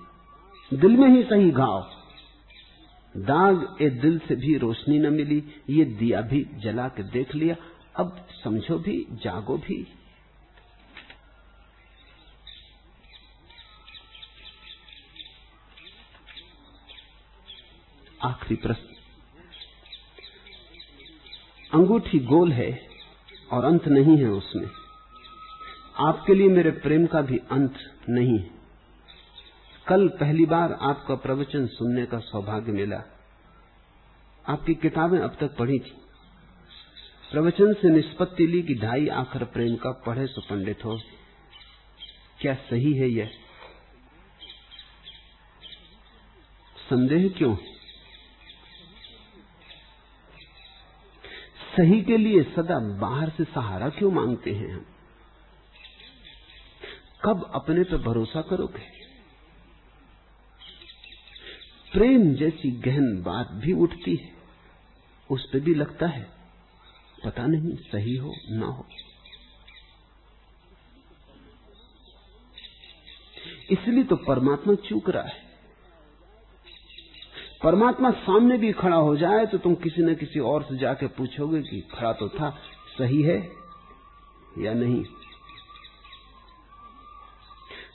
[0.74, 2.01] दिल में ही सही घाव
[3.16, 7.56] दाग ए दिल से भी रोशनी न मिली, ये दिया भी जला के देख लिया।
[7.96, 9.86] अब समझो भी, जागो भी।
[18.24, 18.88] आखिरी प्रश्न।
[21.74, 22.88] अंगूठी गोल है
[23.52, 24.70] और अंत नहीं है उसमें।
[25.98, 28.61] आपके लिए मेरे प्रेम का भी अंत नहीं है।
[29.88, 33.02] कल पहली बार आपका प्रवचन सुनने का सौभाग्य मिला।
[34.48, 36.02] आपकी किताबें अब तक पढ़ी थी।
[37.32, 41.00] प्रवचन से निष्पत्ति ली कि ढाई आखर प्रेम का पढ़े सो पंडित हो।
[42.40, 43.30] क्या सही है यह?
[46.90, 47.56] संदेह क्यों?
[51.76, 54.86] सही के लिए सदा बाहर से सहारा क्यों मांगते हैं हम?
[57.24, 58.91] कब अपने पर भरोसा करोगे?
[61.92, 64.32] प्रेम जैसी गहन बात भी उठती है।
[65.30, 66.22] उस पर भी लगता है,
[67.24, 68.86] पता नहीं सही हो ना हो।
[73.70, 75.40] इसलिए तो परमात्मा चूक रहा है।
[77.62, 81.62] परमात्मा सामने भी खड़ा हो जाए तो तुम किसी न किसी और से जाके पूछोगे
[81.62, 82.50] कि खड़ा तो था,
[82.98, 83.38] सही है
[84.58, 85.04] या नहीं?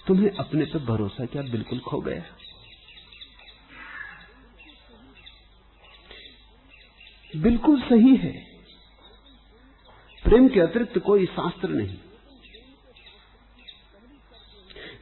[0.08, 2.24] तुम्हें अपने पर भरोसा क्या बिल्कुल खो गया?
[7.36, 8.48] बिल्कुल सही है।
[10.24, 11.98] प्रेम के अतिरिक्त कोई शास्त्र नहीं।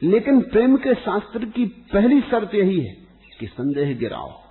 [0.02, 2.94] लेकिन प्रेम के शास्त्र की पहली शर्त यही है
[3.40, 4.42] कि संदेह गिराओ,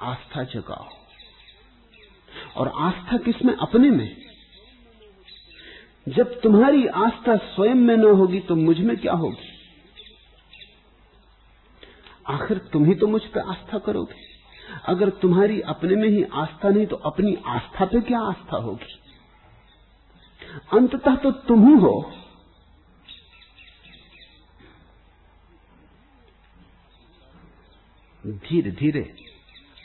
[0.00, 0.88] आस्था जगाओ।
[2.56, 3.54] और आस्था किसमें?
[3.54, 4.16] अपने में।
[6.08, 9.52] जब तुम्हारी आस्था स्वयं में न होगी तो मुझमें क्या होगी?
[12.28, 14.31] आखिर तुम ही तो मुझ पर आस्था करोगे।
[14.86, 18.98] अगर तुम्हारी अपने में ही आस्था नहीं तो अपनी आस्था पे क्या आस्था होगी?
[20.72, 22.12] अंततः तो तुम ही हो।
[28.26, 29.14] धीरे धीरे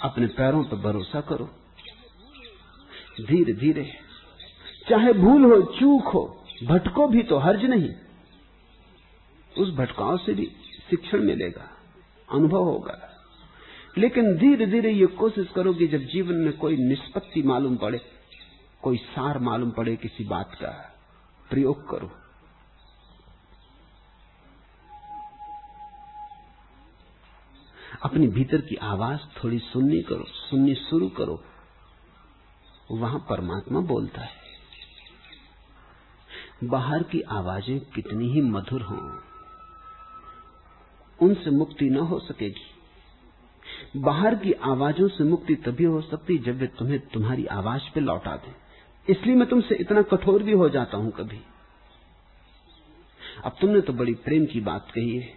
[0.02, 1.46] अपने पैरों पर भरोसा करो।
[3.22, 3.94] धीरे धीरे
[4.90, 7.90] चाहे भूल हो, चूक हो, भटको भी तो हर्ज नहीं।
[9.58, 10.46] उस भटकाव से भी
[10.90, 11.70] शिक्षण मिलेगा,
[12.32, 13.17] अनुभव होगा।
[13.98, 18.02] लेकिन धीरे धीरे ये कोशिश करो कि जब जीवन में कोई निष्पत्ति मालूम पड़े,
[18.82, 20.72] कोई सार मालूम पड़े किसी बात का,
[21.50, 22.12] प्रयोग करो।
[28.04, 31.44] अपनी भीतर की आवाज़ थोड़ी सुननी करो, सुननी शुरू करो।
[32.92, 34.36] वहाँ परमात्मा बोलता है।
[36.64, 39.02] बाहर की आवाज़ें कितनी ही मधुर हों,
[41.20, 42.77] उनसे मुक्ति न हो सकेगी।
[43.98, 48.36] बाहर की आवाजों से मुक्ति तभी हो सकती जब वे तुम्हें तुम्हारी आवाज़ पे लौटा
[48.36, 48.54] दें।
[49.08, 51.42] इसलिए मैं तुमसे इतना कठोर भी हो जाता हूँ कभी।
[53.46, 55.34] अब तुमने तो बड़ी प्रेम की बात कही है।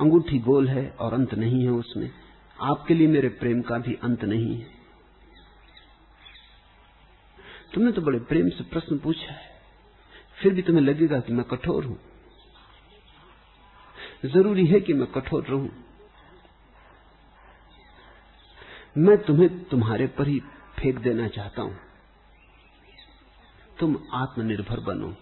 [0.00, 2.10] अंगूठी गोल है और अंत नहीं है उसमें।
[2.60, 4.66] आपके लिए मेरे प्रेम का भी अंत नहीं है।
[7.74, 9.54] तुमने तो बड़े प्रेम से प्रश्न पूछा है।
[10.36, 11.98] फिर भी तुम्हें लगेगा कि मैं कठोर हूँ।
[14.26, 15.70] ज़रूरी है कि मैं कठोर रहूँ।
[18.98, 20.40] मैं तुम्हें तुम्हारे पर ही
[20.78, 21.78] फेंक देना चाहता हूँ।
[23.80, 25.16] तुम आत्मनिर्भर बनो।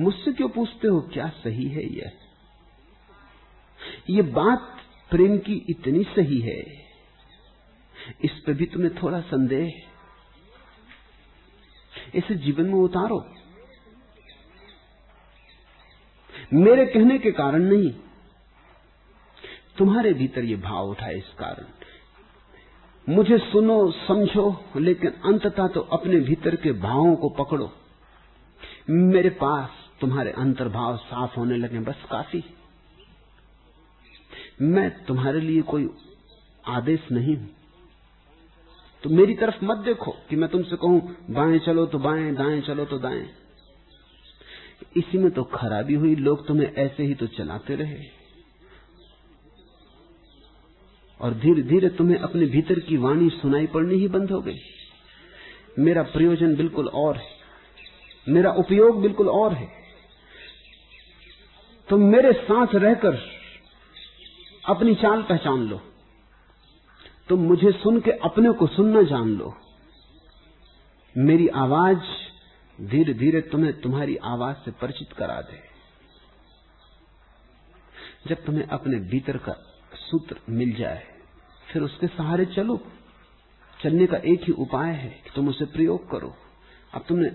[0.00, 2.12] मुझसे क्यों पूछते हो क्या सही है यह?
[4.10, 4.80] ये बात
[5.10, 6.86] प्रेम की इतनी सही है।
[8.24, 9.82] इस पे भी तुम्हें थोड़ा संदेह
[12.14, 13.34] इसे जीवन में उतारो।
[16.52, 17.92] मेरे कहने के कारण नहीं।
[19.78, 21.75] तुम्हारे भीतर ये भाव उठा इस कारण।
[23.08, 27.72] मुझे सुनो, समझो, लेकिन अंततः तो अपने भीतर के भावों को पकड़ो।
[28.90, 29.70] मेरे पास
[30.00, 32.44] तुम्हारे अंतर्भाव साफ़ होने लगे, बस काफ़ी।
[34.62, 35.90] मैं तुम्हारे लिए कोई
[36.66, 37.48] आदेश नहीं हूँ।
[39.02, 42.84] तो मेरी तरफ़ मत देखो कि मैं तुमसे कहूँ, बाएँ चलो तो बाएँ, दाएँ चलो
[42.84, 43.30] तो दाएँ।
[44.96, 48.15] इसी में तो खराबी हुई, लोग तुम्हें ऐसे ही तो चलाते रहे।
[51.20, 54.58] और धीरे धीरे तुम्हें अपने भीतर की वाणी सुनाई पड़नी ही बंद हो गई।
[55.78, 57.36] मेरा प्रयोजन बिल्कुल और है।
[58.28, 59.68] मेरा उपयोग बिल्कुल और है।
[61.88, 63.22] तुम मेरे साथ रहकर
[64.68, 65.80] अपनी चाल पहचान लो।
[67.28, 69.54] तुम मुझे सुन के अपने को सुनना जान लो।
[71.16, 72.00] मेरी आवाज़
[72.80, 75.60] धीरे धीरे तुम्हें तुम्हारी आवाज़ से परिचित करा दे।
[78.26, 79.75] जब तुम्हें अपने भीतर का
[80.06, 81.04] सूत्र मिल जाए।
[81.72, 82.80] फिर उसके सहारे चलो।
[83.80, 86.34] चलने का एक ही उपाय है कि तुम उसे प्रयोग करो।
[86.94, 87.28] अब तुमने,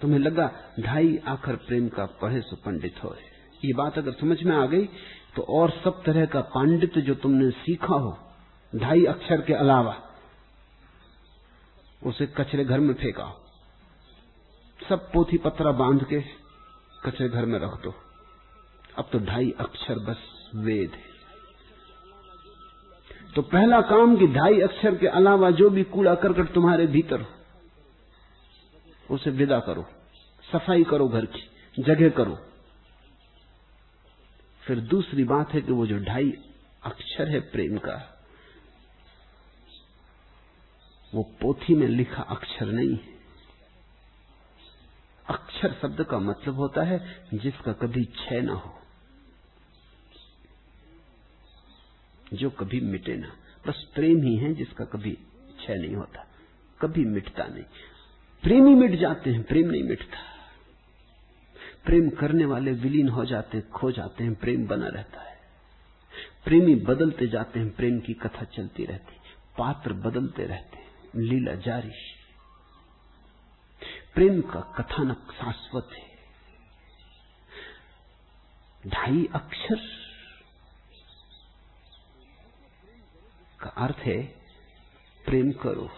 [0.00, 0.50] तुम्हें लगा
[0.80, 3.16] ढाई आखर प्रेम का पढ़े सो पंडित हो।
[3.64, 4.84] ये बात अगर समझ में आ गई
[5.36, 8.18] तो और सब तरह का पांडित्य जो तुमने सीखा हो,
[8.72, 9.96] ढाई अक्षर के अलावा,
[12.02, 13.26] उसे कचरे घर में फेंका
[14.88, 16.20] सब पोथी पत्रा बाँध के
[17.04, 17.94] कचरे घर में रख दो।
[18.98, 21.13] अब तो ढाई अक्षर बस वेद है।
[23.36, 27.26] तो पहला काम कि ढाई अक्षर के अलावा जो भी कूड़ा करकट तुम्हारे भीतर हो,
[29.10, 29.86] उसे विदा करो,
[30.44, 31.42] सफ़ाई करो घर की,
[31.74, 32.38] जगह करो।
[34.62, 36.30] फिर दूसरी बात है कि वो जो ढाई
[36.82, 37.96] अक्षर है प्रेम का,
[41.12, 43.12] वो पोथी में लिखा अक्षर नहीं है।
[45.26, 46.98] अक्षर शब्द का मतलब होता है
[47.34, 48.78] जिसका कभी क्षय ना हो।
[52.32, 53.36] जो कभी मिटे ना।
[53.68, 55.10] बस प्रेम ही है जिसका कभी
[55.58, 56.26] क्षय नहीं होता।
[56.80, 57.64] कभी मिटता नहीं।
[58.42, 60.18] प्रेमी मिट जाते हैं, प्रेम नहीं मिटता।
[61.84, 65.38] प्रेम करने वाले विलीन हो जाते हैं खो जाते हैं, प्रेम बना रहता है।
[66.44, 69.16] प्रेमी बदलते जाते हैं, प्रेम की कथा चलती रहती।
[69.58, 71.90] पात्र बदलते रहते हैं, लीला जारी।
[74.14, 76.14] प्रेम का कथानक शाश्वत है।
[78.86, 80.03] ढाई अक्षर
[83.64, 84.22] का अर्थ है
[85.24, 85.88] प्रेम करो।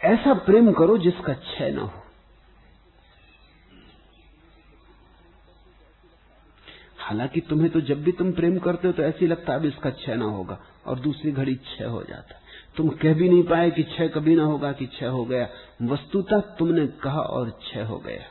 [0.00, 1.92] ऐसा प्रेम करो जिसका क्षय न हो।
[6.98, 9.90] हालाँकि तुम्हें तो जब भी तुम प्रेम करते हो तो ऐसे लगता है अब इसका
[9.90, 12.40] क्षय ना होगा और दूसरी घड़ी क्षय हो जाता
[12.76, 15.48] तुम कह भी नहीं पाए कि क्षय कभी ना होगा, कि क्षय हो गया।
[15.82, 18.24] वस्तुतः तुमने कहा और क्षय हो गया।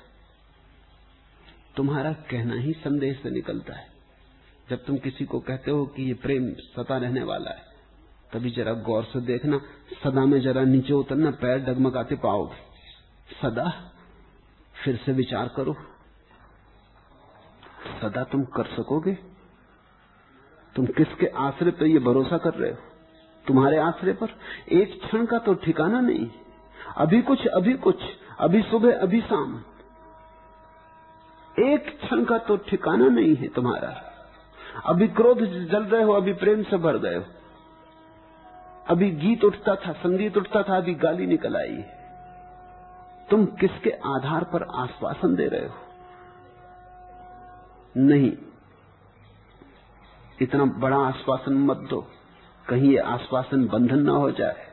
[1.76, 3.93] तुम्हारा कहना ही संदेश से निकलता है।
[4.70, 7.74] जब तुम किसी को कहते हो कि ये प्रेम सता रहने वाला है,
[8.34, 9.62] तभी जरा गौर से देखना।
[10.04, 12.74] सदा में जरा नीचे उतरना, पैर डगमगाते पाओगे।
[13.42, 13.92] सदा,
[14.84, 15.74] फिर से विचार करो।
[18.02, 19.14] सदा तुम कर सकोगे?
[20.76, 22.78] तुम किसके आश्रय पर ये भरोसा कर रहे हो?
[23.48, 24.28] तुम्हारे आश्रय पर?
[24.72, 26.30] एक क्षण का तो ठिकाना नहीं।
[26.98, 27.98] अभी कुछ अभी कुछ,
[28.40, 29.64] अभी सुबह, अभी शाम।
[31.60, 34.10] एक क्षण का तो ठिकाना नहीं है तुम्हारा।
[34.86, 37.26] अभी क्रोध जल रहे हो, अभी प्रेम से भर गए हो।
[38.88, 41.84] अभी गीत उठता था, संगीत उठता था, अभी गाली निकल आई।
[43.30, 45.76] तुम किसके आधार पर आश्वासन दे रहे हो?
[47.98, 48.38] नहीं।
[50.42, 52.08] इतना बड़ा आश्वासन मत दो।
[52.70, 54.68] कहीं ये आश्वासन बंधन ना हो जाए।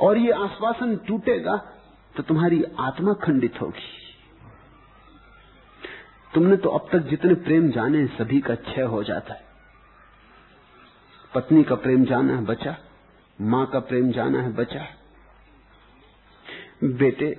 [0.00, 1.56] और ये आश्वासन टूटेगा
[2.16, 4.03] तो तुम्हारी आत्मा खंडित होगी।
[6.34, 9.44] तुमने तो अब तक जितने प्रेम जाने सभी का क्षय हो जाता है।
[11.34, 12.76] पत्नी का प्रेम जाना है, बचा।
[13.40, 14.86] माँ का प्रेम जाना है, बचा।
[16.84, 17.30] बेटे,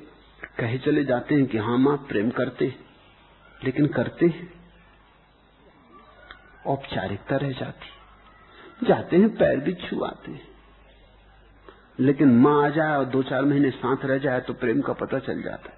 [0.57, 2.79] कहे चले जाते हैं कि हाँ, माँ, प्रेम करते हैं,
[3.63, 4.53] लेकिन करते हैं।
[6.65, 7.91] औपचारिकता रह जाती
[8.87, 10.47] जाते हैं, पैर भी छुआते हैं।
[11.99, 15.19] लेकिन माँ आ जाए और दो चार महीने साथ रह जाए तो प्रेम का पता
[15.19, 15.74] चल जाता है।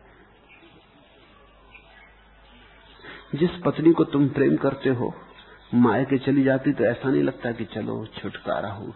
[3.37, 5.13] जिस पत्नी को तुम प्रेम करते हो,
[5.73, 8.95] माए के चली जाती तो ऐसा नहीं लगता कि चलो, छुटकारा हो।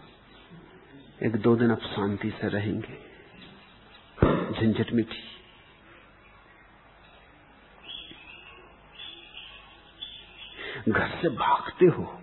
[1.22, 3.12] एक दो दिन अब शांति से रहेंगे।
[4.52, 5.32] झंझट मिठी।
[10.88, 12.18] घर से भागते हो।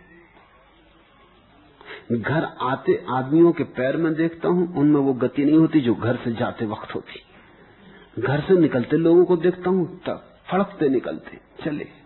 [2.12, 6.16] घर आते आदमियों के पैर में देखता हूँ, उनमें वो गति नहीं होती जो घर
[6.16, 7.20] से जाते वक्त होती।
[8.22, 11.99] घर से निकलते लोगों को देखता हूँ, तब फड़कते निकलते, चले।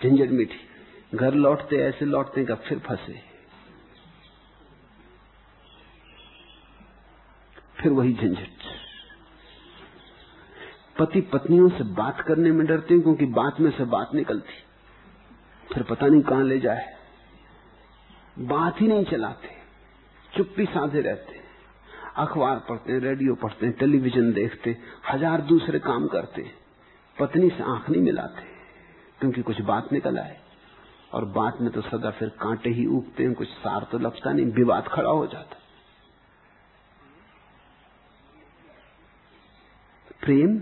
[0.00, 3.20] झंझट मीठी घर लौटते, ऐसे लौटते का फिर फंसे।
[7.76, 8.64] फिर वही झंझट।
[10.98, 14.62] पति पत्नियों से बात करने में डरते हैं, क्योंकि बात में से बात निकलती।
[15.64, 16.84] फिर पता नहीं कहाँ ले जाए।
[18.46, 19.54] बात ही नहीं चलाते।
[20.32, 21.44] चुप्पी साधे रहते
[22.16, 24.76] अखबार पढ़ते रेडियो पढ़ते टेलीविज़न देखते
[25.10, 26.50] हज़ार दूसरे काम करते
[27.16, 28.55] पत्नी से आँख नहीं मिलाते।
[29.20, 30.40] क्योंकि कुछ बात निकल आए
[31.12, 34.46] और बात में तो सदा फिर कांटे ही उगते हैं, कुछ सार तो लगता नहीं,
[34.46, 35.56] विवाद खड़ा हो जाता
[40.20, 40.58] प्रेम?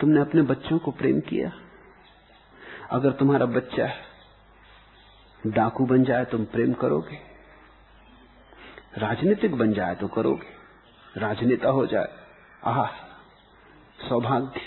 [0.00, 1.52] तुमने अपने बच्चों को प्रेम किया?
[2.90, 3.88] अगर तुम्हारा बच्चा
[5.46, 7.18] डाकू बन जाए, तुम प्रेम करोगे?
[8.98, 10.46] राजनीतिक बन जाए तो करोगे।
[11.20, 12.08] राजनेता हो जाए।
[12.64, 12.86] आह,
[14.08, 14.60] सौभाग्य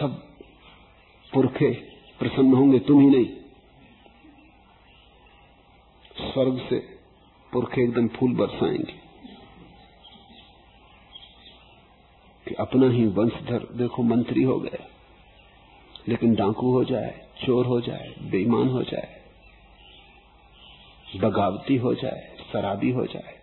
[0.00, 0.28] सब
[1.34, 1.70] पुरखे
[2.18, 3.26] प्रसन्न होंगे, तुम ही नहीं।
[6.32, 6.78] स्वर्ग से
[7.52, 9.02] पुरखे एकदम फूल बरसाएँगे।
[12.48, 14.88] कि अपना ही वंशधर, देखो, मंत्री हो गया
[16.08, 19.20] लेकिन डाकू हो जाए, चोर हो जाए, बेईमान हो जाए,
[21.16, 23.38] बगावती हो जाए, शराबी हो जाए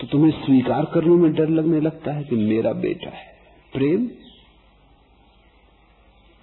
[0.00, 3.38] तो तुम्हें स्वीकार करने में डर लगने लगता है कि मेरा बेटा है।
[3.72, 4.10] प्रेम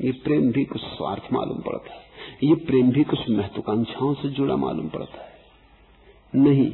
[0.02, 2.10] ये प्रेम भी कुछ स्वार्थ मालूम पड़ता है।
[2.44, 5.40] ये प्रेम भी कुछ महत्वाकांक्षाओं से जुड़ा मालूम पड़ता है।
[6.34, 6.74] नहीं,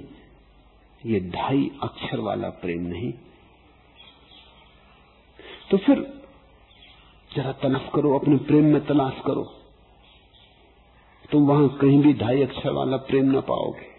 [1.06, 3.12] ये ढाई अक्षर वाला प्रेम नहीं।
[5.72, 6.24] तो फिर
[7.36, 9.44] जरा तनफ करो, अपने प्रेम में तलाश करो।
[11.32, 13.96] तुम वहाँ कहीं भी ढाई अक्षर वाला प्रेम ना पाओगे।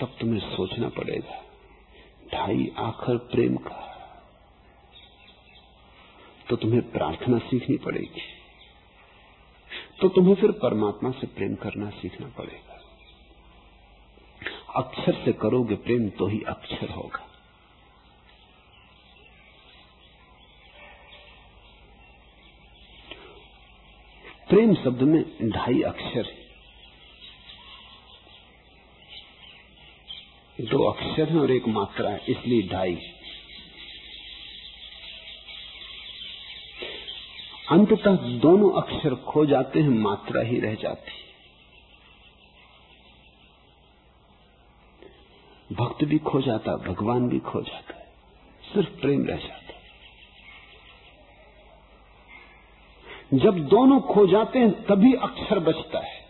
[0.00, 1.42] तब तुम्हें सोचना पड़ेगा,
[2.32, 3.91] ढाई आखर प्रेम का
[6.52, 8.22] तो तुम्हें प्रार्थना सीखनी पड़ेगी।
[10.00, 12.80] तो तुम्हें फिर परमात्मा से प्रेम करना सीखना पड़ेगा।
[14.76, 17.20] अक्षर से करोगे प्रेम तो ही अक्षर होगा।
[24.48, 26.42] प्रेम शब्द में ढाई अक्षर है।
[30.66, 32.98] दो अक्षर है और एक मात्रा है, इसलिए ढाई।
[37.72, 41.32] अंततः दोनों अक्षर खो जाते हैं, मात्रा ही रह जाती है।
[45.76, 48.12] भक्त भी खो जाता भगवान भी खो जाता है,
[48.74, 49.56] सिर्फ़ प्रेम रह जाता
[53.34, 56.26] जब दोनों खो जाते हैं, तभी अक्षर बचता है।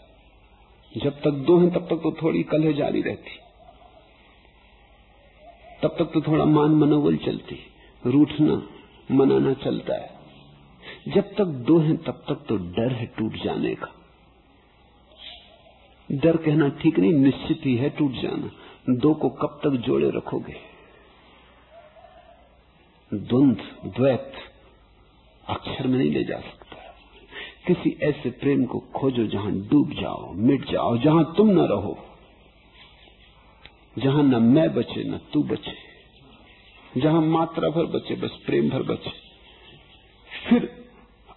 [0.97, 3.31] जब तक दो हैं, तब तक तो थोड़ी कलह जारी रहती।
[5.83, 7.67] तब तक तो थोड़ा मान मनोबल चलती।
[8.07, 8.69] रूठना,
[9.11, 10.22] मनाना चलता है।
[11.09, 13.95] जब तक दो हैं, तब तक तो डर है टूट जाने का।
[16.13, 18.51] डर कहना ठीक नहीं, निश्चित ही है टूट जाना।
[18.95, 20.55] दो को कब तक जोड़े रखोगे?
[23.15, 23.57] द्वंद,
[23.87, 24.33] द्वैत,
[25.49, 26.77] अक्षर में नहीं ले जा सकता।
[27.67, 31.99] किसी ऐसे प्रेम को खोजो जहाँ डूब जाओ, मिट जाओ, जहाँ तुम न रहो।
[33.99, 35.75] जहाँ न मैं बचे, न तू बचे।
[37.01, 39.11] जहाँ मात्रा भर बचे, बस प्रेम भर बचे।
[40.51, 40.82] फिर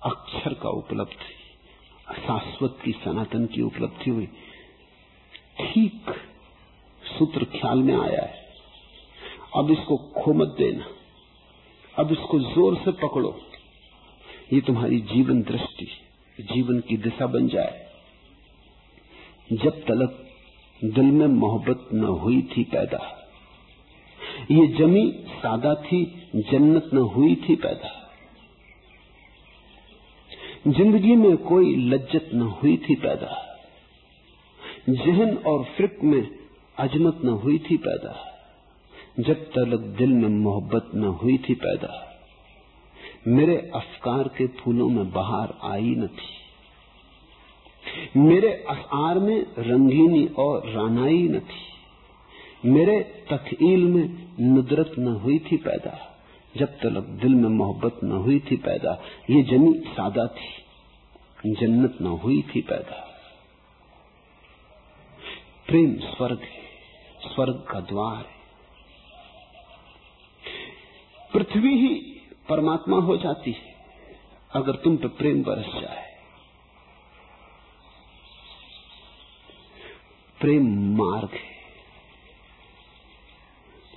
[0.06, 1.34] अक्षर का उपलब्धि
[2.16, 4.26] शाश्वत की सनातन की उपलब्धि हुई।
[5.60, 6.14] ठीक
[7.18, 8.46] सूत्र ख्याल में आया है।
[9.56, 10.86] अब इसको खो मत देना।
[12.00, 13.42] अब इसको ज़ोर से पकड़ो।
[14.54, 15.86] ये तुम्हारी जीवन दृष्टि,
[16.42, 17.86] जीवन की दिशा बन जाए।
[19.54, 20.22] जब तलक
[20.84, 23.22] दिल में मोहब्बत न हुई थी पैदा।
[24.52, 26.06] ये जमी सादा थी,
[26.36, 28.05] जन्नत न हुई थी पैदा।
[30.68, 33.60] ज़िंदगी में कोई लज्जत न हुई थी पैदा।
[34.90, 36.30] जहन और फिक में
[36.80, 38.32] अजमत न हुई थी पैदा।
[39.20, 42.18] जब तलक दिल में मोहब्बत न हुई थी पैदा।
[43.28, 46.46] मेरे अफकार के फूलों में बहार आई न थी।
[48.20, 55.58] मेरे असार में रंगीनी और रानाई न थी। मेरे तखील में नुदरत न हुई थी
[55.58, 56.15] पैदा।
[56.58, 60.66] जब तलक दिल में मोहब्बत न हुई थी पैदा, ये जमी सादा थी।
[61.54, 63.02] जन्नत न हुई थी पैदा।
[65.68, 66.62] प्रेम स्वर्ग है,
[67.36, 68.36] स्वर्ग का द्वार है।
[71.34, 71.96] पृथ्वी ही
[72.50, 73.76] परमात्मा हो जाती है,
[74.54, 76.16] अगर तुम पे प्रेम बरस जाए।
[80.42, 81.55] प्रेम मार्ग है।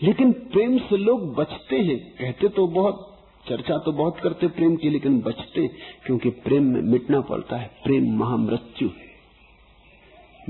[0.03, 3.19] लेकिन प्रेम से लोग बचते हैं। कहते तो बहुत,
[3.49, 5.69] चर्चा तो बहुत करते प्रेम की, लेकिन बचते
[6.07, 9.09] क्योंकि प्रेम में मिटना पड़ता है। प्रेम महामृत्यु है।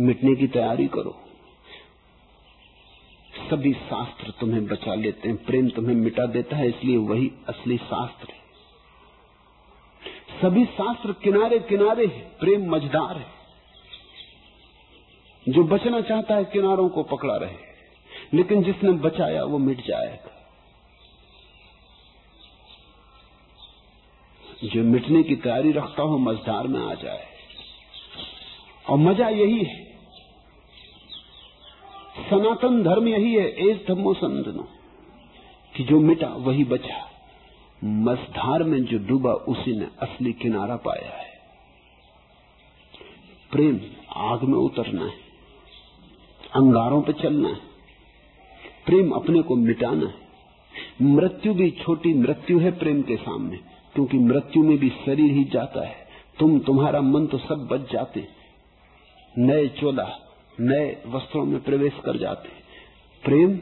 [0.01, 1.20] मिटने की तैयारी करो।
[3.51, 8.29] सभी शास्त्र तुम्हें बचा लेते हैं। प्रेम तुम्हें मिटा देता है, इसलिए वही असली शास्त्र
[8.31, 8.39] है।
[10.43, 13.27] सभी शास्त्र किनारे किनारे है। प्रेम मझदार है।
[15.49, 17.68] जो बचना चाहता है, किनारों को पकड़ा रहे।
[18.35, 20.35] लेकिन जिसने बचाया, वो मिट जाएगा
[24.65, 27.27] जो मिटने की तैयारी रखता हो मझदार में आ जाए।
[28.91, 29.85] और मज़ा यही है।
[32.31, 34.69] सनातन धर्म यही है, एज धर्मो संतनो
[35.77, 37.11] कि जो मिटा, वही बचा।
[37.85, 41.41] मझधार में जो डूबा, उसी ने असली किनारा पाया है।
[43.51, 43.81] प्रेम,
[44.17, 45.19] आग में उतरना है।
[46.55, 47.68] अंगारों पर चलना है।
[48.89, 50.15] प्रेम अपने को मिटाना है।
[51.02, 53.56] मृत्यु भी छोटी मृत्यु है प्रेम के सामने।
[53.94, 56.09] क्योंकि मृत्यु में भी शरीर ही जाता है।
[56.39, 58.28] तुम, तुम्हारा मन तो सब बच जाते।
[59.39, 60.10] नए चोला,
[60.60, 62.48] नए वस्त्रों में प्रवेश कर जाते।
[63.24, 63.56] प्रेम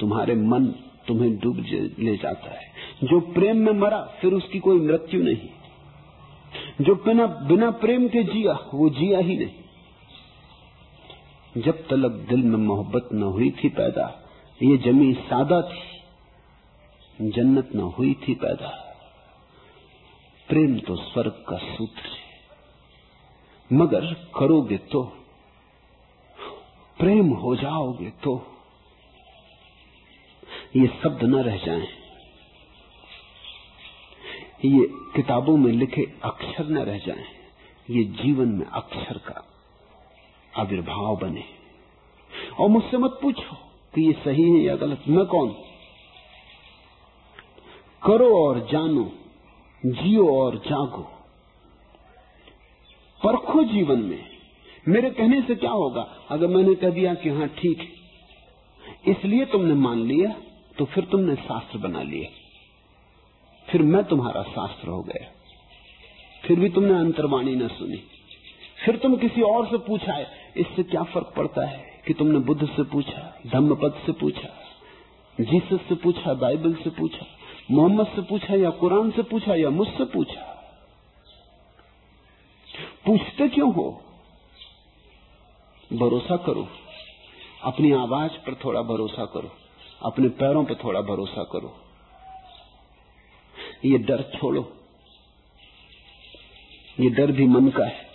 [0.00, 0.66] तुम्हारे मन
[1.08, 1.64] तुम्हें डूब
[1.98, 2.72] ले जाता है।
[3.04, 5.48] जो प्रेम में मरा, फिर उसकी कोई मृत्यु नहीं।
[6.80, 9.59] जो बिना बिना प्रेम के जिया, वो जिया ही नहीं।
[11.56, 14.06] जब तलक दिल में मोहब्बत न हुई थी पैदा
[14.60, 18.68] ये जमी सादा थी जन्नत न हुई थी पैदा।
[20.48, 24.06] प्रेम तो स्वर्ग का सूत्र है मगर
[24.36, 25.02] करोगे तो
[26.98, 28.34] प्रेम हो जाओगे तो
[30.76, 31.86] ये शब्द न रह जाएँ,
[34.66, 34.86] ये
[35.16, 37.24] किताबों में लिखे अक्षर न रह जाएँ,
[37.90, 39.46] ये जीवन में अक्षर का
[40.56, 41.44] आविर्भाव बने।
[42.60, 43.54] और मुझसे मत पूछो
[43.94, 45.48] कि ये सही है या गलत, मैं कौन
[48.02, 49.12] करो और जानो,
[49.86, 51.02] जियो और जागो।
[53.20, 54.24] परखो जीवन में,
[54.88, 56.02] मेरे कहने से क्या होगा?
[56.30, 60.34] अगर मैंने कह दिया कि हाँ ठीक है, इसलिए तुमने मान लिया
[60.78, 62.28] तो फिर तुमने शास्त्र बना लिया।
[63.68, 65.26] फिर मैं तुम्हारा शास्त्र हो गया।
[66.44, 68.02] फिर भी तुमने अंतर्वाणी न सुनी।
[68.84, 72.66] फिर तुम किसी और से पूछा है इससे क्या फ़र्क पड़ता है कि तुमने बुद्ध
[72.66, 74.48] से पूछा, धम्मपद से पूछा,
[75.40, 77.26] जीसस से पूछा, बाइबल से पूछा,
[77.70, 80.56] मोहम्मद से पूछा, या कुरान से पूछा, या मुझसे पूछा?
[83.06, 84.04] पूछते क्यों हो?
[85.92, 86.68] भरोसा करो।
[87.62, 89.50] अपनी आवाज़ पर थोड़ा भरोसा करो।
[90.02, 91.76] अपने पैरों पर थोड़ा भरोसा करो।
[93.84, 94.72] ये डर छोड़ो।
[97.00, 98.09] ये डर भी मन का है।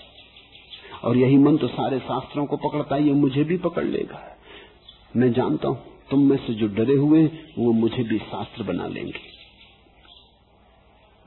[1.03, 4.21] और यही मन तो सारे शास्त्रों को पकड़ता है, ये मुझे भी पकड़ लेगा।
[5.15, 5.77] मैं जानता हूँ,
[6.11, 7.25] तुम में से जो डरे हुए
[7.57, 9.35] वो मुझे भी शास्त्र बना लेंगे।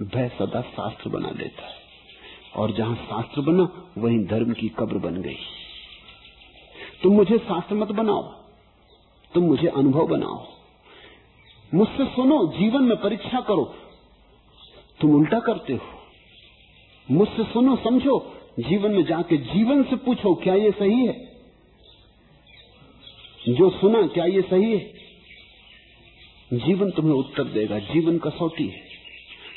[0.03, 1.74] भय सदा शास्त्र बना लेता है।
[2.57, 5.36] और जहाँ शास्त्र बना, वहीं धर्म की कब्र बन गई।
[7.03, 8.23] तुम मुझे शास्त्र मत बनाओ,
[9.35, 10.47] तुम मुझे अनुभव बनाओ।
[11.74, 13.65] मुझसे सुनो, जीवन में परीक्षा करो।
[15.01, 15.86] तुम उल्टा करते हो।
[17.11, 18.19] मुझसे सुनो, समझो
[18.59, 21.28] जीवन में जाके जीवन से पूछो, क्या ये सही है?
[23.48, 24.93] जो सुना, क्या ये सही है?
[26.52, 28.80] जीवन तुम्हें उत्तर देगा, जीवन कसौटी है।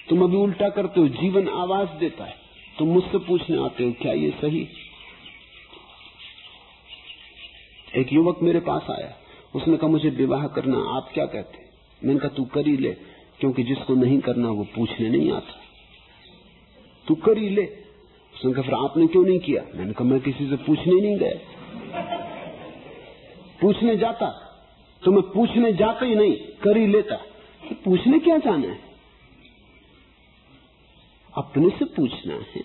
[0.10, 2.36] तुम अभी उल्टा करते हो, जीवन आवाज़ देता है।
[2.80, 4.68] तुम मुझसे पूछने आते हो, क्या ये सही
[7.98, 9.16] एक युवक मेरे पास आया।
[9.56, 11.62] उसने कहा, मुझे विवाह करना, आप क्या कहते
[12.04, 12.92] मैंने कहा, तू कर ही ले,
[13.40, 15.62] क्योंकि जिसको नहीं करना, वो पूछने नहीं आता।
[17.08, 17.91] तू कर ही ले।
[18.34, 19.64] उसने कहा, फिर आपने क्यों नहीं किया?
[19.76, 21.32] मैंने कहा, मैं किसी से पूछने नहीं गया।
[23.62, 24.48] पूछने जाता।
[25.06, 27.16] तो मैं पूछने जाता ही नहीं, कर ही लेता।
[27.70, 28.80] तो पूछने क्या जाना है?
[31.38, 32.64] अपने से पूछना है।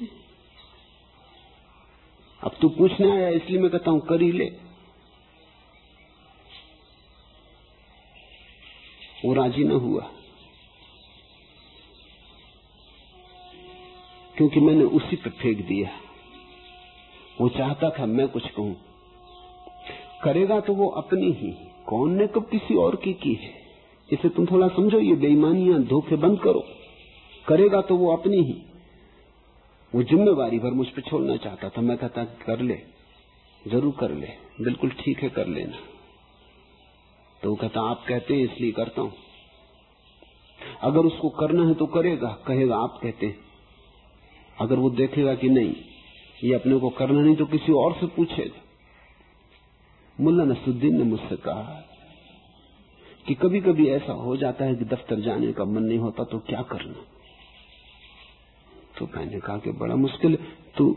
[2.45, 4.45] अब तू पूछने आया, इसलिए मैं कहता हूँ, कर ही ले।
[9.25, 10.11] वो राज़ी न हुआ।
[14.37, 15.91] क्योंकि मैंने उसी पर फेंक दिया।
[17.41, 18.77] वो चाहता था मैं कुछ कहूँ।
[20.25, 21.57] करेगा तो वो अपनी ही।
[21.87, 23.55] कौन ने कब किसी और की की है?
[24.13, 26.65] इसे तुम थोड़ा समझो, ये बेईमानियाँ धोखे बंद करो।
[27.49, 28.63] करेगा तो वो अपनी ही।
[29.95, 32.79] वो जिम्मेवारी भर मुझ पर छोड़ना चाहता था। मैं कहता कर ले,
[33.69, 34.29] ज़रूर कर ले।
[34.61, 35.77] बिल्कुल ठीक है, कर लेना।
[37.43, 39.13] तो वो कहता, आप कहते हैं, इसलिए करता हूँ।
[40.81, 43.46] अगर उसको करना है तो करेगा, कहेगा, आप कहते हैं।
[44.61, 45.75] अगर वो देखेगा कि नहीं,
[46.45, 48.63] ये अपने को करना नहीं तो किसी और से पूछेगा।
[50.21, 51.83] मुल्ला नसुद्दीन ने मुझसे कहा
[53.27, 56.39] कि कभी कभी ऐसा हो जाता है कि दफ्तर जाने का मन नहीं होता तो
[56.39, 57.05] क्या करना?
[58.99, 60.39] तो मैंने कहा कि बड़ा मुश्किल
[60.77, 60.97] तू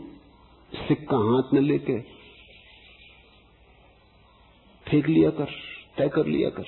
[0.72, 2.00] सिक्का हाथ में लेके
[4.86, 5.44] फेंक लिया कर,
[5.98, 6.64] तय कर लिया कर।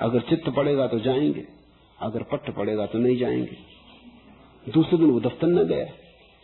[0.00, 1.46] अगर चित्त पड़ेगा तो जाएँगे,
[2.00, 3.69] अगर पट्ट पड़ेगा तो नहीं जाएँगे।
[4.68, 5.84] दूसरे दिन वो दफ्तर न गया।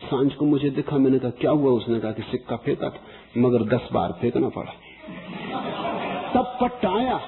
[0.01, 1.73] साँझ को मुझे दिखा, मैंने कहा, क्या हुआ?
[1.73, 3.01] उसने कहा कि सिक्का फेंका था,
[3.39, 4.73] मगर दस बार फेंकना पड़ा।
[6.35, 7.21] तब पट्ट आया।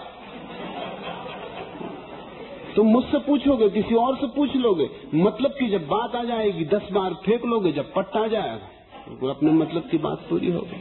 [2.76, 6.88] तुम मुझसे पूछोगे, किसी और से पूछ लोगे। मतलब कि जब बात आ जाएगी, दस
[6.92, 8.68] बार फेंक लोगे, जब पट्ट आ जाएगा
[9.10, 10.80] तो अपने मतलब की बात पूरी होगी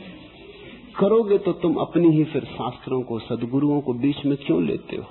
[0.96, 5.06] करोगे तो तुम अपनी ही फिर शास्त्रों को, सदगुरुओं को बीच में क्यों लेते हो?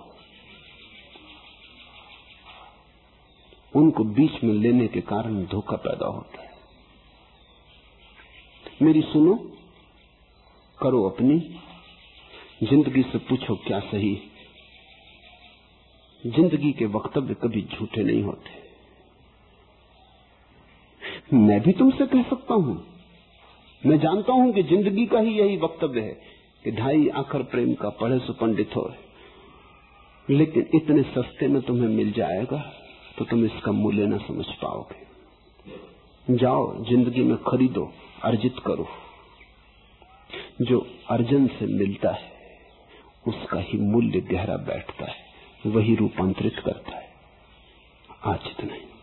[3.77, 6.55] उनको बीच में लेने के कारण धोखा पैदा होता है।
[8.82, 9.35] मेरी सुनो,
[10.78, 11.39] करो अपनी,
[12.62, 14.15] ज़िंदगी से पूछो क्या सही।
[16.24, 18.65] ज़िंदगी के वक्तव्य कभी झूठे नहीं होते।
[21.36, 22.77] मैं भी तुमसे कह सकता हूँ।
[23.82, 26.12] मैं जानता हूँ कि ज़िंदगी का ही यही वक्तव्य है
[26.65, 28.90] कि ढाई आखर प्रेम का पढ़े सु पंडित हो।
[30.28, 32.61] लेकिन इतने सस्ते में तुम्हें मिल जाएगा।
[33.18, 38.88] तो तुम इसका मूल्य न समझ पाओगे। जाओ, ज़िंदगी में खरीदो, अर्जित करो।
[40.62, 42.32] जो अर्जन से मिलता है,
[43.28, 45.16] उसका ही मूल्य गहरा बैठता है,
[45.66, 47.09] वही रूपांतरित करता है।
[48.24, 48.95] आज इतना ही।